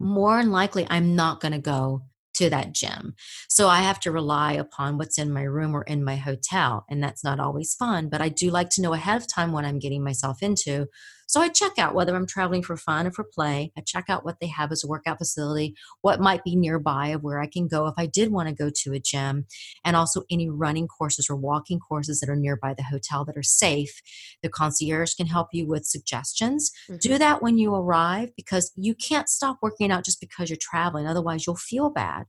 more 0.00 0.38
than 0.38 0.50
likely 0.50 0.86
I'm 0.90 1.14
not 1.14 1.40
going 1.40 1.52
to 1.52 1.58
go 1.58 2.02
to 2.34 2.50
that 2.50 2.72
gym. 2.72 3.14
So 3.48 3.68
I 3.68 3.80
have 3.80 3.98
to 4.00 4.12
rely 4.12 4.52
upon 4.52 4.96
what's 4.96 5.18
in 5.18 5.32
my 5.32 5.42
room 5.42 5.74
or 5.74 5.82
in 5.82 6.04
my 6.04 6.16
hotel. 6.16 6.84
And 6.88 7.02
that's 7.02 7.24
not 7.24 7.40
always 7.40 7.74
fun, 7.74 8.08
but 8.08 8.20
I 8.20 8.28
do 8.28 8.50
like 8.50 8.70
to 8.70 8.82
know 8.82 8.92
ahead 8.92 9.20
of 9.20 9.26
time 9.26 9.52
what 9.52 9.64
I'm 9.64 9.80
getting 9.80 10.04
myself 10.04 10.42
into 10.42 10.86
so 11.28 11.42
I 11.42 11.50
check 11.50 11.78
out 11.78 11.94
whether 11.94 12.16
I'm 12.16 12.26
traveling 12.26 12.62
for 12.62 12.74
fun 12.74 13.06
or 13.06 13.10
for 13.10 13.22
play. 13.22 13.70
I 13.76 13.82
check 13.82 14.06
out 14.08 14.24
what 14.24 14.40
they 14.40 14.46
have 14.46 14.72
as 14.72 14.82
a 14.82 14.86
workout 14.88 15.18
facility, 15.18 15.74
what 16.00 16.20
might 16.20 16.42
be 16.42 16.56
nearby 16.56 17.08
of 17.08 17.22
where 17.22 17.38
I 17.38 17.46
can 17.46 17.68
go 17.68 17.86
if 17.86 17.92
I 17.98 18.06
did 18.06 18.32
want 18.32 18.48
to 18.48 18.54
go 18.54 18.70
to 18.74 18.94
a 18.94 18.98
gym, 18.98 19.44
and 19.84 19.94
also 19.94 20.22
any 20.30 20.48
running 20.48 20.88
courses 20.88 21.28
or 21.28 21.36
walking 21.36 21.80
courses 21.80 22.20
that 22.20 22.30
are 22.30 22.36
nearby 22.36 22.72
the 22.72 22.82
hotel 22.82 23.26
that 23.26 23.36
are 23.36 23.42
safe. 23.42 24.00
The 24.42 24.48
concierge 24.48 25.14
can 25.14 25.26
help 25.26 25.48
you 25.52 25.66
with 25.66 25.84
suggestions. 25.84 26.72
Mm-hmm. 26.88 26.96
Do 26.96 27.18
that 27.18 27.42
when 27.42 27.58
you 27.58 27.74
arrive 27.74 28.34
because 28.34 28.72
you 28.74 28.94
can't 28.94 29.28
stop 29.28 29.58
working 29.60 29.92
out 29.92 30.06
just 30.06 30.20
because 30.20 30.48
you're 30.48 30.56
traveling. 30.58 31.06
Otherwise, 31.06 31.46
you'll 31.46 31.56
feel 31.56 31.90
bad. 31.90 32.24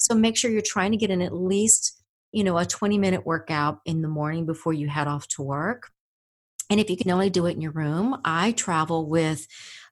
So 0.00 0.12
make 0.12 0.36
sure 0.36 0.50
you're 0.50 0.60
trying 0.60 0.90
to 0.90 0.98
get 0.98 1.10
in 1.10 1.22
at 1.22 1.32
least 1.32 1.96
you 2.32 2.44
know 2.44 2.58
a 2.58 2.64
20 2.64 2.98
minute 2.98 3.26
workout 3.26 3.78
in 3.84 4.02
the 4.02 4.08
morning 4.08 4.46
before 4.46 4.72
you 4.72 4.88
head 4.88 5.08
off 5.08 5.26
to 5.26 5.42
work 5.42 5.90
and 6.70 6.78
if 6.78 6.88
you 6.88 6.96
can 6.96 7.10
only 7.10 7.30
do 7.30 7.46
it 7.46 7.56
in 7.56 7.60
your 7.60 7.72
room, 7.72 8.16
I 8.24 8.52
travel 8.52 9.08
with 9.08 9.46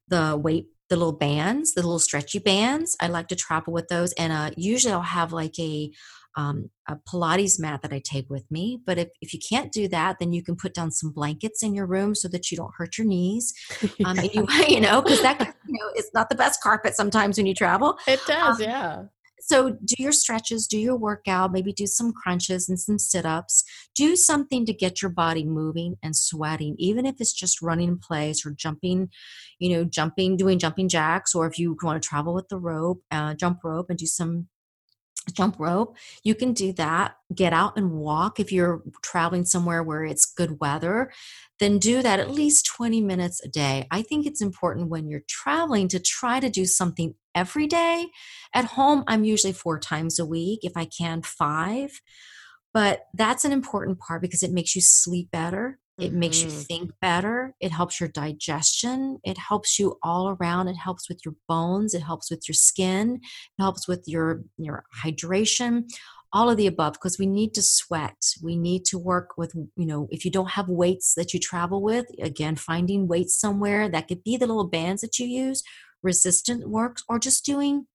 the 0.07 0.41
weight, 0.43 0.69
the 0.89 0.97
little 0.97 1.13
bands, 1.13 1.75
the 1.75 1.83
little 1.83 1.99
stretchy 1.99 2.39
bands. 2.39 2.97
I 3.01 3.09
like 3.09 3.29
to 3.29 3.37
travel 3.37 3.73
with 3.73 3.89
those. 3.89 4.13
And 4.13 4.33
uh, 4.33 4.51
usually 4.57 4.95
I'll 4.95 5.03
have 5.03 5.33
like 5.33 5.59
a, 5.59 5.91
um, 6.37 6.71
a 6.89 6.97
Pilates 6.97 7.59
mat 7.59 7.83
that 7.83 7.93
I 7.93 8.01
take 8.03 8.31
with 8.31 8.49
me. 8.49 8.81
But 8.87 8.97
if, 8.97 9.09
if 9.21 9.35
you 9.35 9.41
can't 9.41 9.73
do 9.73 9.89
that, 9.89 10.19
then 10.21 10.33
you 10.33 10.43
can 10.43 10.55
put 10.55 10.73
down 10.73 10.93
some 10.93 11.11
blankets 11.11 11.65
in 11.65 11.75
your 11.75 11.87
room 11.87 12.15
so 12.15 12.29
that 12.29 12.51
you 12.51 12.57
don't 12.57 12.73
hurt 12.77 12.97
your 12.97 13.07
knees. 13.07 13.53
Um, 14.05 14.17
and 14.19 14.33
you, 14.33 14.47
you 14.69 14.81
know, 14.81 15.03
because 15.03 15.21
that, 15.23 15.41
you 15.67 15.73
know, 15.73 15.91
it's 15.95 16.11
not 16.15 16.29
the 16.29 16.37
best 16.37 16.63
carpet 16.63 16.95
sometimes 16.95 17.37
when 17.37 17.47
you 17.47 17.55
travel. 17.55 17.99
It 18.07 18.21
does, 18.27 18.61
um, 18.61 18.63
yeah 18.63 19.03
so 19.41 19.77
do 19.85 19.95
your 19.99 20.13
stretches 20.13 20.67
do 20.67 20.79
your 20.79 20.97
workout 20.97 21.53
maybe 21.53 21.73
do 21.73 21.87
some 21.87 22.13
crunches 22.13 22.69
and 22.69 22.79
some 22.79 22.99
sit-ups. 22.99 23.65
Do 23.95 24.17
something 24.17 24.67
to 24.67 24.73
get 24.73 25.03
your 25.03 25.11
body 25.11 25.45
moving 25.45 25.97
and 26.03 26.17
sweating 26.17 26.75
even 26.79 27.07
if 27.07 27.17
it's 27.21 27.33
just 27.33 27.63
running 27.63 27.89
in 27.89 27.99
place 27.99 28.45
or 28.45 28.51
jumping 28.51 29.09
you 29.59 29.75
know 29.75 29.85
jumping 29.85 30.37
doing 30.37 30.59
jumping 30.59 30.89
jacks 30.89 31.35
or 31.35 31.47
if 31.47 31.59
you 31.59 31.77
want 31.83 32.03
to 32.03 32.09
travel 32.09 32.35
with 32.35 32.49
the 32.49 32.59
rope 32.59 33.03
uh, 33.11 33.35
jump 33.35 33.59
rope 33.65 33.87
and 33.89 33.99
do 33.99 34.07
some 34.07 34.49
jump 35.33 35.57
rope 35.59 35.97
you 36.23 36.35
can 36.35 36.53
do 36.53 36.73
that. 36.75 37.17
Get 37.35 37.53
out 37.53 37.77
and 37.77 37.93
walk 37.93 38.41
if 38.41 38.53
you're 38.53 38.83
traveling 39.03 39.45
somewhere 39.45 39.83
where 39.83 40.05
it's 40.05 40.27
good 40.27 40.61
weather. 40.61 41.11
Then 41.59 41.79
do 41.79 42.03
that 42.03 42.21
at 42.21 42.31
least 42.31 42.67
20 42.67 43.01
minutes 43.01 43.43
a 43.45 43.49
day. 43.49 43.87
I 43.91 44.03
think 44.03 44.27
it's 44.27 44.43
important 44.43 44.89
when 44.89 45.09
you're 45.09 45.23
traveling 45.29 45.89
to 45.89 46.01
try 46.01 46.41
to 46.41 46.51
do 46.51 46.65
something 46.65 47.15
every 47.35 47.67
day. 47.67 48.09
At 48.55 48.65
home 48.65 49.05
i'm 49.07 49.25
usually 49.25 49.53
four 49.53 49.79
times 49.79 50.19
a 50.19 50.27
week 50.27 50.61
if 50.63 50.73
i 50.77 50.85
can 50.85 51.23
five. 51.23 52.01
But 52.75 53.07
that's 53.15 53.45
an 53.45 53.53
important 53.53 53.99
part 53.99 54.23
because 54.23 54.43
it 54.43 54.53
makes 54.53 54.77
you 54.77 54.83
sleep 54.83 55.31
better 55.31 55.79
it 55.99 56.11
mm-hmm. 56.11 56.19
makes 56.21 56.43
you 56.43 56.49
mm-hmm. 56.49 56.61
think 56.61 56.93
better. 57.01 57.55
It 57.61 57.73
helps 57.73 57.99
your 57.99 58.09
digestion. 58.09 59.19
It 59.25 59.37
helps 59.37 59.79
you 59.79 59.99
all 60.03 60.37
around. 60.41 60.69
It 60.69 60.77
helps 60.77 61.09
with 61.09 61.21
your 61.25 61.35
bones. 61.49 61.93
It 61.93 62.03
helps 62.03 62.31
with 62.31 62.49
your 62.49 62.55
skin. 62.55 63.21
It 63.23 63.63
helps 63.63 63.89
with 63.89 64.05
your, 64.07 64.43
your 64.57 64.85
hydration 65.05 65.85
all 66.33 66.51
of 66.51 66.59
the 66.59 66.67
above 66.67 66.93
because 66.93 67.19
we 67.19 67.27
need 67.27 67.55
to 67.55 67.63
sweat 67.63 68.15
we 68.43 68.55
need 68.55 68.85
to 68.85 68.99
work 68.99 69.31
with 69.39 69.55
you 69.55 69.87
know 69.87 70.07
if 70.11 70.27
you 70.27 70.31
don't 70.31 70.51
have 70.51 70.69
weights 70.69 71.15
that 71.15 71.33
you 71.33 71.41
travel 71.41 71.83
with 71.83 72.05
again 72.21 72.55
finding 72.55 73.09
weights 73.09 73.41
somewhere 73.41 73.89
that 73.89 74.07
could 74.09 74.23
be 74.23 74.37
the 74.37 74.47
little 74.47 74.69
bands 74.69 75.01
that 75.01 75.19
you 75.19 75.27
use 75.27 75.63
resistant 76.03 76.69
works 76.69 77.03
or 77.09 77.19
just 77.19 77.47
doing 77.47 77.87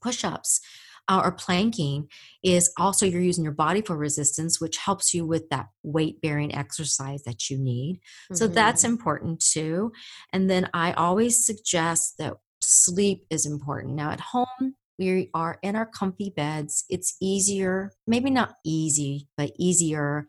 push-ups 0.00 0.60
uh, 1.08 1.20
or 1.24 1.32
planking 1.32 2.08
is 2.42 2.72
also 2.78 3.06
you're 3.06 3.20
using 3.20 3.44
your 3.44 3.52
body 3.52 3.80
for 3.80 3.96
resistance, 3.96 4.60
which 4.60 4.76
helps 4.76 5.14
you 5.14 5.26
with 5.26 5.48
that 5.48 5.68
weight 5.82 6.20
bearing 6.20 6.54
exercise 6.54 7.22
that 7.24 7.48
you 7.48 7.58
need. 7.58 7.96
Mm-hmm. 7.96 8.34
So 8.36 8.46
that's 8.46 8.82
mm-hmm. 8.82 8.92
important 8.92 9.40
too. 9.40 9.92
And 10.32 10.50
then 10.50 10.68
I 10.74 10.92
always 10.92 11.44
suggest 11.44 12.18
that 12.18 12.34
sleep 12.62 13.24
is 13.30 13.46
important. 13.46 13.94
Now 13.94 14.10
at 14.10 14.20
home, 14.20 14.74
we 14.98 15.30
are 15.32 15.58
in 15.62 15.76
our 15.76 15.86
comfy 15.86 16.32
beds. 16.36 16.84
It's 16.90 17.16
easier, 17.22 17.92
maybe 18.06 18.30
not 18.30 18.54
easy, 18.64 19.28
but 19.36 19.52
easier. 19.58 20.26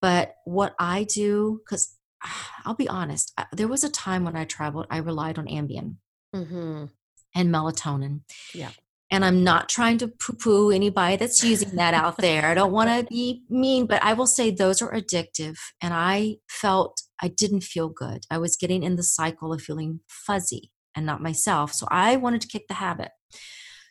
But 0.00 0.34
what 0.44 0.74
I 0.78 1.04
do, 1.04 1.60
because 1.64 1.96
I'll 2.64 2.74
be 2.74 2.88
honest, 2.88 3.32
there 3.52 3.68
was 3.68 3.84
a 3.84 3.90
time 3.90 4.24
when 4.24 4.36
I 4.36 4.44
traveled, 4.44 4.86
I 4.90 4.98
relied 4.98 5.38
on 5.38 5.46
Ambien. 5.46 5.96
Mm-hmm 6.34 6.86
and 7.34 7.48
melatonin. 7.48 8.20
Yeah 8.52 8.68
and 9.12 9.26
I'm 9.26 9.44
not 9.44 9.68
trying 9.68 9.98
to 9.98 10.08
poo 10.08 10.32
poo 10.32 10.70
anybody 10.70 11.16
that's 11.16 11.44
using 11.44 11.76
that 11.76 11.92
out 11.92 12.16
there. 12.16 12.46
I 12.46 12.54
don't 12.54 12.72
want 12.72 12.88
to 12.88 13.06
be 13.10 13.42
mean, 13.50 13.86
but 13.86 14.02
I 14.02 14.14
will 14.14 14.26
say 14.26 14.50
those 14.50 14.80
are 14.80 14.90
addictive. 14.90 15.58
And 15.82 15.92
I 15.92 16.36
felt 16.48 17.02
I 17.20 17.28
didn't 17.28 17.60
feel 17.60 17.90
good. 17.90 18.24
I 18.30 18.38
was 18.38 18.56
getting 18.56 18.82
in 18.82 18.96
the 18.96 19.02
cycle 19.02 19.52
of 19.52 19.60
feeling 19.60 20.00
fuzzy 20.08 20.72
and 20.96 21.04
not 21.04 21.22
myself. 21.22 21.74
So 21.74 21.86
I 21.90 22.16
wanted 22.16 22.40
to 22.40 22.48
kick 22.48 22.68
the 22.68 22.74
habit. 22.74 23.10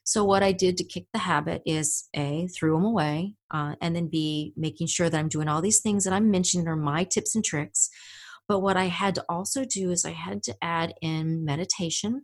So 0.03 0.25
what 0.25 0.41
I 0.41 0.51
did 0.51 0.75
to 0.77 0.83
kick 0.83 1.05
the 1.13 1.19
habit 1.19 1.61
is 1.67 2.09
A, 2.15 2.47
threw 2.47 2.73
them 2.73 2.83
away, 2.83 3.35
uh, 3.51 3.75
and 3.79 3.95
then 3.95 4.07
B, 4.07 4.53
making 4.57 4.87
sure 4.87 5.07
that 5.07 5.17
I'm 5.17 5.29
doing 5.29 5.47
all 5.47 5.61
these 5.61 5.81
things 5.81 6.03
that 6.03 6.13
I'm 6.13 6.31
mentioning 6.31 6.67
are 6.67 6.75
my 6.75 7.03
tips 7.03 7.35
and 7.35 7.45
tricks. 7.45 7.91
But 8.47 8.61
what 8.61 8.75
I 8.75 8.85
had 8.85 9.13
to 9.15 9.25
also 9.29 9.65
do 9.65 9.91
is 9.91 10.03
I 10.03 10.11
had 10.11 10.41
to 10.43 10.55
add 10.63 10.95
in 11.01 11.45
meditation 11.45 12.23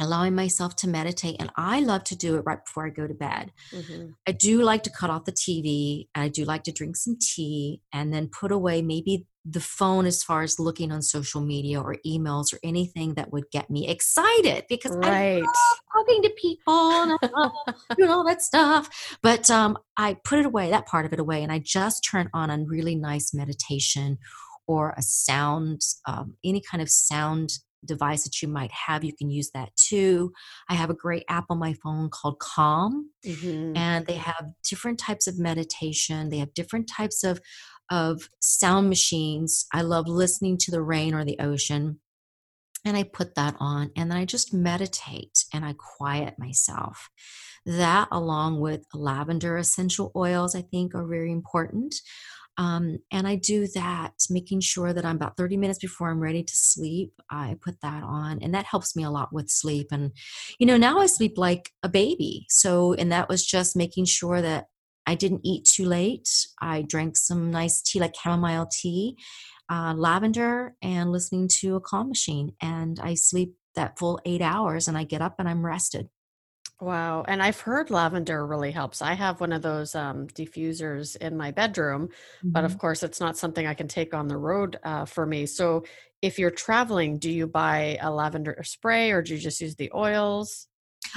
allowing 0.00 0.34
myself 0.34 0.74
to 0.76 0.88
meditate 0.88 1.36
and 1.38 1.50
i 1.56 1.80
love 1.80 2.04
to 2.04 2.16
do 2.16 2.36
it 2.36 2.40
right 2.40 2.64
before 2.64 2.86
i 2.86 2.90
go 2.90 3.06
to 3.06 3.14
bed 3.14 3.52
mm-hmm. 3.72 4.08
i 4.26 4.32
do 4.32 4.62
like 4.62 4.82
to 4.82 4.90
cut 4.90 5.10
off 5.10 5.24
the 5.24 5.32
tv 5.32 6.08
i 6.14 6.28
do 6.28 6.44
like 6.44 6.62
to 6.62 6.72
drink 6.72 6.96
some 6.96 7.16
tea 7.20 7.80
and 7.92 8.12
then 8.12 8.28
put 8.28 8.52
away 8.52 8.82
maybe 8.82 9.26
the 9.44 9.60
phone 9.60 10.06
as 10.06 10.22
far 10.22 10.42
as 10.42 10.58
looking 10.58 10.90
on 10.90 11.02
social 11.02 11.42
media 11.42 11.80
or 11.80 11.96
emails 12.06 12.52
or 12.52 12.58
anything 12.64 13.14
that 13.14 13.30
would 13.30 13.44
get 13.52 13.68
me 13.68 13.86
excited 13.86 14.64
because 14.68 14.96
right. 14.96 15.12
I 15.12 15.40
love 15.40 15.80
talking 15.92 16.22
to 16.22 16.30
people 16.30 16.72
and 16.72 17.18
doing 17.96 18.10
all 18.10 18.24
that 18.24 18.40
stuff. 18.40 19.16
But 19.22 19.50
um, 19.50 19.76
I 19.98 20.16
put 20.24 20.38
it 20.38 20.46
away, 20.46 20.70
that 20.70 20.86
part 20.86 21.04
of 21.04 21.12
it 21.12 21.20
away, 21.20 21.42
and 21.42 21.52
I 21.52 21.58
just 21.58 22.08
turn 22.10 22.30
on 22.32 22.48
a 22.48 22.64
really 22.64 22.94
nice 22.94 23.34
meditation 23.34 24.18
or 24.66 24.94
a 24.96 25.02
sound, 25.02 25.82
um, 26.06 26.36
any 26.42 26.62
kind 26.62 26.82
of 26.82 26.88
sound 26.88 27.58
device 27.86 28.24
that 28.24 28.42
you 28.42 28.48
might 28.48 28.72
have, 28.72 29.04
you 29.04 29.14
can 29.14 29.30
use 29.30 29.50
that 29.54 29.74
too. 29.76 30.32
I 30.68 30.74
have 30.74 30.90
a 30.90 30.94
great 30.94 31.24
app 31.28 31.46
on 31.50 31.58
my 31.58 31.74
phone 31.74 32.10
called 32.10 32.38
Calm, 32.38 33.10
mm-hmm. 33.24 33.76
and 33.76 34.06
they 34.06 34.16
have 34.16 34.50
different 34.68 34.98
types 34.98 35.26
of 35.26 35.38
meditation. 35.38 36.30
They 36.30 36.38
have 36.38 36.54
different 36.54 36.88
types 36.88 37.24
of 37.24 37.40
of 37.90 38.28
sound 38.40 38.88
machines. 38.88 39.66
I 39.72 39.82
love 39.82 40.08
listening 40.08 40.58
to 40.58 40.70
the 40.70 40.82
rain 40.82 41.14
or 41.14 41.24
the 41.24 41.38
ocean. 41.38 42.00
And 42.84 42.96
I 42.96 43.02
put 43.02 43.34
that 43.34 43.56
on 43.58 43.90
and 43.96 44.10
then 44.10 44.18
I 44.18 44.26
just 44.26 44.52
meditate 44.52 45.44
and 45.52 45.64
I 45.64 45.74
quiet 45.78 46.38
myself. 46.38 47.08
That, 47.64 48.08
along 48.12 48.60
with 48.60 48.84
lavender 48.92 49.56
essential 49.56 50.12
oils, 50.14 50.54
I 50.54 50.60
think 50.60 50.94
are 50.94 51.06
very 51.06 51.32
important. 51.32 51.94
Um, 52.56 52.98
and 53.10 53.26
I 53.26 53.36
do 53.36 53.66
that, 53.68 54.12
making 54.30 54.60
sure 54.60 54.92
that 54.92 55.04
I'm 55.04 55.16
about 55.16 55.36
30 55.36 55.56
minutes 55.56 55.78
before 55.78 56.10
I'm 56.10 56.20
ready 56.20 56.42
to 56.42 56.56
sleep. 56.56 57.12
I 57.30 57.56
put 57.60 57.80
that 57.82 58.02
on, 58.02 58.38
and 58.42 58.54
that 58.54 58.66
helps 58.66 58.94
me 58.94 59.04
a 59.04 59.10
lot 59.10 59.32
with 59.32 59.48
sleep. 59.48 59.88
And, 59.90 60.12
you 60.58 60.66
know, 60.66 60.76
now 60.76 60.98
I 60.98 61.06
sleep 61.06 61.36
like 61.36 61.70
a 61.82 61.88
baby. 61.88 62.46
So, 62.48 62.94
and 62.94 63.10
that 63.12 63.28
was 63.28 63.44
just 63.44 63.76
making 63.76 64.06
sure 64.06 64.40
that 64.40 64.66
I 65.06 65.14
didn't 65.14 65.42
eat 65.44 65.64
too 65.64 65.84
late. 65.84 66.28
I 66.60 66.82
drank 66.82 67.16
some 67.16 67.50
nice 67.50 67.82
tea, 67.82 68.00
like 68.00 68.14
chamomile 68.14 68.68
tea, 68.70 69.16
uh, 69.70 69.94
lavender, 69.96 70.74
and 70.82 71.12
listening 71.12 71.48
to 71.60 71.76
a 71.76 71.80
calm 71.80 72.08
machine. 72.08 72.52
And 72.62 72.98
I 73.00 73.14
sleep 73.14 73.54
that 73.74 73.98
full 73.98 74.20
eight 74.24 74.42
hours, 74.42 74.88
and 74.88 74.96
I 74.96 75.04
get 75.04 75.20
up 75.20 75.36
and 75.38 75.48
I'm 75.48 75.66
rested. 75.66 76.08
Wow. 76.80 77.24
And 77.26 77.42
I've 77.42 77.60
heard 77.60 77.90
lavender 77.90 78.46
really 78.46 78.72
helps. 78.72 79.00
I 79.00 79.14
have 79.14 79.40
one 79.40 79.52
of 79.52 79.62
those 79.62 79.94
um, 79.94 80.26
diffusers 80.28 81.16
in 81.16 81.36
my 81.36 81.50
bedroom, 81.50 82.08
mm-hmm. 82.08 82.50
but 82.50 82.64
of 82.64 82.78
course, 82.78 83.02
it's 83.02 83.20
not 83.20 83.36
something 83.36 83.66
I 83.66 83.74
can 83.74 83.88
take 83.88 84.12
on 84.12 84.28
the 84.28 84.36
road 84.36 84.78
uh, 84.82 85.04
for 85.04 85.24
me. 85.24 85.46
So, 85.46 85.84
if 86.20 86.38
you're 86.38 86.50
traveling, 86.50 87.18
do 87.18 87.30
you 87.30 87.46
buy 87.46 87.98
a 88.00 88.10
lavender 88.10 88.58
spray 88.64 89.10
or 89.10 89.22
do 89.22 89.34
you 89.34 89.40
just 89.40 89.60
use 89.60 89.76
the 89.76 89.92
oils? 89.94 90.68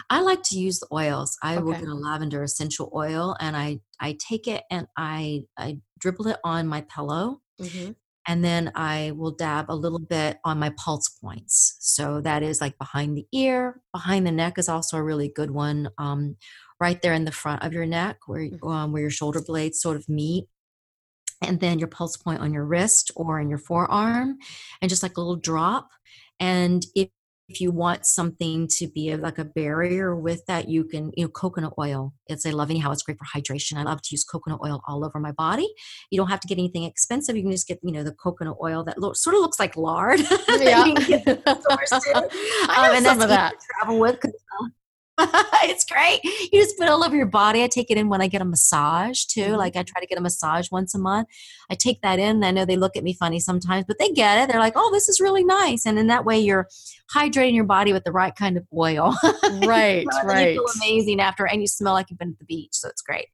I 0.09 0.19
like 0.19 0.43
to 0.43 0.59
use 0.59 0.79
the 0.79 0.87
oils. 0.91 1.37
I 1.41 1.55
okay. 1.55 1.63
will 1.63 1.71
get 1.71 1.83
a 1.83 1.93
lavender 1.93 2.43
essential 2.43 2.91
oil 2.93 3.35
and 3.39 3.55
I 3.55 3.79
I 4.01 4.17
take 4.19 4.47
it 4.47 4.63
and 4.69 4.85
I 4.97 5.43
I 5.57 5.79
dribble 5.97 6.27
it 6.27 6.37
on 6.43 6.67
my 6.67 6.81
pillow. 6.81 7.41
Mm-hmm 7.59 7.91
and 8.27 8.43
then 8.43 8.71
I 8.75 9.13
will 9.15 9.31
dab 9.31 9.67
a 9.69 9.75
little 9.75 9.99
bit 9.99 10.37
on 10.43 10.59
my 10.59 10.71
pulse 10.71 11.09
points. 11.09 11.77
So 11.79 12.21
that 12.21 12.43
is 12.43 12.59
like 12.61 12.77
behind 12.77 13.17
the 13.17 13.25
ear, 13.31 13.81
behind 13.93 14.27
the 14.27 14.31
neck 14.31 14.57
is 14.57 14.69
also 14.69 14.97
a 14.97 15.03
really 15.03 15.29
good 15.33 15.51
one. 15.51 15.89
Um, 15.97 16.35
right 16.79 17.01
there 17.01 17.13
in 17.13 17.25
the 17.25 17.31
front 17.31 17.63
of 17.63 17.73
your 17.73 17.87
neck, 17.87 18.17
where 18.27 18.41
mm. 18.41 18.69
um, 18.69 18.91
where 18.91 19.01
your 19.01 19.09
shoulder 19.09 19.41
blades 19.41 19.81
sort 19.81 19.97
of 19.97 20.07
meet. 20.07 20.45
and 21.41 21.59
then 21.59 21.79
your 21.79 21.87
pulse 21.87 22.17
point 22.17 22.41
on 22.41 22.53
your 22.53 22.65
wrist 22.65 23.11
or 23.15 23.39
in 23.39 23.49
your 23.49 23.59
forearm, 23.59 24.37
and 24.81 24.89
just 24.89 25.03
like 25.03 25.17
a 25.17 25.21
little 25.21 25.35
drop. 25.35 25.89
And 26.39 26.85
if 26.95 27.09
if 27.49 27.61
you 27.61 27.71
want 27.71 28.05
something 28.05 28.67
to 28.67 28.87
be 28.87 29.15
like 29.15 29.37
a 29.37 29.45
barrier 29.45 30.15
with 30.15 30.45
that, 30.47 30.67
you 30.67 30.83
can, 30.83 31.11
you 31.15 31.25
know, 31.25 31.29
coconut 31.29 31.73
oil. 31.79 32.13
It's 32.27 32.45
I 32.45 32.49
love 32.49 32.69
how 32.77 32.91
it's 32.91 33.03
great 33.03 33.17
for 33.17 33.25
hydration. 33.25 33.77
I 33.77 33.83
love 33.83 34.01
to 34.01 34.09
use 34.11 34.25
coconut 34.25 34.59
oil 34.63 34.81
all 34.85 35.05
over 35.05 35.19
my 35.19 35.31
body. 35.31 35.67
You 36.11 36.17
don't 36.17 36.27
have 36.27 36.41
to 36.41 36.47
get 36.47 36.57
anything 36.57 36.83
expensive. 36.83 37.37
You 37.37 37.43
can 37.43 37.51
just 37.51 37.67
get, 37.67 37.79
you 37.83 37.93
know, 37.93 38.03
the 38.03 38.11
coconut 38.11 38.57
oil 38.61 38.83
that 38.83 38.99
lo- 38.99 39.13
sort 39.13 39.35
of 39.35 39.41
looks 39.41 39.59
like 39.59 39.77
lard. 39.77 40.19
Yeah. 40.57 40.83
I 40.97 42.73
have 42.75 42.91
um, 42.91 42.95
and 42.95 43.05
some 43.05 43.21
of 43.21 43.29
that. 43.29 43.55
travel 43.79 43.99
with 43.99 44.19
it's 45.63 45.83
great. 45.83 46.23
You 46.23 46.61
just 46.61 46.77
put 46.77 46.83
it 46.83 46.89
all 46.89 47.03
over 47.03 47.15
your 47.15 47.25
body. 47.25 47.63
I 47.63 47.67
take 47.67 47.89
it 47.89 47.97
in 47.97 48.07
when 48.07 48.21
I 48.21 48.27
get 48.27 48.41
a 48.41 48.45
massage 48.45 49.25
too. 49.25 49.41
Mm-hmm. 49.41 49.55
Like 49.55 49.75
I 49.75 49.81
try 49.81 49.99
to 49.99 50.05
get 50.05 50.19
a 50.19 50.21
massage 50.21 50.69
once 50.69 50.93
a 50.93 50.99
month. 50.99 51.27
I 51.71 51.75
take 51.75 52.01
that 52.01 52.19
in. 52.19 52.43
I 52.43 52.51
know 52.51 52.65
they 52.65 52.77
look 52.77 52.95
at 52.95 53.03
me 53.03 53.13
funny 53.13 53.39
sometimes, 53.39 53.85
but 53.87 53.97
they 53.97 54.09
get 54.09 54.43
it. 54.43 54.51
They're 54.51 54.59
like, 54.59 54.73
"Oh, 54.75 54.91
this 54.93 55.09
is 55.09 55.19
really 55.19 55.43
nice." 55.43 55.87
And 55.87 55.97
in 55.97 56.07
that 56.07 56.23
way, 56.23 56.37
you're 56.37 56.67
hydrating 57.15 57.55
your 57.55 57.63
body 57.63 57.93
with 57.93 58.03
the 58.03 58.11
right 58.11 58.35
kind 58.35 58.57
of 58.57 58.65
oil. 58.75 59.15
Right, 59.65 60.03
you 60.03 60.05
know, 60.05 60.23
right. 60.23 60.53
You 60.53 60.65
feel 60.67 60.83
amazing 60.83 61.19
after, 61.19 61.47
and 61.47 61.61
you 61.61 61.67
smell 61.67 61.93
like 61.93 62.09
you've 62.09 62.19
been 62.19 62.31
at 62.31 62.39
the 62.39 62.45
beach, 62.45 62.73
so 62.73 62.89
it's 62.89 63.01
great. 63.01 63.27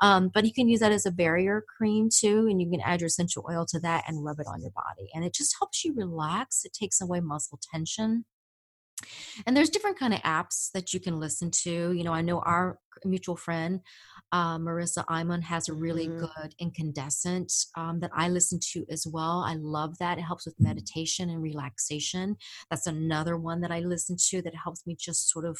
Um, 0.00 0.30
but 0.34 0.44
you 0.44 0.52
can 0.52 0.68
use 0.68 0.80
that 0.80 0.92
as 0.92 1.06
a 1.06 1.10
barrier 1.10 1.64
cream 1.76 2.08
too, 2.12 2.46
and 2.48 2.60
you 2.60 2.68
can 2.68 2.80
add 2.80 3.00
your 3.00 3.06
essential 3.06 3.44
oil 3.48 3.64
to 3.66 3.80
that 3.80 4.04
and 4.06 4.24
rub 4.24 4.40
it 4.40 4.46
on 4.46 4.60
your 4.60 4.72
body, 4.72 5.08
and 5.14 5.24
it 5.24 5.32
just 5.32 5.56
helps 5.58 5.84
you 5.84 5.94
relax. 5.94 6.64
It 6.64 6.72
takes 6.72 7.00
away 7.00 7.20
muscle 7.20 7.58
tension 7.72 8.24
and 9.46 9.56
there's 9.56 9.70
different 9.70 9.98
kind 9.98 10.14
of 10.14 10.20
apps 10.20 10.70
that 10.72 10.92
you 10.92 11.00
can 11.00 11.18
listen 11.18 11.50
to 11.50 11.92
you 11.92 12.04
know 12.04 12.12
i 12.12 12.20
know 12.20 12.40
our 12.40 12.78
mutual 13.04 13.36
friend 13.36 13.80
uh, 14.32 14.58
marissa 14.58 15.04
Imon 15.06 15.42
has 15.42 15.68
a 15.68 15.74
really 15.74 16.08
mm-hmm. 16.08 16.18
good 16.18 16.54
incandescent 16.58 17.52
um, 17.76 18.00
that 18.00 18.10
i 18.14 18.28
listen 18.28 18.58
to 18.72 18.84
as 18.90 19.06
well 19.06 19.44
i 19.46 19.54
love 19.54 19.98
that 19.98 20.18
it 20.18 20.22
helps 20.22 20.46
with 20.46 20.54
meditation 20.58 21.30
and 21.30 21.42
relaxation 21.42 22.36
that's 22.70 22.86
another 22.86 23.36
one 23.36 23.60
that 23.60 23.70
i 23.70 23.80
listen 23.80 24.16
to 24.30 24.42
that 24.42 24.54
helps 24.54 24.86
me 24.86 24.96
just 24.98 25.30
sort 25.30 25.44
of 25.44 25.58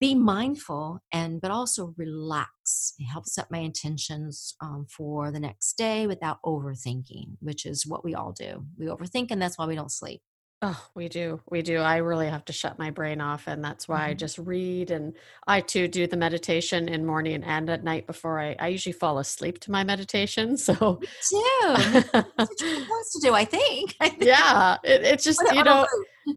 be 0.00 0.14
mindful 0.14 1.00
and 1.12 1.40
but 1.40 1.50
also 1.50 1.94
relax 1.96 2.94
it 2.98 3.04
helps 3.04 3.34
set 3.34 3.50
my 3.50 3.58
intentions 3.58 4.54
um, 4.60 4.86
for 4.88 5.30
the 5.30 5.40
next 5.40 5.74
day 5.74 6.06
without 6.06 6.38
overthinking 6.44 7.36
which 7.40 7.66
is 7.66 7.86
what 7.86 8.04
we 8.04 8.14
all 8.14 8.32
do 8.32 8.64
we 8.78 8.86
overthink 8.86 9.30
and 9.30 9.42
that's 9.42 9.58
why 9.58 9.66
we 9.66 9.74
don't 9.74 9.92
sleep 9.92 10.22
Oh, 10.62 10.86
we 10.94 11.08
do. 11.08 11.40
We 11.48 11.62
do. 11.62 11.78
I 11.78 11.96
really 11.98 12.28
have 12.28 12.44
to 12.44 12.52
shut 12.52 12.78
my 12.78 12.90
brain 12.90 13.22
off. 13.22 13.46
And 13.46 13.64
that's 13.64 13.88
why 13.88 14.00
mm-hmm. 14.00 14.10
I 14.10 14.14
just 14.14 14.36
read. 14.36 14.90
And 14.90 15.14
I 15.46 15.62
too 15.62 15.88
do 15.88 16.06
the 16.06 16.18
meditation 16.18 16.86
in 16.86 17.06
morning 17.06 17.42
and 17.44 17.70
at 17.70 17.82
night 17.82 18.06
before 18.06 18.38
I, 18.38 18.56
I 18.58 18.68
usually 18.68 18.92
fall 18.92 19.18
asleep 19.18 19.58
to 19.60 19.70
my 19.70 19.84
meditation. 19.84 20.56
So, 20.70 20.98
Me 21.00 21.08
too. 21.28 21.74
that's 22.12 22.24
what 22.24 22.60
you're 22.60 22.80
supposed 22.80 23.12
to 23.12 23.20
do, 23.22 23.34
I 23.34 23.44
think. 23.46 23.96
I 23.98 24.10
think. 24.10 24.24
Yeah. 24.24 24.76
It, 24.84 25.02
it's 25.02 25.24
just, 25.24 25.40
you 25.52 25.64
know, 25.64 25.86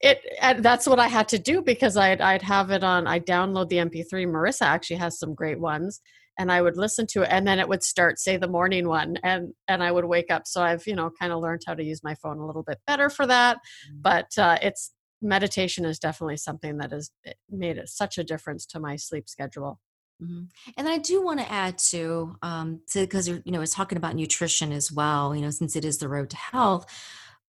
it, 0.00 0.20
and 0.40 0.64
that's 0.64 0.86
what 0.86 1.00
I 1.00 1.08
had 1.08 1.28
to 1.28 1.38
do 1.38 1.60
because 1.60 1.96
I'd, 1.96 2.20
I'd 2.20 2.42
have 2.42 2.70
it 2.70 2.84
on, 2.84 3.06
I 3.08 3.18
download 3.18 3.68
the 3.68 3.78
MP3. 3.78 4.26
Marissa 4.28 4.62
actually 4.62 4.96
has 4.96 5.18
some 5.18 5.34
great 5.34 5.58
ones 5.58 6.00
and 6.38 6.52
I 6.52 6.62
would 6.62 6.76
listen 6.76 7.06
to 7.08 7.22
it 7.22 7.28
and 7.30 7.46
then 7.46 7.58
it 7.58 7.68
would 7.68 7.82
start 7.82 8.18
say 8.18 8.36
the 8.36 8.48
morning 8.48 8.88
one 8.88 9.16
and 9.22 9.52
and 9.68 9.82
I 9.82 9.90
would 9.92 10.04
wake 10.04 10.30
up 10.30 10.46
so 10.46 10.62
I've 10.62 10.86
you 10.86 10.94
know 10.94 11.10
kind 11.18 11.32
of 11.32 11.40
learned 11.40 11.62
how 11.66 11.74
to 11.74 11.84
use 11.84 12.02
my 12.02 12.14
phone 12.16 12.38
a 12.38 12.46
little 12.46 12.62
bit 12.62 12.78
better 12.86 13.10
for 13.10 13.26
that 13.26 13.58
mm. 13.90 14.02
but 14.02 14.26
uh, 14.38 14.58
it's 14.62 14.92
meditation 15.22 15.84
is 15.84 15.98
definitely 15.98 16.36
something 16.36 16.78
that 16.78 16.92
has 16.92 17.10
eh, 17.26 17.32
made 17.50 17.78
it 17.78 17.88
such 17.88 18.18
a 18.18 18.24
difference 18.24 18.66
to 18.66 18.80
my 18.80 18.96
sleep 18.96 19.28
schedule 19.28 19.80
mm-hmm. 20.22 20.44
and 20.76 20.88
I 20.88 20.98
do 20.98 21.22
want 21.22 21.40
to 21.40 21.50
add 21.50 21.78
to 21.90 22.36
um 22.42 22.80
to 22.92 23.00
because 23.00 23.28
you 23.28 23.42
know 23.46 23.60
it's 23.60 23.74
talking 23.74 23.98
about 23.98 24.14
nutrition 24.14 24.72
as 24.72 24.92
well 24.92 25.34
you 25.34 25.42
know 25.42 25.50
since 25.50 25.76
it 25.76 25.84
is 25.84 25.98
the 25.98 26.08
road 26.08 26.30
to 26.30 26.36
health 26.36 26.86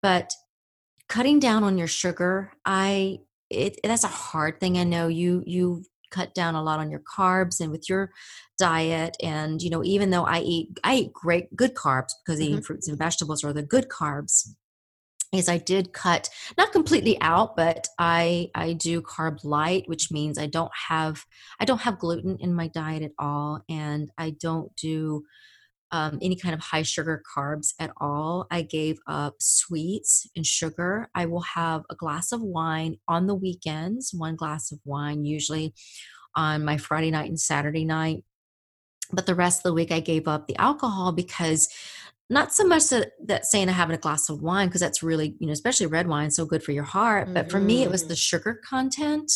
but 0.01 0.33
cutting 1.09 1.39
down 1.39 1.63
on 1.63 1.77
your 1.77 1.87
sugar 1.87 2.53
I 2.65 3.19
it 3.49 3.79
that's 3.83 4.03
a 4.03 4.07
hard 4.07 4.59
thing 4.59 4.77
I 4.77 4.83
know 4.83 5.07
you 5.07 5.43
you 5.45 5.83
cut 6.11 6.33
down 6.33 6.55
a 6.55 6.63
lot 6.63 6.79
on 6.79 6.89
your 6.89 7.01
carbs 7.01 7.59
and 7.59 7.71
with 7.71 7.89
your 7.89 8.11
diet 8.57 9.15
and 9.21 9.61
you 9.61 9.69
know 9.69 9.83
even 9.83 10.09
though 10.09 10.25
i 10.25 10.39
eat 10.39 10.69
i 10.83 10.95
eat 10.95 11.13
great 11.13 11.53
good 11.55 11.75
carbs 11.75 12.11
because 12.25 12.39
mm-hmm. 12.39 12.51
eating 12.51 12.61
fruits 12.61 12.87
and 12.87 12.97
vegetables 12.97 13.43
are 13.43 13.53
the 13.53 13.63
good 13.63 13.87
carbs 13.89 14.49
is 15.33 15.49
i 15.49 15.57
did 15.57 15.93
cut 15.93 16.29
not 16.57 16.71
completely 16.71 17.19
out 17.21 17.55
but 17.55 17.87
i 17.99 18.49
i 18.55 18.73
do 18.73 19.01
carb 19.01 19.43
light 19.43 19.83
which 19.87 20.11
means 20.11 20.37
i 20.37 20.45
don't 20.45 20.71
have 20.89 21.25
i 21.59 21.65
don't 21.65 21.81
have 21.81 21.99
gluten 21.99 22.37
in 22.39 22.53
my 22.53 22.67
diet 22.67 23.03
at 23.03 23.11
all 23.19 23.61
and 23.69 24.09
i 24.17 24.29
don't 24.39 24.75
do 24.75 25.23
um, 25.91 26.19
any 26.21 26.35
kind 26.35 26.53
of 26.53 26.61
high 26.61 26.83
sugar 26.83 27.21
carbs 27.35 27.73
at 27.79 27.91
all. 27.97 28.47
I 28.51 28.61
gave 28.61 28.99
up 29.07 29.35
sweets 29.39 30.29
and 30.35 30.45
sugar. 30.45 31.09
I 31.15 31.25
will 31.25 31.41
have 31.41 31.83
a 31.89 31.95
glass 31.95 32.31
of 32.31 32.41
wine 32.41 32.97
on 33.07 33.27
the 33.27 33.35
weekends, 33.35 34.13
one 34.13 34.35
glass 34.35 34.71
of 34.71 34.79
wine 34.85 35.25
usually 35.25 35.73
on 36.35 36.65
my 36.65 36.77
Friday 36.77 37.11
night 37.11 37.29
and 37.29 37.39
Saturday 37.39 37.85
night. 37.85 38.23
But 39.11 39.25
the 39.25 39.35
rest 39.35 39.59
of 39.59 39.63
the 39.63 39.73
week, 39.73 39.91
I 39.91 40.01
gave 40.01 40.27
up 40.27 40.47
the 40.47 40.57
alcohol 40.57 41.13
because 41.13 41.69
not 42.29 42.53
so 42.53 42.65
much 42.65 42.89
that, 42.89 43.13
that 43.25 43.45
saying 43.45 43.69
I 43.69 43.71
having 43.71 43.95
a 43.95 43.99
glass 43.99 44.27
of 44.27 44.41
wine, 44.41 44.67
because 44.67 44.81
that's 44.81 45.01
really, 45.01 45.37
you 45.39 45.47
know, 45.47 45.53
especially 45.53 45.85
red 45.85 46.09
wine, 46.09 46.29
so 46.29 46.45
good 46.45 46.61
for 46.61 46.73
your 46.73 46.83
heart. 46.83 47.25
Mm-hmm. 47.25 47.33
But 47.33 47.49
for 47.49 47.61
me, 47.61 47.83
it 47.83 47.89
was 47.89 48.03
the 48.03 48.13
mm-hmm. 48.13 48.15
sugar 48.15 48.61
content 48.67 49.31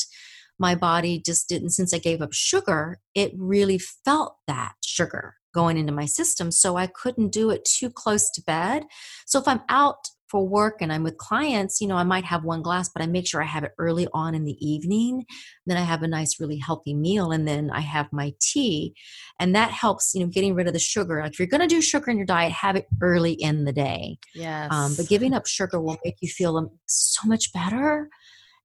my 0.61 0.75
body 0.75 1.19
just 1.19 1.49
didn't 1.49 1.71
since 1.71 1.93
i 1.93 1.97
gave 1.97 2.21
up 2.21 2.31
sugar 2.31 2.99
it 3.15 3.33
really 3.35 3.79
felt 3.79 4.37
that 4.47 4.73
sugar 4.85 5.35
going 5.53 5.77
into 5.77 5.91
my 5.91 6.05
system. 6.05 6.51
So 6.51 6.77
I 6.77 6.87
couldn't 6.87 7.31
do 7.31 7.49
it 7.49 7.65
too 7.65 7.89
close 7.89 8.29
to 8.31 8.41
bed. 8.41 8.83
So 9.25 9.39
if 9.39 9.47
I'm 9.47 9.61
out 9.69 10.07
for 10.31 10.47
work 10.47 10.77
and 10.79 10.93
I'm 10.93 11.03
with 11.03 11.17
clients, 11.17 11.81
you 11.81 11.87
know, 11.87 11.97
I 11.97 12.03
might 12.03 12.23
have 12.23 12.45
one 12.45 12.61
glass, 12.61 12.89
but 12.89 13.03
I 13.03 13.05
make 13.05 13.27
sure 13.27 13.43
I 13.43 13.45
have 13.45 13.65
it 13.65 13.73
early 13.77 14.07
on 14.13 14.33
in 14.33 14.45
the 14.45 14.55
evening. 14.65 15.25
Then 15.65 15.75
I 15.75 15.81
have 15.81 16.03
a 16.03 16.07
nice, 16.07 16.39
really 16.39 16.57
healthy 16.57 16.93
meal, 16.93 17.31
and 17.31 17.45
then 17.45 17.69
I 17.69 17.81
have 17.81 18.07
my 18.13 18.33
tea. 18.39 18.95
And 19.39 19.53
that 19.55 19.71
helps, 19.71 20.13
you 20.15 20.21
know, 20.21 20.27
getting 20.27 20.55
rid 20.55 20.67
of 20.67 20.73
the 20.73 20.79
sugar. 20.79 21.21
Like 21.21 21.33
if 21.33 21.39
you're 21.39 21.49
going 21.49 21.61
to 21.61 21.67
do 21.67 21.81
sugar 21.81 22.09
in 22.09 22.17
your 22.17 22.25
diet, 22.25 22.53
have 22.53 22.77
it 22.77 22.87
early 23.01 23.33
in 23.33 23.65
the 23.65 23.73
day. 23.73 24.17
Yes. 24.33 24.71
Um, 24.71 24.95
but 24.95 25.09
giving 25.09 25.33
up 25.33 25.47
sugar 25.47 25.81
will 25.81 25.97
make 26.05 26.15
you 26.21 26.29
feel 26.29 26.55
um, 26.55 26.69
so 26.85 27.27
much 27.27 27.51
better. 27.51 28.07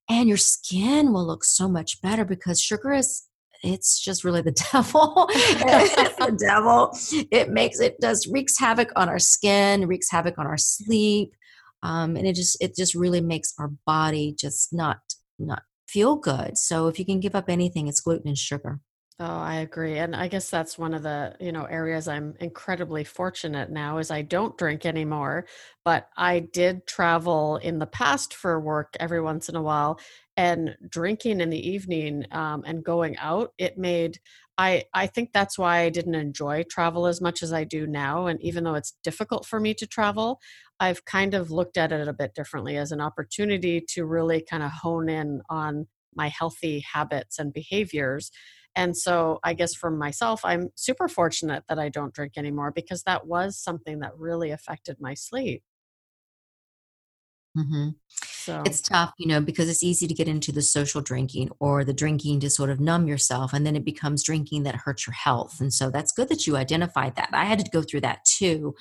And 0.09 0.29
your 0.29 0.39
skin 0.39 1.13
will 1.13 1.27
look 1.27 1.43
so 1.43 1.69
much 1.69 2.01
better 2.01 2.25
because 2.25 2.63
sugar 2.63 2.93
is 2.93 3.27
it's 3.67 4.01
just 4.01 4.25
really 4.25 4.43
the 4.43 4.53
devil. 4.73 5.27
it's 5.31 6.17
the 6.17 6.37
devil. 6.39 6.97
It 7.31 7.51
makes 7.51 7.81
it 7.81 7.99
does 8.01 8.27
wreaks 8.27 8.59
havoc 8.59 8.91
on 8.97 9.09
our 9.09 9.19
skin, 9.19 9.87
wreaks 9.87 10.11
havoc 10.11 10.39
on 10.39 10.47
our 10.47 10.59
sleep, 10.59 11.35
um, 11.83 12.17
and 12.17 12.27
it 12.27 12.35
just 12.35 12.57
it 12.61 12.77
just 12.77 12.95
really 12.95 13.21
makes 13.21 13.55
our 13.59 13.71
body 13.87 14.35
just 14.39 14.73
not 14.73 14.99
not 15.39 15.63
feel 15.89 16.17
good. 16.17 16.59
So 16.59 16.89
if 16.89 16.99
you 16.99 17.05
can 17.05 17.21
give 17.21 17.35
up 17.35 17.49
anything, 17.49 17.87
it's 17.87 18.01
gluten 18.01 18.29
and 18.29 18.39
sugar. 18.39 18.81
Oh, 19.19 19.25
I 19.25 19.57
agree. 19.61 19.97
And 19.97 20.15
I 20.15 20.29
guess 20.29 20.51
that's 20.51 20.77
one 20.77 20.93
of 20.93 21.03
the, 21.03 21.35
you 21.41 21.51
know, 21.51 21.65
areas 21.65 22.07
I'm 22.07 22.35
incredibly 22.39 23.03
fortunate 23.03 23.71
now 23.71 23.97
is 23.97 24.11
I 24.11 24.21
don't 24.21 24.59
drink 24.59 24.85
anymore, 24.85 25.47
but 25.87 26.11
I 26.19 26.41
did 26.41 26.87
travel 26.87 27.57
in 27.57 27.79
the 27.79 27.87
past 27.87 28.35
for 28.35 28.61
work 28.61 28.95
every 29.01 29.23
once 29.23 29.49
in 29.49 29.57
a 29.57 29.63
while 29.63 29.99
and 30.37 30.77
drinking 30.91 31.41
in 31.41 31.49
the 31.49 31.67
evening 31.67 32.27
um, 32.31 32.63
and 32.67 32.85
going 32.85 33.17
out, 33.17 33.55
it 33.57 33.79
made 33.79 34.19
I, 34.59 34.85
I 34.95 35.07
think 35.07 35.33
that's 35.35 35.59
why 35.59 35.81
I 35.81 35.91
didn't 35.91 36.15
enjoy 36.15 36.63
travel 36.71 37.07
as 37.07 37.21
much 37.21 37.43
as 37.43 37.53
I 37.53 37.65
do 37.65 37.87
now. 37.87 38.25
And 38.27 38.41
even 38.41 38.65
though 38.65 38.75
it's 38.75 38.95
difficult 39.03 39.45
for 39.45 39.61
me 39.61 39.75
to 39.75 39.87
travel, 39.87 40.41
I've 40.81 41.05
kind 41.05 41.35
of 41.35 41.51
looked 41.51 41.77
at 41.77 41.93
it 41.93 42.09
a 42.09 42.13
bit 42.15 42.35
differently 42.35 42.79
as 42.79 42.91
an 42.91 43.03
opportunity 43.03 43.83
to 43.91 44.07
really 44.07 44.41
kind 44.49 44.63
of 44.63 44.71
hone 44.73 45.11
in 45.11 45.43
on 45.51 45.87
my 46.15 46.29
healthy 46.29 46.83
habits 46.91 47.39
and 47.39 47.53
behaviors 47.53 48.31
and 48.77 48.97
so 48.97 49.41
I 49.43 49.55
guess 49.55 49.75
for 49.75 49.91
myself, 49.91 50.43
I'm 50.45 50.69
super 50.77 51.09
fortunate 51.09 51.65
that 51.69 51.79
I 51.79 51.89
don't 51.89 52.15
drink 52.15 52.35
anymore 52.37 52.71
because 52.71 53.03
that 53.05 53.27
was 53.27 53.59
something 53.59 54.01
that 54.01 54.17
really 54.17 54.51
affected 54.51 54.99
my 55.01 55.15
sleep. 55.15 55.63
Mm-hmm. 57.57 57.89
So 58.11 58.63
it's 58.67 58.83
tough, 58.83 59.15
you 59.19 59.27
know, 59.27 59.41
because 59.41 59.69
it's 59.69 59.83
easy 59.83 60.07
to 60.07 60.15
get 60.15 60.29
into 60.29 60.53
the 60.53 60.63
social 60.63 61.01
drinking 61.01 61.51
or 61.59 61.85
the 61.85 61.95
drinking 61.95 62.41
to 62.41 62.51
sort 62.51 62.71
of 62.71 62.79
numb 62.79 63.09
yourself, 63.09 63.53
and 63.53 63.67
then 63.67 63.75
it 63.75 63.85
becomes 63.85 64.23
drinking 64.23 64.65
that 64.65 64.77
hurts 64.77 65.07
your 65.07 65.15
health. 65.15 65.61
And 65.61 65.73
so 65.73 65.91
that's 65.91 66.13
good 66.13 66.29
that 66.29 66.47
you 66.47 66.57
identified 66.57 67.17
that. 67.17 67.31
I 67.33 67.47
had 67.47 67.59
to 67.61 67.71
go 67.71 67.83
through 67.83 68.03
that 68.03 68.25
too 68.25 68.75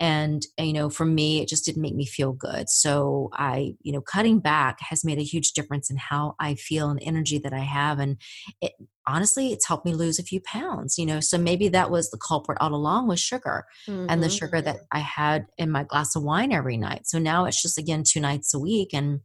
and 0.00 0.46
you 0.58 0.72
know 0.72 0.88
for 0.88 1.04
me 1.04 1.42
it 1.42 1.48
just 1.48 1.64
didn't 1.64 1.82
make 1.82 1.94
me 1.94 2.06
feel 2.06 2.32
good. 2.32 2.68
So 2.68 3.30
i 3.34 3.74
you 3.82 3.92
know 3.92 4.00
cutting 4.00 4.40
back 4.40 4.78
has 4.80 5.04
made 5.04 5.18
a 5.18 5.22
huge 5.22 5.52
difference 5.52 5.90
in 5.90 5.98
how 5.98 6.34
i 6.40 6.54
feel 6.54 6.88
and 6.90 7.00
energy 7.02 7.38
that 7.38 7.52
i 7.52 7.58
have 7.58 7.98
and 7.98 8.16
it 8.60 8.72
honestly 9.06 9.52
it's 9.52 9.66
helped 9.66 9.84
me 9.84 9.94
lose 9.94 10.18
a 10.18 10.22
few 10.24 10.40
pounds 10.40 10.96
you 10.98 11.06
know? 11.06 11.20
So 11.20 11.36
maybe 11.38 11.68
that 11.68 11.90
was 11.90 12.10
the 12.10 12.18
culprit 12.18 12.58
all 12.60 12.74
along 12.74 13.06
was 13.06 13.20
sugar 13.20 13.66
mm-hmm. 13.86 14.06
and 14.08 14.22
the 14.22 14.28
mm-hmm. 14.28 14.36
sugar 14.36 14.62
that 14.62 14.78
i 14.90 15.00
had 15.00 15.46
in 15.58 15.70
my 15.70 15.84
glass 15.84 16.16
of 16.16 16.22
wine 16.22 16.52
every 16.52 16.76
night. 16.76 17.06
So 17.06 17.18
now 17.18 17.44
it's 17.44 17.62
just 17.62 17.78
again 17.78 18.02
two 18.04 18.20
nights 18.20 18.54
a 18.54 18.58
week 18.58 18.90
and 18.94 19.20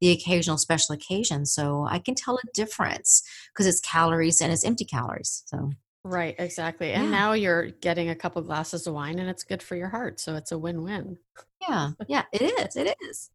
the 0.00 0.10
occasional 0.10 0.58
special 0.58 0.94
occasion. 0.94 1.46
So 1.46 1.86
i 1.88 1.98
can 1.98 2.14
tell 2.14 2.36
a 2.36 2.52
difference 2.52 3.22
because 3.52 3.66
it's 3.66 3.80
calories 3.80 4.40
and 4.40 4.52
it's 4.52 4.64
empty 4.64 4.84
calories 4.84 5.42
so 5.46 5.70
Right, 6.04 6.34
exactly. 6.38 6.92
And 6.92 7.04
Yeah. 7.04 7.10
now 7.10 7.32
you're 7.32 7.70
getting 7.70 8.08
a 8.10 8.14
couple 8.14 8.40
glasses 8.42 8.86
of 8.86 8.94
wine 8.94 9.18
and 9.18 9.28
it's 9.28 9.42
good 9.44 9.62
for 9.62 9.76
your 9.76 9.88
heart. 9.88 10.20
So 10.20 10.36
it's 10.36 10.52
a 10.52 10.58
win 10.58 10.82
win. 10.82 11.18
Yeah. 11.60 11.90
Yeah. 12.06 12.24
It 12.32 12.42
is. 12.42 12.76
It 12.76 12.96
is. 13.02 13.30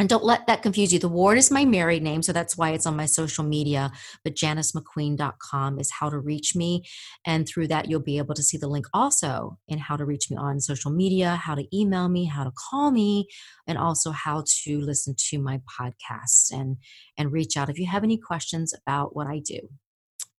And 0.00 0.08
don't 0.08 0.24
let 0.24 0.48
that 0.48 0.62
confuse 0.62 0.92
you. 0.92 0.98
The 0.98 1.08
Ward 1.08 1.38
is 1.38 1.52
my 1.52 1.64
married 1.64 2.02
name, 2.02 2.20
so 2.22 2.32
that's 2.32 2.58
why 2.58 2.70
it's 2.70 2.86
on 2.86 2.96
my 2.96 3.06
social 3.06 3.44
media. 3.44 3.92
But 4.24 4.34
janicemcqueen.com 4.34 5.78
is 5.78 5.92
how 5.92 6.10
to 6.10 6.18
reach 6.18 6.56
me. 6.56 6.82
And 7.24 7.46
through 7.46 7.68
that, 7.68 7.88
you'll 7.88 8.00
be 8.00 8.18
able 8.18 8.34
to 8.34 8.42
see 8.42 8.56
the 8.56 8.66
link 8.66 8.86
also 8.92 9.58
in 9.68 9.78
how 9.78 9.96
to 9.96 10.04
reach 10.04 10.30
me 10.30 10.36
on 10.36 10.58
social 10.58 10.90
media, 10.90 11.36
how 11.36 11.54
to 11.54 11.64
email 11.76 12.08
me, 12.08 12.24
how 12.24 12.42
to 12.42 12.50
call 12.50 12.90
me, 12.90 13.28
and 13.68 13.78
also 13.78 14.10
how 14.10 14.42
to 14.64 14.80
listen 14.80 15.14
to 15.30 15.38
my 15.38 15.60
podcasts 15.80 16.50
and, 16.50 16.78
and 17.16 17.30
reach 17.30 17.56
out 17.56 17.70
if 17.70 17.78
you 17.78 17.86
have 17.86 18.02
any 18.02 18.18
questions 18.18 18.74
about 18.74 19.14
what 19.14 19.28
I 19.28 19.38
do. 19.38 19.60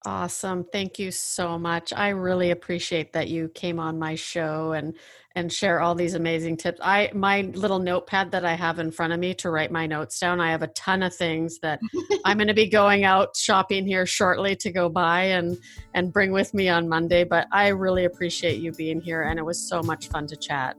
Awesome. 0.04 0.64
Thank 0.70 0.98
you 0.98 1.10
so 1.10 1.58
much. 1.58 1.92
I 1.92 2.10
really 2.10 2.52
appreciate 2.52 3.12
that 3.14 3.28
you 3.28 3.48
came 3.54 3.80
on 3.80 3.98
my 3.98 4.14
show 4.14 4.72
and 4.72 4.94
and 5.34 5.52
share 5.52 5.80
all 5.80 5.94
these 5.94 6.14
amazing 6.14 6.56
tips. 6.56 6.78
I 6.82 7.10
my 7.12 7.42
little 7.54 7.78
notepad 7.78 8.30
that 8.30 8.44
I 8.44 8.54
have 8.54 8.78
in 8.78 8.90
front 8.90 9.12
of 9.12 9.18
me 9.18 9.34
to 9.34 9.50
write 9.50 9.72
my 9.72 9.86
notes 9.86 10.18
down. 10.20 10.40
I 10.40 10.50
have 10.50 10.62
a 10.62 10.68
ton 10.68 11.02
of 11.02 11.14
things 11.14 11.58
that 11.60 11.80
I'm 12.24 12.36
going 12.38 12.48
to 12.48 12.54
be 12.54 12.68
going 12.68 13.04
out 13.04 13.36
shopping 13.36 13.86
here 13.86 14.06
shortly 14.06 14.54
to 14.56 14.70
go 14.70 14.88
buy 14.88 15.24
and 15.24 15.56
and 15.94 16.12
bring 16.12 16.30
with 16.30 16.54
me 16.54 16.68
on 16.68 16.88
Monday, 16.88 17.24
but 17.24 17.48
I 17.52 17.68
really 17.68 18.04
appreciate 18.04 18.60
you 18.60 18.72
being 18.72 19.00
here 19.00 19.22
and 19.22 19.38
it 19.38 19.44
was 19.44 19.68
so 19.68 19.82
much 19.82 20.08
fun 20.08 20.26
to 20.28 20.36
chat. 20.36 20.76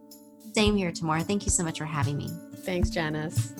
Same 0.55 0.75
here, 0.75 0.91
Tamara. 0.91 1.21
Thank 1.21 1.45
you 1.45 1.51
so 1.51 1.63
much 1.63 1.79
for 1.79 1.85
having 1.85 2.17
me. 2.17 2.29
Thanks, 2.63 2.89
Janice. 2.89 3.53